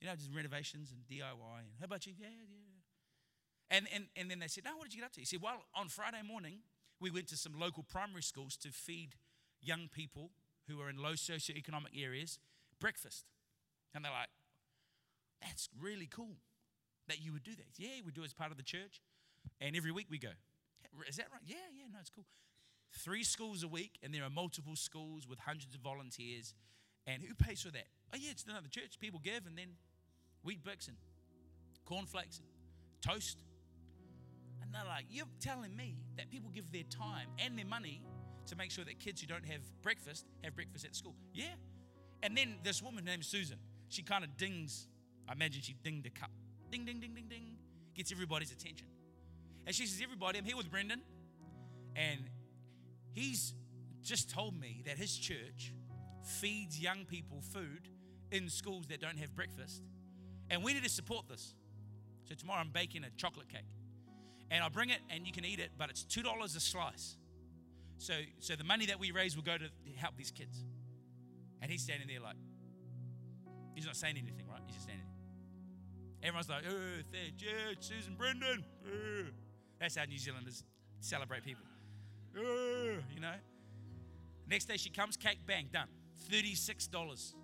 you 0.00 0.08
know, 0.08 0.14
just 0.14 0.30
renovations 0.34 0.92
and 0.92 1.00
DIY. 1.08 1.58
And 1.58 1.72
how 1.78 1.86
about 1.86 2.06
you? 2.06 2.12
Yeah, 2.18 2.28
yeah. 2.28 2.65
And, 3.70 3.86
and, 3.92 4.06
and 4.16 4.30
then 4.30 4.38
they 4.38 4.48
said, 4.48 4.64
No, 4.64 4.76
what 4.76 4.84
did 4.84 4.94
you 4.94 5.00
get 5.00 5.06
up 5.06 5.12
to? 5.14 5.20
He 5.20 5.26
said, 5.26 5.42
Well, 5.42 5.62
on 5.74 5.88
Friday 5.88 6.22
morning, 6.26 6.58
we 7.00 7.10
went 7.10 7.28
to 7.28 7.36
some 7.36 7.58
local 7.58 7.82
primary 7.82 8.22
schools 8.22 8.56
to 8.58 8.70
feed 8.70 9.16
young 9.60 9.88
people 9.92 10.30
who 10.68 10.80
are 10.80 10.88
in 10.88 10.96
low 10.96 11.12
socioeconomic 11.12 12.00
areas 12.00 12.38
breakfast. 12.80 13.24
And 13.94 14.04
they're 14.04 14.12
like, 14.12 14.28
That's 15.42 15.68
really 15.80 16.06
cool 16.06 16.36
that 17.08 17.20
you 17.20 17.32
would 17.32 17.44
do 17.44 17.54
that. 17.56 17.78
Yeah, 17.78 18.02
we 18.04 18.12
do 18.12 18.22
it 18.22 18.26
as 18.26 18.34
part 18.34 18.50
of 18.50 18.56
the 18.56 18.62
church. 18.62 19.00
And 19.60 19.76
every 19.76 19.92
week 19.92 20.06
we 20.10 20.18
go. 20.18 20.34
Is 21.08 21.16
that 21.16 21.26
right? 21.32 21.42
Yeah, 21.44 21.56
yeah, 21.74 21.84
no, 21.92 21.98
it's 22.00 22.10
cool. 22.10 22.24
Three 22.92 23.24
schools 23.24 23.62
a 23.62 23.68
week, 23.68 23.98
and 24.02 24.14
there 24.14 24.24
are 24.24 24.30
multiple 24.30 24.76
schools 24.76 25.26
with 25.28 25.38
hundreds 25.40 25.74
of 25.74 25.80
volunteers. 25.80 26.54
And 27.06 27.22
who 27.22 27.34
pays 27.34 27.62
for 27.62 27.70
that? 27.70 27.86
Oh, 28.12 28.16
yeah, 28.18 28.30
it's 28.30 28.44
another 28.44 28.68
church. 28.68 28.98
People 28.98 29.20
give, 29.22 29.46
and 29.46 29.56
then 29.56 29.76
Weet-Bix 30.44 30.88
and 30.88 30.96
cornflakes 31.84 32.38
and 32.38 32.48
toast. 33.00 33.42
And 34.62 34.72
they're 34.72 34.84
like, 34.84 35.06
You're 35.10 35.26
telling 35.40 35.76
me 35.76 35.96
that 36.16 36.30
people 36.30 36.50
give 36.54 36.70
their 36.72 36.84
time 36.84 37.28
and 37.38 37.58
their 37.58 37.66
money 37.66 38.02
to 38.46 38.56
make 38.56 38.70
sure 38.70 38.84
that 38.84 38.98
kids 38.98 39.20
who 39.20 39.26
don't 39.26 39.46
have 39.46 39.60
breakfast 39.82 40.26
have 40.42 40.54
breakfast 40.54 40.84
at 40.84 40.94
school? 40.94 41.14
Yeah. 41.32 41.54
And 42.22 42.36
then 42.36 42.56
this 42.62 42.82
woman 42.82 43.04
named 43.04 43.24
Susan, 43.24 43.58
she 43.88 44.02
kind 44.02 44.24
of 44.24 44.36
dings, 44.36 44.88
I 45.28 45.32
imagine 45.32 45.62
she 45.62 45.74
dinged 45.82 46.06
a 46.06 46.10
cup 46.10 46.30
Ding, 46.70 46.84
ding, 46.84 47.00
ding, 47.00 47.14
ding, 47.14 47.26
ding. 47.28 47.56
Gets 47.94 48.12
everybody's 48.12 48.52
attention. 48.52 48.88
And 49.66 49.74
she 49.74 49.86
says, 49.86 50.00
Everybody, 50.02 50.38
I'm 50.38 50.44
here 50.44 50.56
with 50.56 50.70
Brendan. 50.70 51.00
And 51.94 52.20
he's 53.12 53.54
just 54.02 54.30
told 54.30 54.58
me 54.58 54.82
that 54.86 54.98
his 54.98 55.16
church 55.16 55.72
feeds 56.22 56.78
young 56.78 57.04
people 57.06 57.40
food 57.40 57.88
in 58.30 58.48
schools 58.48 58.86
that 58.88 59.00
don't 59.00 59.18
have 59.18 59.34
breakfast. 59.34 59.82
And 60.50 60.62
we 60.62 60.74
need 60.74 60.84
to 60.84 60.90
support 60.90 61.28
this. 61.28 61.54
So 62.24 62.34
tomorrow 62.34 62.60
I'm 62.60 62.70
baking 62.70 63.04
a 63.04 63.10
chocolate 63.16 63.48
cake. 63.48 63.64
And 64.50 64.62
I'll 64.62 64.70
bring 64.70 64.90
it 64.90 65.00
and 65.10 65.26
you 65.26 65.32
can 65.32 65.44
eat 65.44 65.58
it, 65.58 65.70
but 65.76 65.90
it's 65.90 66.04
$2 66.04 66.44
a 66.44 66.48
slice. 66.60 67.16
So, 67.98 68.14
so 68.40 68.54
the 68.54 68.64
money 68.64 68.86
that 68.86 69.00
we 69.00 69.10
raise 69.10 69.36
will 69.36 69.42
go 69.42 69.56
to 69.56 69.68
help 69.96 70.16
these 70.16 70.30
kids. 70.30 70.64
And 71.62 71.70
he's 71.70 71.82
standing 71.82 72.06
there 72.06 72.20
like, 72.20 72.36
he's 73.74 73.86
not 73.86 73.96
saying 73.96 74.16
anything, 74.18 74.46
right? 74.48 74.60
He's 74.66 74.74
just 74.74 74.86
standing 74.86 75.04
there. 76.20 76.28
Everyone's 76.28 76.48
like, 76.48 76.64
oh, 76.68 77.02
yeah, 77.38 77.74
Susan 77.80 78.14
Brendan. 78.16 78.64
That's 79.80 79.96
how 79.96 80.04
New 80.04 80.18
Zealanders 80.18 80.64
celebrate 81.00 81.44
people. 81.44 81.64
You 82.34 83.20
know. 83.20 83.34
Next 84.48 84.66
day 84.66 84.76
she 84.76 84.90
comes, 84.90 85.16
cake, 85.16 85.40
bang, 85.46 85.68
done. 85.72 85.88
$36. 86.30 87.34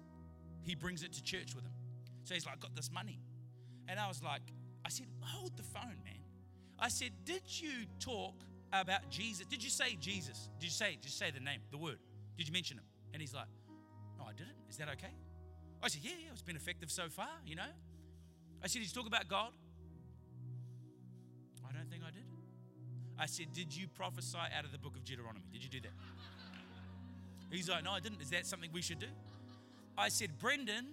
He 0.63 0.75
brings 0.75 1.03
it 1.03 1.13
to 1.15 1.23
church 1.23 1.55
with 1.55 1.65
him. 1.65 1.73
So 2.25 2.35
he's 2.35 2.47
like, 2.47 2.61
got 2.61 2.75
this 2.77 2.91
money. 2.93 3.19
And 3.89 3.99
I 3.99 4.07
was 4.09 4.23
like, 4.23 4.43
I 4.85 4.89
said, 4.89 5.07
hold 5.21 5.57
the 5.57 5.63
phone, 5.63 5.97
man. 6.05 6.21
I 6.83 6.89
said, 6.89 7.13
did 7.25 7.43
you 7.47 7.87
talk 7.99 8.35
about 8.75 9.09
Jesus? 9.09 9.47
Did 9.47 9.65
you 9.65 9.71
say 9.71 9.97
Jesus? 9.99 10.51
Did 10.59 10.67
you 10.67 10.71
say, 10.71 10.99
you 11.01 11.09
say 11.09 11.31
the 11.31 11.41
name, 11.41 11.61
the 11.71 11.79
word? 11.79 11.99
Did 12.37 12.47
you 12.47 12.53
mention 12.53 12.77
him? 12.77 12.85
And 13.15 13.23
he's 13.23 13.33
like, 13.33 13.47
no, 14.19 14.25
I 14.25 14.33
didn't. 14.33 14.57
Is 14.69 14.77
that 14.79 14.89
okay? 14.89 15.15
I 15.83 15.89
said, 15.89 16.03
yeah, 16.03 16.11
yeah, 16.19 16.31
it's 16.33 16.43
been 16.43 16.57
effective 16.57 16.91
so 16.91 17.09
far, 17.09 17.31
you 17.47 17.57
know. 17.57 17.71
I 18.63 18.69
said, 18.69 18.81
Did 18.81 18.89
you 18.89 18.95
talk 18.95 19.07
about 19.09 19.29
God? 19.29 19.51
I 21.69 21.73
don't 21.73 21.91
think 21.91 22.03
I 22.07 22.11
did. 22.11 22.23
I 23.19 23.27
said, 23.27 23.53
Did 23.53 23.75
you 23.75 23.89
prophesy 23.89 24.39
out 24.57 24.65
of 24.65 24.73
the 24.73 24.79
book 24.79 24.97
of 24.97 25.05
Deuteronomy? 25.05 25.45
Did 25.53 25.65
you 25.65 25.71
do 25.71 25.81
that? 25.81 25.93
He's 27.51 27.69
like, 27.69 27.85
No, 27.85 27.93
I 27.93 28.01
didn't. 28.01 28.23
Is 28.23 28.31
that 28.31 28.47
something 28.47 28.71
we 28.73 28.83
should 28.83 29.01
do? 29.01 29.09
I 29.99 30.09
said, 30.09 30.39
Brendan, 30.39 30.87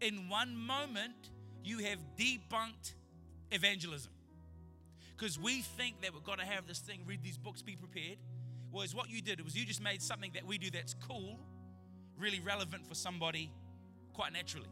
in 0.00 0.28
one 0.28 0.56
moment, 0.56 1.30
you 1.64 1.78
have 1.78 1.98
debunked 2.18 2.94
evangelism. 3.50 4.12
Because 5.16 5.38
we 5.38 5.62
think 5.62 6.02
that 6.02 6.12
we've 6.12 6.24
got 6.24 6.38
to 6.38 6.44
have 6.44 6.66
this 6.66 6.78
thing, 6.78 7.00
read 7.06 7.22
these 7.22 7.38
books, 7.38 7.62
be 7.62 7.76
prepared. 7.76 8.18
Whereas 8.70 8.94
what 8.94 9.08
you 9.08 9.22
did 9.22 9.42
was 9.42 9.56
you 9.56 9.64
just 9.64 9.82
made 9.82 10.02
something 10.02 10.32
that 10.34 10.44
we 10.44 10.58
do 10.58 10.70
that's 10.70 10.94
cool, 11.08 11.38
really 12.18 12.40
relevant 12.40 12.86
for 12.86 12.94
somebody 12.94 13.50
quite 14.12 14.32
naturally. 14.32 14.68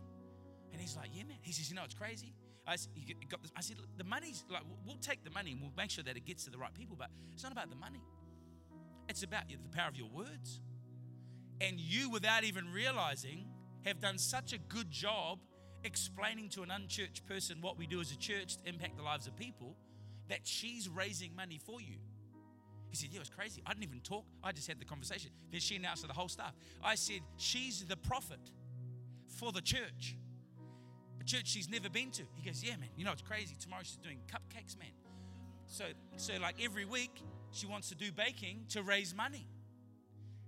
And 0.73 0.81
he's 0.81 0.97
like, 0.97 1.11
Yeah, 1.13 1.25
man. 1.25 1.39
He 1.41 1.53
says, 1.53 1.71
You 1.71 1.77
know, 1.77 1.85
it's 1.85 1.95
crazy. 1.95 2.35
I, 2.67 2.77
got 3.29 3.43
this. 3.43 3.53
I 3.57 3.61
said, 3.61 3.77
The 3.97 4.05
money's 4.05 4.45
like, 4.51 4.63
we'll 4.87 4.97
take 4.97 5.25
the 5.25 5.31
money 5.31 5.53
and 5.53 5.61
we'll 5.61 5.73
make 5.77 5.91
sure 5.91 6.05
that 6.05 6.17
it 6.17 6.25
gets 6.27 6.45
to 6.45 6.51
the 6.51 6.59
right 6.59 6.75
people, 6.75 6.97
but 6.99 7.09
it's 7.33 7.43
not 7.43 7.53
about 7.53 7.71
the 7.71 7.77
money. 7.77 8.03
It's 9.09 9.23
about 9.23 9.45
the 9.49 9.57
power 9.77 9.89
of 9.89 9.97
your 9.97 10.09
words. 10.09 10.61
And 11.61 11.79
you, 11.79 12.11
without 12.11 12.45
even 12.45 12.73
realizing, 12.73 13.47
have 13.85 14.01
done 14.01 14.19
such 14.19 14.53
a 14.53 14.59
good 14.59 14.91
job 14.91 15.39
explaining 15.85 16.49
to 16.49 16.63
an 16.63 16.71
unchurched 16.71 17.27
person 17.27 17.59
what 17.61 17.79
we 17.79 17.87
do 17.87 18.01
as 18.01 18.11
a 18.11 18.17
church 18.17 18.57
to 18.57 18.69
impact 18.69 18.97
the 18.97 19.03
lives 19.03 19.27
of 19.27 19.37
people 19.37 19.77
that 20.29 20.41
she's 20.45 20.89
raising 20.89 21.35
money 21.35 21.59
for 21.65 21.81
you. 21.81 21.97
He 22.89 22.97
said, 22.97 23.11
Yeah, 23.11 23.17
it 23.17 23.21
was 23.21 23.31
crazy. 23.31 23.63
I 23.67 23.73
didn't 23.73 23.85
even 23.85 24.01
talk. 24.01 24.25
I 24.43 24.53
just 24.53 24.69
had 24.69 24.81
the 24.81 24.85
conversation. 24.85 25.31
Then 25.51 25.61
she 25.61 25.77
announced 25.77 26.03
to 26.03 26.09
the 26.09 26.15
whole 26.15 26.29
staff. 26.29 26.55
I 26.83 26.95
said, 26.95 27.21
She's 27.37 27.85
the 27.85 27.97
prophet 27.97 28.41
for 29.27 29.53
the 29.53 29.61
church 29.61 30.17
a 31.25 31.27
church 31.27 31.47
she's 31.47 31.69
never 31.71 31.89
been 31.89 32.11
to. 32.13 32.23
He 32.35 32.49
goes, 32.49 32.63
Yeah, 32.63 32.77
man, 32.77 32.91
you 32.97 33.05
know, 33.05 33.13
it's 33.13 33.23
crazy. 33.23 33.57
Tomorrow 33.59 33.83
she's 33.85 33.97
doing 33.97 34.21
cupcakes, 34.29 34.79
man. 34.79 34.93
So, 35.67 35.85
so 36.17 36.35
like 36.41 36.57
every 36.63 36.85
week, 36.85 37.23
she 37.51 37.67
wants 37.67 37.89
to 37.89 37.95
do 37.95 38.13
baking 38.13 38.67
to 38.71 38.83
raise 38.83 39.15
money. 39.15 39.47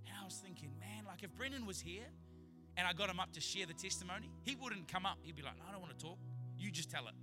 And 0.05 0.15
I 0.19 0.23
was 0.23 0.35
thinking, 0.35 0.71
man, 0.79 1.05
like 1.05 1.23
if 1.23 1.35
Brendan 1.35 1.65
was 1.65 1.79
here 1.79 2.05
and 2.75 2.87
I 2.87 2.93
got 2.93 3.09
him 3.09 3.19
up 3.19 3.31
to 3.33 3.41
share 3.41 3.65
the 3.65 3.73
testimony, 3.73 4.29
he 4.43 4.55
wouldn't 4.55 4.87
come 4.87 5.05
up. 5.05 5.17
He'd 5.23 5.35
be 5.35 5.41
like, 5.41 5.57
no, 5.57 5.63
I 5.67 5.71
don't 5.71 5.81
want 5.81 5.97
to 5.97 6.05
talk. 6.05 6.17
You 6.57 6.69
just 6.69 6.91
tell 6.91 7.07
it. 7.07 7.13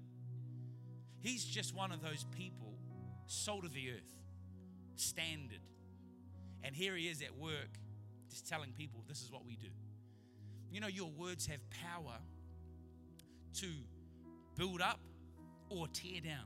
He's 1.24 1.42
just 1.42 1.74
one 1.74 1.90
of 1.90 2.02
those 2.02 2.26
people, 2.36 2.74
salt 3.26 3.64
of 3.64 3.72
the 3.72 3.92
earth, 3.92 4.12
standard. 4.94 5.62
And 6.62 6.76
here 6.76 6.94
he 6.94 7.08
is 7.08 7.22
at 7.22 7.34
work, 7.34 7.78
just 8.28 8.46
telling 8.46 8.72
people 8.72 9.02
this 9.08 9.22
is 9.22 9.32
what 9.32 9.46
we 9.46 9.56
do. 9.56 9.68
You 10.70 10.80
know, 10.80 10.86
your 10.86 11.08
words 11.08 11.46
have 11.46 11.60
power 11.70 12.18
to 13.54 13.66
build 14.54 14.82
up 14.82 15.00
or 15.70 15.88
tear 15.88 16.20
down. 16.20 16.44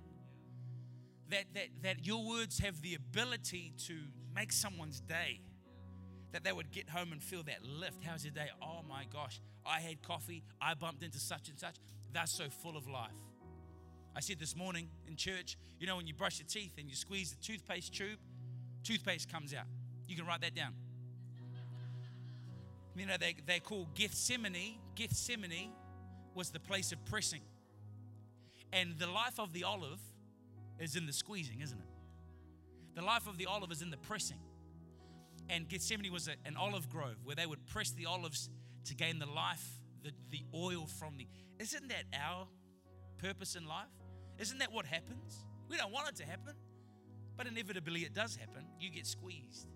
That, 1.30 1.46
that, 1.54 1.66
that 1.82 2.06
your 2.06 2.24
words 2.24 2.60
have 2.60 2.80
the 2.80 2.94
ability 2.94 3.72
to 3.88 3.94
make 4.32 4.52
someone's 4.52 5.00
day. 5.00 5.40
That 6.30 6.44
they 6.44 6.52
would 6.52 6.70
get 6.70 6.88
home 6.88 7.10
and 7.10 7.20
feel 7.20 7.42
that 7.44 7.64
lift. 7.64 8.04
How's 8.04 8.24
your 8.24 8.32
day? 8.32 8.46
Oh 8.62 8.82
my 8.88 9.06
gosh, 9.12 9.40
I 9.66 9.80
had 9.80 10.02
coffee, 10.02 10.44
I 10.62 10.74
bumped 10.74 11.02
into 11.02 11.18
such 11.18 11.48
and 11.48 11.58
such. 11.58 11.74
That's 12.12 12.30
so 12.30 12.44
full 12.48 12.76
of 12.76 12.86
life. 12.86 13.10
I 14.18 14.20
said 14.20 14.40
this 14.40 14.56
morning 14.56 14.88
in 15.06 15.14
church, 15.14 15.56
you 15.78 15.86
know, 15.86 15.94
when 15.94 16.08
you 16.08 16.12
brush 16.12 16.40
your 16.40 16.48
teeth 16.48 16.72
and 16.76 16.88
you 16.88 16.96
squeeze 16.96 17.30
the 17.30 17.36
toothpaste 17.40 17.94
tube, 17.94 18.18
toothpaste 18.82 19.30
comes 19.30 19.54
out. 19.54 19.66
You 20.08 20.16
can 20.16 20.26
write 20.26 20.40
that 20.40 20.56
down. 20.56 20.74
You 22.96 23.06
know, 23.06 23.14
they, 23.16 23.36
they 23.46 23.60
call 23.60 23.86
Gethsemane, 23.94 24.74
Gethsemane 24.96 25.70
was 26.34 26.50
the 26.50 26.58
place 26.58 26.90
of 26.90 27.04
pressing. 27.04 27.42
And 28.72 28.98
the 28.98 29.06
life 29.06 29.38
of 29.38 29.52
the 29.52 29.62
olive 29.62 30.00
is 30.80 30.96
in 30.96 31.06
the 31.06 31.12
squeezing, 31.12 31.60
isn't 31.60 31.78
it? 31.78 32.96
The 32.96 33.02
life 33.02 33.28
of 33.28 33.38
the 33.38 33.46
olive 33.46 33.70
is 33.70 33.82
in 33.82 33.92
the 33.92 33.98
pressing. 33.98 34.40
And 35.48 35.68
Gethsemane 35.68 36.12
was 36.12 36.26
a, 36.26 36.32
an 36.44 36.56
olive 36.56 36.90
grove 36.90 37.18
where 37.22 37.36
they 37.36 37.46
would 37.46 37.64
press 37.66 37.92
the 37.92 38.06
olives 38.06 38.50
to 38.86 38.96
gain 38.96 39.20
the 39.20 39.26
life, 39.26 39.78
the, 40.02 40.10
the 40.32 40.42
oil 40.52 40.88
from 40.88 41.18
the. 41.18 41.28
Isn't 41.60 41.88
that 41.90 42.02
our 42.20 42.48
purpose 43.18 43.54
in 43.54 43.64
life? 43.64 43.86
Isn't 44.39 44.59
that 44.59 44.72
what 44.72 44.86
happens? 44.86 45.45
We 45.68 45.76
don't 45.76 45.93
want 45.93 46.09
it 46.09 46.16
to 46.16 46.24
happen, 46.24 46.55
but 47.36 47.47
inevitably 47.47 48.01
it 48.01 48.14
does 48.14 48.36
happen. 48.36 48.64
You 48.80 48.91
get 48.91 49.07
squeezed. 49.07 49.66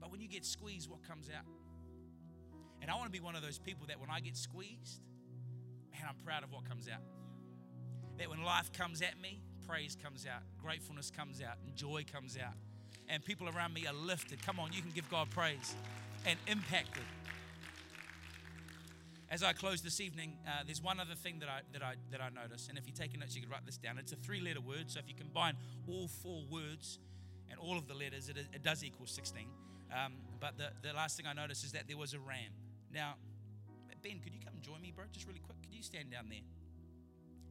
But 0.00 0.10
when 0.10 0.20
you 0.20 0.28
get 0.28 0.44
squeezed, 0.44 0.90
what 0.90 1.02
comes 1.06 1.28
out? 1.28 1.46
And 2.80 2.90
I 2.90 2.94
want 2.94 3.06
to 3.06 3.12
be 3.12 3.20
one 3.20 3.36
of 3.36 3.42
those 3.42 3.58
people 3.58 3.86
that 3.86 4.00
when 4.00 4.10
I 4.10 4.20
get 4.20 4.36
squeezed, 4.36 5.00
man, 5.92 6.02
I'm 6.08 6.16
proud 6.24 6.42
of 6.42 6.52
what 6.52 6.68
comes 6.68 6.88
out. 6.88 7.02
That 8.18 8.28
when 8.28 8.42
life 8.42 8.72
comes 8.72 9.02
at 9.02 9.20
me, 9.20 9.40
praise 9.68 9.96
comes 10.02 10.26
out, 10.26 10.42
gratefulness 10.60 11.10
comes 11.10 11.40
out, 11.40 11.58
and 11.64 11.76
joy 11.76 12.04
comes 12.10 12.36
out. 12.36 12.54
And 13.08 13.24
people 13.24 13.48
around 13.48 13.74
me 13.74 13.86
are 13.86 13.94
lifted. 13.94 14.44
Come 14.44 14.58
on, 14.58 14.72
you 14.72 14.82
can 14.82 14.90
give 14.90 15.08
God 15.10 15.30
praise 15.30 15.76
and 16.26 16.38
impacted. 16.46 17.04
As 19.32 19.42
I 19.42 19.54
close 19.54 19.80
this 19.80 19.98
evening, 19.98 20.36
uh, 20.46 20.62
there's 20.66 20.82
one 20.82 21.00
other 21.00 21.14
thing 21.14 21.38
that 21.38 21.48
I, 21.48 21.60
that, 21.72 21.82
I, 21.82 21.94
that 22.10 22.20
I 22.20 22.28
notice. 22.28 22.68
And 22.68 22.76
if 22.76 22.86
you're 22.86 22.94
taking 22.94 23.20
notes, 23.20 23.34
you 23.34 23.40
could 23.40 23.50
write 23.50 23.64
this 23.64 23.78
down. 23.78 23.96
It's 23.96 24.12
a 24.12 24.16
three 24.16 24.42
letter 24.42 24.60
word. 24.60 24.90
So 24.90 25.00
if 25.00 25.08
you 25.08 25.14
combine 25.14 25.56
all 25.88 26.06
four 26.06 26.42
words 26.50 26.98
and 27.50 27.58
all 27.58 27.78
of 27.78 27.88
the 27.88 27.94
letters, 27.94 28.28
it, 28.28 28.36
it 28.36 28.62
does 28.62 28.84
equal 28.84 29.06
16. 29.06 29.48
Um, 29.90 30.12
but 30.38 30.58
the, 30.58 30.68
the 30.86 30.92
last 30.92 31.16
thing 31.16 31.26
I 31.26 31.32
noticed 31.32 31.64
is 31.64 31.72
that 31.72 31.88
there 31.88 31.96
was 31.96 32.12
a 32.12 32.18
ram. 32.18 32.52
Now, 32.92 33.14
Ben, 34.02 34.20
could 34.22 34.34
you 34.34 34.40
come 34.44 34.52
join 34.60 34.82
me, 34.82 34.92
bro? 34.94 35.06
Just 35.10 35.26
really 35.26 35.40
quick. 35.40 35.56
Could 35.62 35.72
you 35.74 35.82
stand 35.82 36.10
down 36.10 36.26
there? 36.28 36.44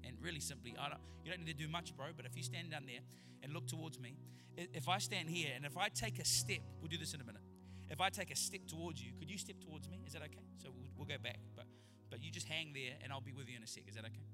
And 0.04 0.18
really 0.22 0.40
simply, 0.40 0.76
I 0.80 0.90
don't, 0.90 1.02
you 1.26 1.32
don't 1.32 1.44
need 1.44 1.58
to 1.58 1.66
do 1.66 1.68
much, 1.68 1.98
bro, 1.98 2.08
but 2.16 2.28
if 2.28 2.38
you 2.38 2.44
stand 2.44 2.70
down 2.70 2.84
there 2.86 3.02
and 3.42 3.54
look 3.54 3.66
towards 3.66 4.00
me, 4.00 4.18
if 4.56 4.88
I 4.88 5.00
stand 5.00 5.32
here 5.32 5.50
and 5.56 5.66
if 5.66 5.78
I 5.78 5.90
take 5.90 6.20
a 6.20 6.26
step, 6.26 6.60
we'll 6.80 6.90
do 6.90 7.00
this 7.00 7.16
in 7.16 7.22
a 7.22 7.24
minute. 7.24 7.42
If 7.92 8.02
I 8.02 8.10
take 8.10 8.32
a 8.32 8.36
step 8.36 8.62
towards 8.68 9.04
you, 9.04 9.12
could 9.20 9.30
you 9.30 9.38
step 9.38 9.58
towards 9.60 9.88
me? 9.88 10.02
Is 10.08 10.14
that 10.14 10.24
okay? 10.24 10.48
So 10.64 10.70
we'll, 10.74 10.88
we'll 10.98 11.08
go 11.08 11.22
back, 11.22 11.38
but 11.56 11.66
but 12.12 12.22
you 12.22 12.30
just 12.30 12.48
hang 12.48 12.74
there 12.74 12.94
and 13.02 13.12
I'll 13.12 13.22
be 13.22 13.32
with 13.32 13.48
you 13.50 13.56
in 13.56 13.64
a 13.64 13.68
sec. 13.68 13.84
Is 13.88 13.96
that 13.96 14.04
okay? 14.04 14.28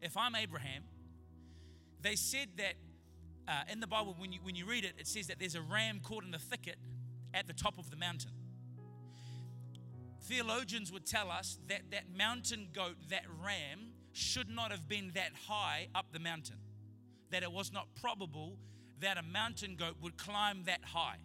If 0.00 0.16
I'm 0.16 0.36
Abraham, 0.36 0.84
they 2.00 2.14
said 2.14 2.48
that 2.58 2.74
uh, 3.48 3.72
in 3.72 3.80
the 3.80 3.86
Bible, 3.86 4.14
when 4.18 4.32
you, 4.32 4.40
when 4.42 4.54
you 4.54 4.66
read 4.66 4.84
it, 4.84 4.92
it 4.98 5.08
says 5.08 5.26
that 5.28 5.38
there's 5.40 5.54
a 5.54 5.62
ram 5.62 6.00
caught 6.02 6.24
in 6.24 6.30
the 6.30 6.38
thicket 6.38 6.76
at 7.32 7.46
the 7.46 7.54
top 7.54 7.78
of 7.78 7.90
the 7.90 7.96
mountain. 7.96 8.30
Theologians 10.24 10.92
would 10.92 11.06
tell 11.06 11.30
us 11.30 11.58
that 11.68 11.90
that 11.90 12.04
mountain 12.14 12.68
goat, 12.74 12.96
that 13.08 13.24
ram, 13.42 13.92
should 14.12 14.50
not 14.50 14.70
have 14.70 14.86
been 14.86 15.12
that 15.14 15.30
high 15.48 15.88
up 15.94 16.12
the 16.12 16.18
mountain. 16.18 16.56
That 17.30 17.42
it 17.42 17.50
was 17.50 17.72
not 17.72 17.88
probable 18.00 18.58
that 19.00 19.16
a 19.16 19.22
mountain 19.22 19.76
goat 19.76 19.94
would 20.02 20.18
climb 20.18 20.64
that 20.64 20.80
high. 20.84 21.18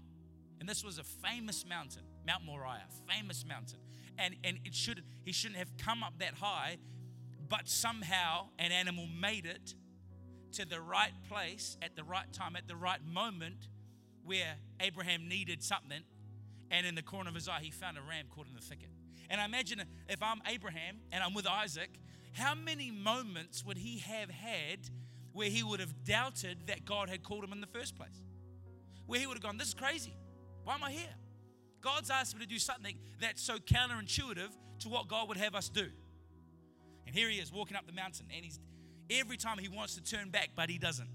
And 0.60 0.70
this 0.70 0.84
was 0.84 0.98
a 0.98 1.04
famous 1.04 1.66
mountain, 1.66 2.04
Mount 2.26 2.46
Moriah, 2.46 2.88
famous 3.10 3.46
mountain. 3.46 3.80
And, 4.18 4.36
and 4.44 4.60
it 4.64 4.74
should 4.74 5.04
he 5.24 5.32
shouldn't 5.32 5.58
have 5.58 5.76
come 5.78 6.04
up 6.04 6.20
that 6.20 6.36
high, 6.36 6.78
but 7.50 7.68
somehow 7.68 8.50
an 8.60 8.72
animal 8.72 9.08
made 9.08 9.46
it 9.46 9.74
to 10.54 10.66
the 10.66 10.80
right 10.80 11.14
place 11.28 11.78
at 11.82 11.96
the 11.96 12.04
right 12.04 12.32
time, 12.32 12.56
at 12.56 12.68
the 12.68 12.76
right 12.76 13.04
moment 13.06 13.68
where 14.24 14.56
Abraham 14.80 15.28
needed 15.28 15.64
something. 15.64 16.02
And 16.72 16.88
in 16.88 16.96
the 16.96 17.02
corner 17.02 17.30
of 17.30 17.36
his 17.36 17.48
eye, 17.48 17.60
he 17.62 17.72
found 17.72 17.98
a 17.98 18.02
ram 18.02 18.26
caught 18.30 18.48
in 18.48 18.56
the 18.56 18.62
thicket. 18.62 18.90
And 19.30 19.42
I 19.42 19.46
imagine 19.46 19.82
if 20.08 20.22
I'm 20.22 20.42
Abraham 20.48 20.98
and 21.12 21.24
I'm 21.24 21.34
with 21.34 21.48
Isaac, 21.48 21.90
how 22.34 22.56
many 22.56 22.92
moments 22.92 23.64
would 23.64 23.78
he 23.78 24.00
have 24.00 24.30
had 24.30 24.80
where 25.34 25.50
he 25.50 25.64
would 25.64 25.80
have 25.80 26.04
doubted 26.04 26.68
that 26.68 26.86
God 26.86 27.10
had 27.10 27.24
called 27.24 27.44
him 27.44 27.52
in 27.52 27.62
the 27.62 27.68
first 27.68 27.96
place? 27.96 28.24
Where 29.06 29.20
he 29.20 29.28
would 29.28 29.36
have 29.36 29.44
gone, 29.44 29.58
This 29.58 29.70
is 29.70 29.74
crazy. 29.74 30.14
Why 30.64 30.76
am 30.76 30.84
I 30.84 30.92
here? 30.92 31.16
God's 31.82 32.10
asked 32.10 32.36
me 32.36 32.42
to 32.42 32.48
do 32.48 32.60
something 32.60 32.98
that's 33.20 33.42
so 33.42 33.58
counterintuitive 33.58 34.50
to 34.80 34.90
what 34.90 35.08
God 35.08 35.28
would 35.28 35.38
have 35.38 35.56
us 35.56 35.70
do. 35.70 35.88
And 37.06 37.16
here 37.16 37.30
he 37.30 37.38
is 37.38 37.52
walking 37.52 37.76
up 37.76 37.86
the 37.86 37.94
mountain, 37.94 38.28
and 38.34 38.46
he's 38.46 38.60
every 39.10 39.38
time 39.38 39.58
he 39.58 39.68
wants 39.68 39.96
to 39.96 40.04
turn 40.04 40.30
back, 40.30 40.52
but 40.56 40.70
he 40.70 40.78
doesn't. 40.78 41.10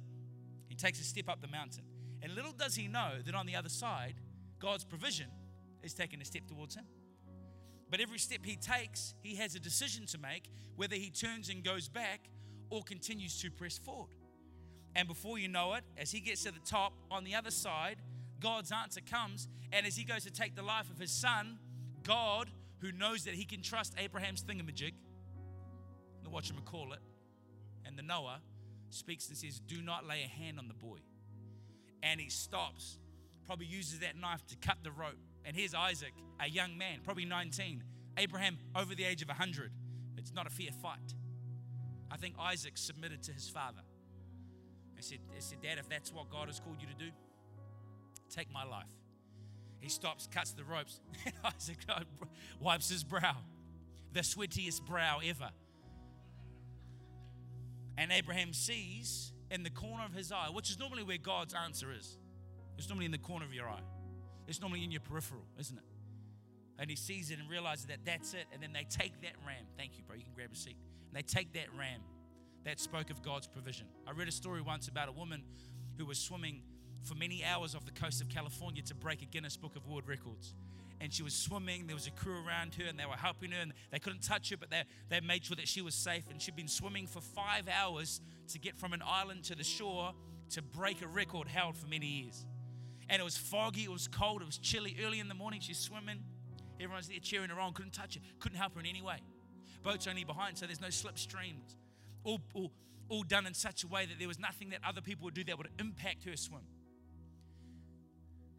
He 0.68 0.74
takes 0.74 1.00
a 1.00 1.04
step 1.04 1.28
up 1.28 1.40
the 1.40 1.48
mountain. 1.48 1.84
And 2.22 2.34
little 2.34 2.52
does 2.52 2.74
he 2.74 2.88
know 2.88 3.12
that 3.24 3.34
on 3.34 3.46
the 3.46 3.56
other 3.56 3.68
side, 3.68 4.14
God's 4.58 4.84
provision 4.84 5.28
is 5.82 5.94
taking 5.94 6.20
a 6.20 6.24
step 6.24 6.46
towards 6.46 6.74
him. 6.74 6.84
But 7.90 8.00
every 8.00 8.18
step 8.18 8.40
he 8.44 8.56
takes, 8.56 9.14
he 9.22 9.36
has 9.36 9.54
a 9.54 9.60
decision 9.60 10.04
to 10.06 10.18
make 10.18 10.50
whether 10.76 10.96
he 10.96 11.10
turns 11.10 11.48
and 11.48 11.64
goes 11.64 11.88
back 11.88 12.28
or 12.70 12.82
continues 12.82 13.40
to 13.40 13.50
press 13.50 13.78
forward. 13.78 14.10
And 14.94 15.08
before 15.08 15.38
you 15.38 15.48
know 15.48 15.74
it, 15.74 15.84
as 15.96 16.10
he 16.10 16.20
gets 16.20 16.42
to 16.42 16.50
the 16.50 16.60
top, 16.60 16.92
on 17.10 17.24
the 17.24 17.34
other 17.34 17.50
side, 17.50 17.96
God's 18.40 18.72
answer 18.72 19.00
comes. 19.00 19.48
And 19.72 19.86
as 19.86 19.96
he 19.96 20.04
goes 20.04 20.24
to 20.24 20.30
take 20.30 20.54
the 20.54 20.62
life 20.62 20.90
of 20.90 20.98
his 20.98 21.10
son, 21.10 21.58
God, 22.02 22.50
who 22.80 22.92
knows 22.92 23.24
that 23.24 23.34
he 23.34 23.44
can 23.44 23.62
trust 23.62 23.94
Abraham's 23.98 24.42
thingamajig, 24.42 24.92
the 26.24 26.62
call 26.64 26.92
it, 26.92 27.00
and 27.84 27.98
the 27.98 28.02
Noah 28.02 28.40
speaks 28.90 29.28
and 29.28 29.36
says, 29.36 29.60
Do 29.60 29.82
not 29.82 30.06
lay 30.06 30.22
a 30.22 30.28
hand 30.28 30.58
on 30.58 30.68
the 30.68 30.74
boy. 30.74 30.98
And 32.02 32.20
he 32.20 32.28
stops, 32.28 32.98
probably 33.46 33.66
uses 33.66 34.00
that 34.00 34.16
knife 34.16 34.46
to 34.48 34.56
cut 34.56 34.78
the 34.82 34.90
rope. 34.90 35.18
And 35.44 35.56
here's 35.56 35.74
Isaac, 35.74 36.12
a 36.40 36.48
young 36.48 36.76
man, 36.76 37.00
probably 37.02 37.24
19. 37.24 37.82
Abraham, 38.18 38.58
over 38.76 38.94
the 38.94 39.04
age 39.04 39.22
of 39.22 39.28
100. 39.28 39.72
It's 40.16 40.34
not 40.34 40.46
a 40.46 40.50
fair 40.50 40.70
fight. 40.82 41.14
I 42.10 42.16
think 42.16 42.34
Isaac 42.38 42.76
submitted 42.76 43.22
to 43.24 43.32
his 43.32 43.48
father. 43.48 43.82
He 44.96 45.02
said, 45.02 45.18
said, 45.38 45.62
Dad, 45.62 45.78
if 45.78 45.88
that's 45.88 46.12
what 46.12 46.28
God 46.28 46.48
has 46.48 46.60
called 46.60 46.80
you 46.80 46.88
to 46.88 46.94
do, 46.94 47.10
take 48.28 48.52
my 48.52 48.64
life. 48.64 48.86
He 49.80 49.88
stops, 49.88 50.28
cuts 50.30 50.52
the 50.52 50.64
ropes, 50.64 51.00
and 51.24 51.34
Isaac 51.44 51.78
uh, 51.88 52.00
wipes 52.60 52.88
his 52.88 53.04
brow, 53.04 53.36
the 54.12 54.20
sweatiest 54.20 54.84
brow 54.84 55.20
ever. 55.24 55.50
And 57.96 58.12
Abraham 58.12 58.52
sees 58.52 59.32
in 59.50 59.62
the 59.62 59.70
corner 59.70 60.04
of 60.04 60.12
his 60.12 60.30
eye, 60.30 60.48
which 60.52 60.70
is 60.70 60.78
normally 60.78 61.02
where 61.02 61.18
God's 61.18 61.54
answer 61.54 61.92
is. 61.92 62.16
It's 62.76 62.88
normally 62.88 63.06
in 63.06 63.12
the 63.12 63.18
corner 63.18 63.44
of 63.44 63.52
your 63.52 63.68
eye. 63.68 63.82
It's 64.46 64.60
normally 64.60 64.84
in 64.84 64.90
your 64.92 65.00
peripheral, 65.00 65.42
isn't 65.58 65.76
it? 65.76 65.84
And 66.78 66.88
he 66.88 66.96
sees 66.96 67.30
it 67.30 67.40
and 67.40 67.50
realizes 67.50 67.86
that 67.86 67.98
that's 68.04 68.34
it. 68.34 68.46
And 68.52 68.62
then 68.62 68.72
they 68.72 68.86
take 68.88 69.20
that 69.22 69.32
ram. 69.44 69.66
Thank 69.76 69.96
you, 69.96 70.04
bro. 70.06 70.16
You 70.16 70.22
can 70.22 70.32
grab 70.34 70.50
a 70.52 70.56
seat. 70.56 70.76
And 71.08 71.16
they 71.16 71.22
take 71.22 71.52
that 71.54 71.66
ram 71.76 72.00
that 72.64 72.78
spoke 72.78 73.10
of 73.10 73.20
God's 73.20 73.48
provision. 73.48 73.88
I 74.06 74.12
read 74.12 74.28
a 74.28 74.32
story 74.32 74.60
once 74.60 74.86
about 74.86 75.08
a 75.08 75.12
woman 75.12 75.42
who 75.96 76.06
was 76.06 76.18
swimming 76.18 76.62
for 77.02 77.14
many 77.14 77.44
hours 77.44 77.74
off 77.74 77.84
the 77.84 77.92
coast 77.92 78.20
of 78.20 78.28
California 78.28 78.82
to 78.82 78.94
break 78.94 79.22
a 79.22 79.26
Guinness 79.26 79.56
Book 79.56 79.76
of 79.76 79.86
World 79.86 80.06
Records. 80.06 80.54
And 81.00 81.12
she 81.12 81.22
was 81.22 81.32
swimming, 81.32 81.86
there 81.86 81.94
was 81.94 82.08
a 82.08 82.10
crew 82.10 82.44
around 82.44 82.74
her, 82.74 82.84
and 82.84 82.98
they 82.98 83.06
were 83.06 83.12
helping 83.12 83.52
her, 83.52 83.60
and 83.60 83.72
they 83.92 84.00
couldn't 84.00 84.22
touch 84.22 84.50
her, 84.50 84.56
but 84.56 84.68
they, 84.70 84.82
they 85.08 85.20
made 85.20 85.44
sure 85.44 85.54
that 85.56 85.68
she 85.68 85.80
was 85.80 85.94
safe. 85.94 86.24
And 86.28 86.42
she'd 86.42 86.56
been 86.56 86.68
swimming 86.68 87.06
for 87.06 87.20
five 87.20 87.68
hours 87.68 88.20
to 88.48 88.58
get 88.58 88.76
from 88.76 88.92
an 88.92 89.02
island 89.06 89.44
to 89.44 89.54
the 89.54 89.62
shore 89.62 90.12
to 90.50 90.62
break 90.62 91.02
a 91.02 91.06
record 91.06 91.46
held 91.46 91.76
for 91.76 91.86
many 91.86 92.06
years. 92.06 92.44
And 93.08 93.20
it 93.20 93.24
was 93.24 93.36
foggy, 93.36 93.84
it 93.84 93.92
was 93.92 94.08
cold, 94.08 94.42
it 94.42 94.46
was 94.46 94.58
chilly. 94.58 94.96
Early 95.04 95.20
in 95.20 95.28
the 95.28 95.34
morning, 95.34 95.60
she's 95.60 95.78
swimming. 95.78 96.24
Everyone's 96.80 97.08
there 97.08 97.18
cheering 97.20 97.50
her 97.50 97.60
on, 97.60 97.72
couldn't 97.72 97.92
touch 97.92 98.14
her, 98.14 98.20
couldn't 98.38 98.58
help 98.58 98.74
her 98.74 98.80
in 98.80 98.86
any 98.86 99.02
way. 99.02 99.18
Boat's 99.82 100.06
only 100.06 100.24
behind, 100.24 100.58
so 100.58 100.66
there's 100.66 100.80
no 100.80 100.88
slipstreams. 100.88 101.76
All, 102.24 102.40
all, 102.54 102.72
all 103.08 103.22
done 103.22 103.46
in 103.46 103.54
such 103.54 103.84
a 103.84 103.86
way 103.86 104.06
that 104.06 104.18
there 104.18 104.28
was 104.28 104.38
nothing 104.38 104.70
that 104.70 104.80
other 104.86 105.00
people 105.00 105.24
would 105.24 105.34
do 105.34 105.44
that 105.44 105.56
would 105.56 105.68
impact 105.78 106.24
her 106.24 106.36
swim. 106.36 106.62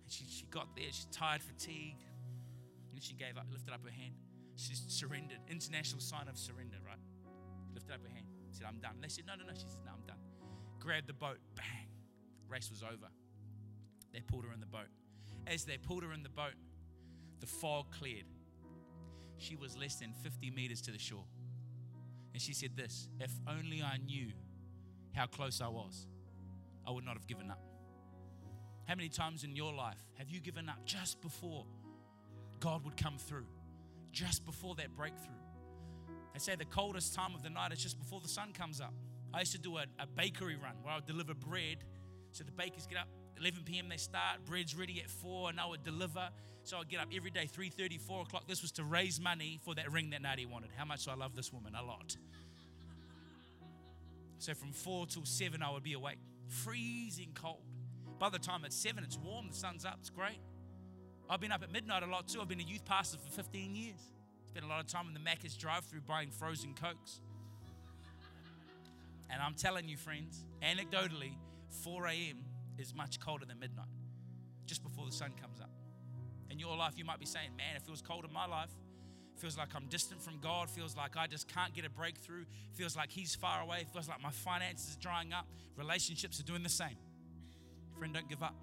She, 0.09 0.25
she 0.25 0.45
got 0.49 0.75
there, 0.75 0.85
she's 0.85 1.07
tired, 1.11 1.41
fatigued, 1.41 2.03
and 2.91 3.01
she 3.01 3.13
gave 3.13 3.37
up, 3.37 3.45
lifted 3.51 3.73
up 3.73 3.83
her 3.85 3.91
hand. 3.91 4.13
She 4.55 4.73
surrendered. 4.75 5.37
International 5.47 6.01
sign 6.01 6.27
of 6.27 6.37
surrender, 6.37 6.77
right? 6.85 6.99
Lifted 7.73 7.93
up 7.93 8.01
her 8.03 8.13
hand, 8.13 8.25
said, 8.51 8.65
I'm 8.67 8.79
done. 8.79 8.95
They 9.01 9.07
said, 9.07 9.25
No, 9.27 9.35
no, 9.35 9.45
no. 9.45 9.53
She 9.53 9.67
said, 9.67 9.85
No, 9.85 9.91
I'm 9.93 10.05
done. 10.05 10.17
Grabbed 10.79 11.07
the 11.07 11.13
boat, 11.13 11.37
bang. 11.55 11.87
Race 12.49 12.69
was 12.69 12.83
over. 12.83 13.07
They 14.11 14.21
pulled 14.21 14.45
her 14.45 14.51
in 14.51 14.59
the 14.59 14.65
boat. 14.65 14.89
As 15.47 15.63
they 15.63 15.77
pulled 15.77 16.03
her 16.03 16.11
in 16.11 16.23
the 16.23 16.29
boat, 16.29 16.55
the 17.39 17.47
fog 17.47 17.85
cleared. 17.91 18.25
She 19.37 19.55
was 19.55 19.77
less 19.77 19.95
than 19.95 20.13
50 20.23 20.51
meters 20.51 20.81
to 20.81 20.91
the 20.91 20.99
shore. 20.99 21.23
And 22.33 22.41
she 22.41 22.53
said 22.53 22.75
this 22.75 23.07
If 23.19 23.31
only 23.47 23.81
I 23.81 23.97
knew 23.97 24.31
how 25.13 25.27
close 25.27 25.61
I 25.61 25.67
was, 25.67 26.07
I 26.87 26.91
would 26.91 27.05
not 27.05 27.15
have 27.15 27.27
given 27.27 27.51
up. 27.51 27.68
How 28.89 28.95
many 28.95 29.07
times 29.07 29.43
in 29.43 29.55
your 29.55 29.71
life 29.71 30.03
have 30.17 30.31
you 30.31 30.39
given 30.39 30.67
up 30.67 30.83
just 30.83 31.21
before 31.21 31.63
God 32.59 32.83
would 32.85 32.97
come 32.97 33.19
through? 33.19 33.45
Just 34.11 34.47
before 34.47 34.73
that 34.77 34.95
breakthrough. 34.95 35.35
They 36.33 36.39
say 36.39 36.55
the 36.55 36.65
coldest 36.65 37.13
time 37.13 37.35
of 37.35 37.43
the 37.43 37.51
night 37.51 37.71
is 37.71 37.83
just 37.83 37.99
before 37.99 38.19
the 38.19 38.27
sun 38.27 38.51
comes 38.51 38.81
up. 38.81 38.95
I 39.31 39.41
used 39.41 39.51
to 39.51 39.59
do 39.59 39.77
a, 39.77 39.85
a 39.99 40.07
bakery 40.07 40.55
run 40.55 40.73
where 40.81 40.91
I 40.91 40.95
would 40.95 41.05
deliver 41.05 41.35
bread. 41.35 41.83
So 42.31 42.43
the 42.43 42.51
bakers 42.51 42.87
get 42.87 42.97
up 42.97 43.07
11 43.37 43.61
p.m. 43.63 43.89
they 43.89 43.97
start. 43.97 44.43
Bread's 44.47 44.73
ready 44.75 44.99
at 45.01 45.09
4, 45.11 45.51
and 45.51 45.59
I 45.59 45.67
would 45.67 45.83
deliver. 45.83 46.27
So 46.63 46.79
I'd 46.79 46.89
get 46.89 46.99
up 46.99 47.09
every 47.15 47.29
day, 47.29 47.47
3.30, 47.47 48.01
4 48.01 48.23
o'clock. 48.23 48.47
This 48.47 48.63
was 48.63 48.71
to 48.71 48.83
raise 48.83 49.21
money 49.21 49.59
for 49.63 49.75
that 49.75 49.91
ring 49.91 50.09
that 50.09 50.23
Nadia 50.23 50.47
wanted. 50.47 50.71
How 50.75 50.85
much 50.85 51.05
do 51.05 51.11
I 51.11 51.13
love 51.13 51.35
this 51.35 51.53
woman? 51.53 51.75
A 51.75 51.83
lot. 51.83 52.17
So 54.39 54.55
from 54.55 54.71
4 54.71 55.05
till 55.05 55.25
7, 55.25 55.61
I 55.61 55.69
would 55.69 55.83
be 55.83 55.93
awake. 55.93 56.17
Freezing 56.47 57.33
cold. 57.35 57.68
By 58.19 58.29
the 58.29 58.39
time 58.39 58.65
it's 58.65 58.75
7, 58.75 59.03
it's 59.03 59.17
warm, 59.17 59.47
the 59.47 59.55
sun's 59.55 59.85
up, 59.85 59.97
it's 60.01 60.09
great. 60.09 60.39
I've 61.29 61.39
been 61.39 61.51
up 61.51 61.63
at 61.63 61.71
midnight 61.71 62.03
a 62.03 62.07
lot 62.07 62.27
too. 62.27 62.41
I've 62.41 62.49
been 62.49 62.59
a 62.59 62.63
youth 62.63 62.83
pastor 62.83 63.17
for 63.17 63.31
15 63.31 63.75
years. 63.75 64.11
Spent 64.47 64.65
a 64.65 64.67
lot 64.67 64.81
of 64.81 64.87
time 64.87 65.07
in 65.07 65.13
the 65.13 65.19
Macca's 65.19 65.55
drive 65.55 65.85
through 65.85 66.01
buying 66.01 66.31
frozen 66.31 66.73
Cokes. 66.73 67.21
And 69.29 69.41
I'm 69.41 69.53
telling 69.53 69.87
you, 69.87 69.95
friends, 69.95 70.43
anecdotally, 70.61 71.33
4 71.83 72.07
a.m. 72.07 72.37
is 72.77 72.95
much 72.95 73.19
colder 73.19 73.45
than 73.45 73.59
midnight, 73.59 73.85
just 74.65 74.83
before 74.83 75.05
the 75.05 75.11
sun 75.11 75.31
comes 75.39 75.61
up. 75.61 75.69
In 76.49 76.57
your 76.57 76.75
life, 76.75 76.93
you 76.97 77.05
might 77.05 77.19
be 77.19 77.27
saying, 77.27 77.51
Man, 77.55 77.75
it 77.75 77.83
feels 77.83 78.01
cold 78.01 78.25
in 78.25 78.33
my 78.33 78.47
life. 78.47 78.71
Feels 79.37 79.57
like 79.57 79.69
I'm 79.75 79.85
distant 79.85 80.21
from 80.21 80.39
God. 80.39 80.69
Feels 80.69 80.97
like 80.97 81.15
I 81.15 81.27
just 81.27 81.47
can't 81.47 81.73
get 81.73 81.85
a 81.85 81.89
breakthrough. 81.89 82.43
Feels 82.73 82.97
like 82.97 83.11
He's 83.11 83.35
far 83.35 83.61
away. 83.61 83.85
Feels 83.93 84.09
like 84.09 84.21
my 84.21 84.31
finances 84.31 84.97
are 84.97 84.99
drying 84.99 85.31
up. 85.31 85.47
Relationships 85.77 86.39
are 86.39 86.43
doing 86.43 86.63
the 86.63 86.69
same. 86.69 86.97
Friend, 87.99 88.13
don't 88.13 88.29
give 88.29 88.41
up. 88.41 88.55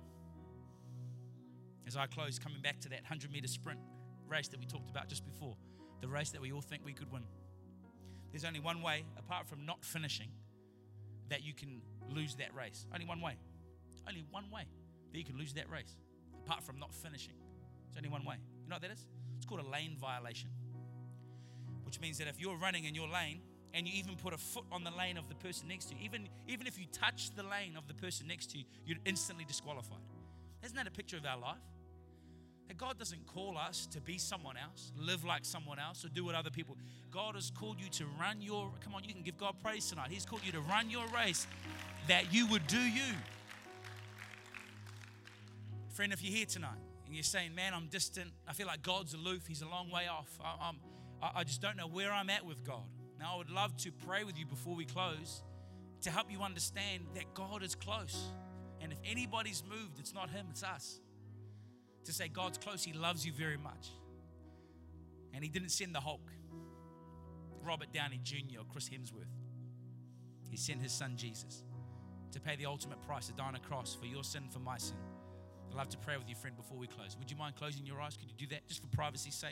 As 1.87 1.95
I 1.95 2.07
close, 2.07 2.39
coming 2.39 2.63
back 2.63 2.81
to 2.81 2.89
that 2.89 3.03
100 3.03 3.31
meter 3.31 3.47
sprint 3.47 3.79
race 4.27 4.49
that 4.49 4.59
we 4.59 4.65
talked 4.65 4.89
about 4.89 5.09
just 5.09 5.27
before, 5.27 5.57
the 6.01 6.09
race 6.09 6.31
that 6.31 6.41
we 6.41 6.53
all 6.53 6.63
think 6.63 6.83
we 6.87 6.95
could 6.95 7.13
win. 7.13 7.23
There's 8.33 8.47
only 8.47 8.61
one 8.61 8.81
way, 8.81 9.05
apart 9.19 9.47
from 9.47 9.67
not 9.67 9.85
finishing, 9.85 10.31
that 11.29 11.45
you 11.45 11.53
can 11.53 11.83
lose 12.09 12.35
that 12.37 12.55
race. 12.55 12.87
Only 12.95 13.05
one 13.05 13.21
way. 13.21 13.37
Only 14.09 14.25
one 14.31 14.51
way 14.51 14.65
that 15.13 15.19
you 15.19 15.25
can 15.25 15.37
lose 15.37 15.53
that 15.53 15.71
race, 15.71 15.97
apart 16.45 16.65
from 16.65 16.79
not 16.79 16.95
finishing. 16.95 17.35
There's 17.87 17.99
only 17.99 18.09
one 18.09 18.25
way. 18.25 18.37
You 18.63 18.71
know 18.71 18.77
what 18.77 18.83
that 18.83 18.91
is? 18.91 19.05
It's 19.37 19.45
called 19.45 19.61
a 19.61 19.69
lane 19.69 19.97
violation, 20.01 20.49
which 21.85 22.01
means 22.01 22.17
that 22.19 22.27
if 22.27 22.41
you're 22.41 22.57
running 22.57 22.85
in 22.85 22.95
your 22.95 23.09
lane 23.09 23.43
and 23.75 23.87
you 23.87 23.95
even 23.95 24.17
put 24.17 24.33
a 24.33 24.39
foot 24.39 24.65
on 24.73 24.85
the 24.85 24.91
lane 24.91 25.17
of 25.17 25.29
the 25.29 25.35
person 25.35 25.69
next 25.69 25.87
to 25.87 25.95
you, 25.95 26.01
even, 26.05 26.29
even 26.49 26.67
if 26.67 26.79
you 26.79 26.87
touch 26.93 27.31
the 27.35 27.43
lane 27.43 27.77
of 27.77 27.87
the 27.89 27.95
person 27.95 28.27
next 28.27 28.51
to 28.53 28.59
you, 28.59 28.65
you're 28.87 28.99
instantly 29.05 29.45
disqualified. 29.45 29.99
Isn't 30.65 30.77
that 30.77 30.87
a 30.87 30.91
picture 30.91 31.17
of 31.17 31.27
our 31.27 31.39
life? 31.39 31.57
That 32.69 32.79
God 32.79 32.99
doesn't 32.99 33.27
call 33.27 33.57
us 33.57 33.87
to 33.93 34.01
be 34.01 34.19
someone 34.19 34.57
else, 34.57 34.91
live 34.97 35.25
like 35.25 35.45
someone 35.45 35.79
else, 35.79 36.05
or 36.05 36.09
do 36.09 36.25
what 36.25 36.35
other 36.35 36.51
people. 36.51 36.77
God 37.13 37.37
has 37.37 37.51
called 37.51 37.81
you 37.81 37.89
to 37.91 38.05
run 38.21 38.41
your, 38.41 38.73
come 38.83 38.95
on, 38.95 39.05
you 39.05 39.13
can 39.13 39.23
give 39.23 39.37
God 39.37 39.55
praise 39.63 39.89
tonight. 39.89 40.09
He's 40.11 40.27
called 40.27 40.43
you 40.45 40.53
to 40.53 40.61
run 40.61 40.91
your 40.91 41.07
race 41.09 41.47
that 42.09 42.33
you 42.33 42.47
would 42.49 42.67
do 42.67 42.81
you. 42.81 43.15
Friend, 45.91 46.13
if 46.13 46.23
you're 46.23 46.35
here 46.35 46.47
tonight 46.47 46.79
and 47.07 47.15
you're 47.15 47.23
saying, 47.23 47.55
man, 47.55 47.73
I'm 47.73 47.87
distant, 47.87 48.31
I 48.49 48.53
feel 48.53 48.67
like 48.67 48.83
God's 48.83 49.15
aloof, 49.15 49.47
He's 49.47 49.63
a 49.63 49.69
long 49.69 49.91
way 49.91 50.09
off, 50.09 50.29
I, 50.45 50.69
I'm, 50.69 50.77
I 51.23 51.45
just 51.45 51.63
don't 51.63 51.77
know 51.77 51.87
where 51.87 52.13
I'm 52.13 52.29
at 52.31 52.45
with 52.45 52.65
God. 52.65 52.85
Now, 53.19 53.35
I 53.35 53.37
would 53.39 53.51
love 53.51 53.77
to 53.79 53.93
pray 54.07 54.25
with 54.25 54.39
you 54.39 54.47
before 54.47 54.75
we 54.75 54.85
close 54.85 55.43
to 56.03 56.11
help 56.11 56.31
you 56.31 56.43
understand 56.43 57.05
that 57.15 57.35
God 57.35 57.63
is 57.63 57.75
close. 57.75 58.31
And 58.81 58.93
if 58.93 58.99
anybody's 59.05 59.63
moved, 59.69 59.99
it's 59.99 60.15
not 60.15 60.31
Him, 60.31 60.47
it's 60.51 60.63
us 60.63 61.01
to 62.05 62.13
say 62.13 62.29
God's 62.29 62.59
close, 62.59 62.85
He 62.85 62.93
loves 62.93 63.27
you 63.27 63.33
very 63.33 63.57
much. 63.57 63.89
And 65.35 65.43
He 65.43 65.51
didn't 65.51 65.71
send 65.71 65.95
the 65.95 66.01
Hulk, 66.01 66.31
Robert 67.65 67.93
Downey 67.93 68.21
Jr. 68.23 68.61
or 68.61 68.65
Chris 68.71 68.89
Hemsworth. 68.89 69.33
He 70.51 70.57
sent 70.57 70.81
His 70.81 70.93
Son 70.93 71.17
Jesus 71.17 71.63
to 72.33 72.41
pay 72.41 72.57
the 72.57 72.67
ultimate 72.67 73.03
price, 73.03 73.27
to 73.27 73.33
die 73.33 73.47
on 73.47 73.55
a 73.55 73.61
cross 73.61 73.97
for 73.99 74.07
your 74.07 74.25
sin, 74.25 74.45
for 74.51 74.61
my 74.61 74.79
sin. 74.79 74.97
I'd 75.69 75.77
love 75.77 75.89
to 75.91 75.99
pray 75.99 76.17
with 76.17 76.29
you, 76.29 76.37
friend, 76.37 76.57
before 76.57 76.79
we 76.79 76.87
close. 76.87 77.17
Would 77.19 77.31
you 77.31 77.37
mind 77.37 77.57
closing 77.57 77.85
your 77.85 78.01
eyes? 78.01 78.17
Could 78.17 78.29
you 78.29 78.37
do 78.37 78.47
that 78.55 78.67
just 78.69 78.81
for 78.81 78.89
privacy's 78.89 79.35
sake? 79.35 79.45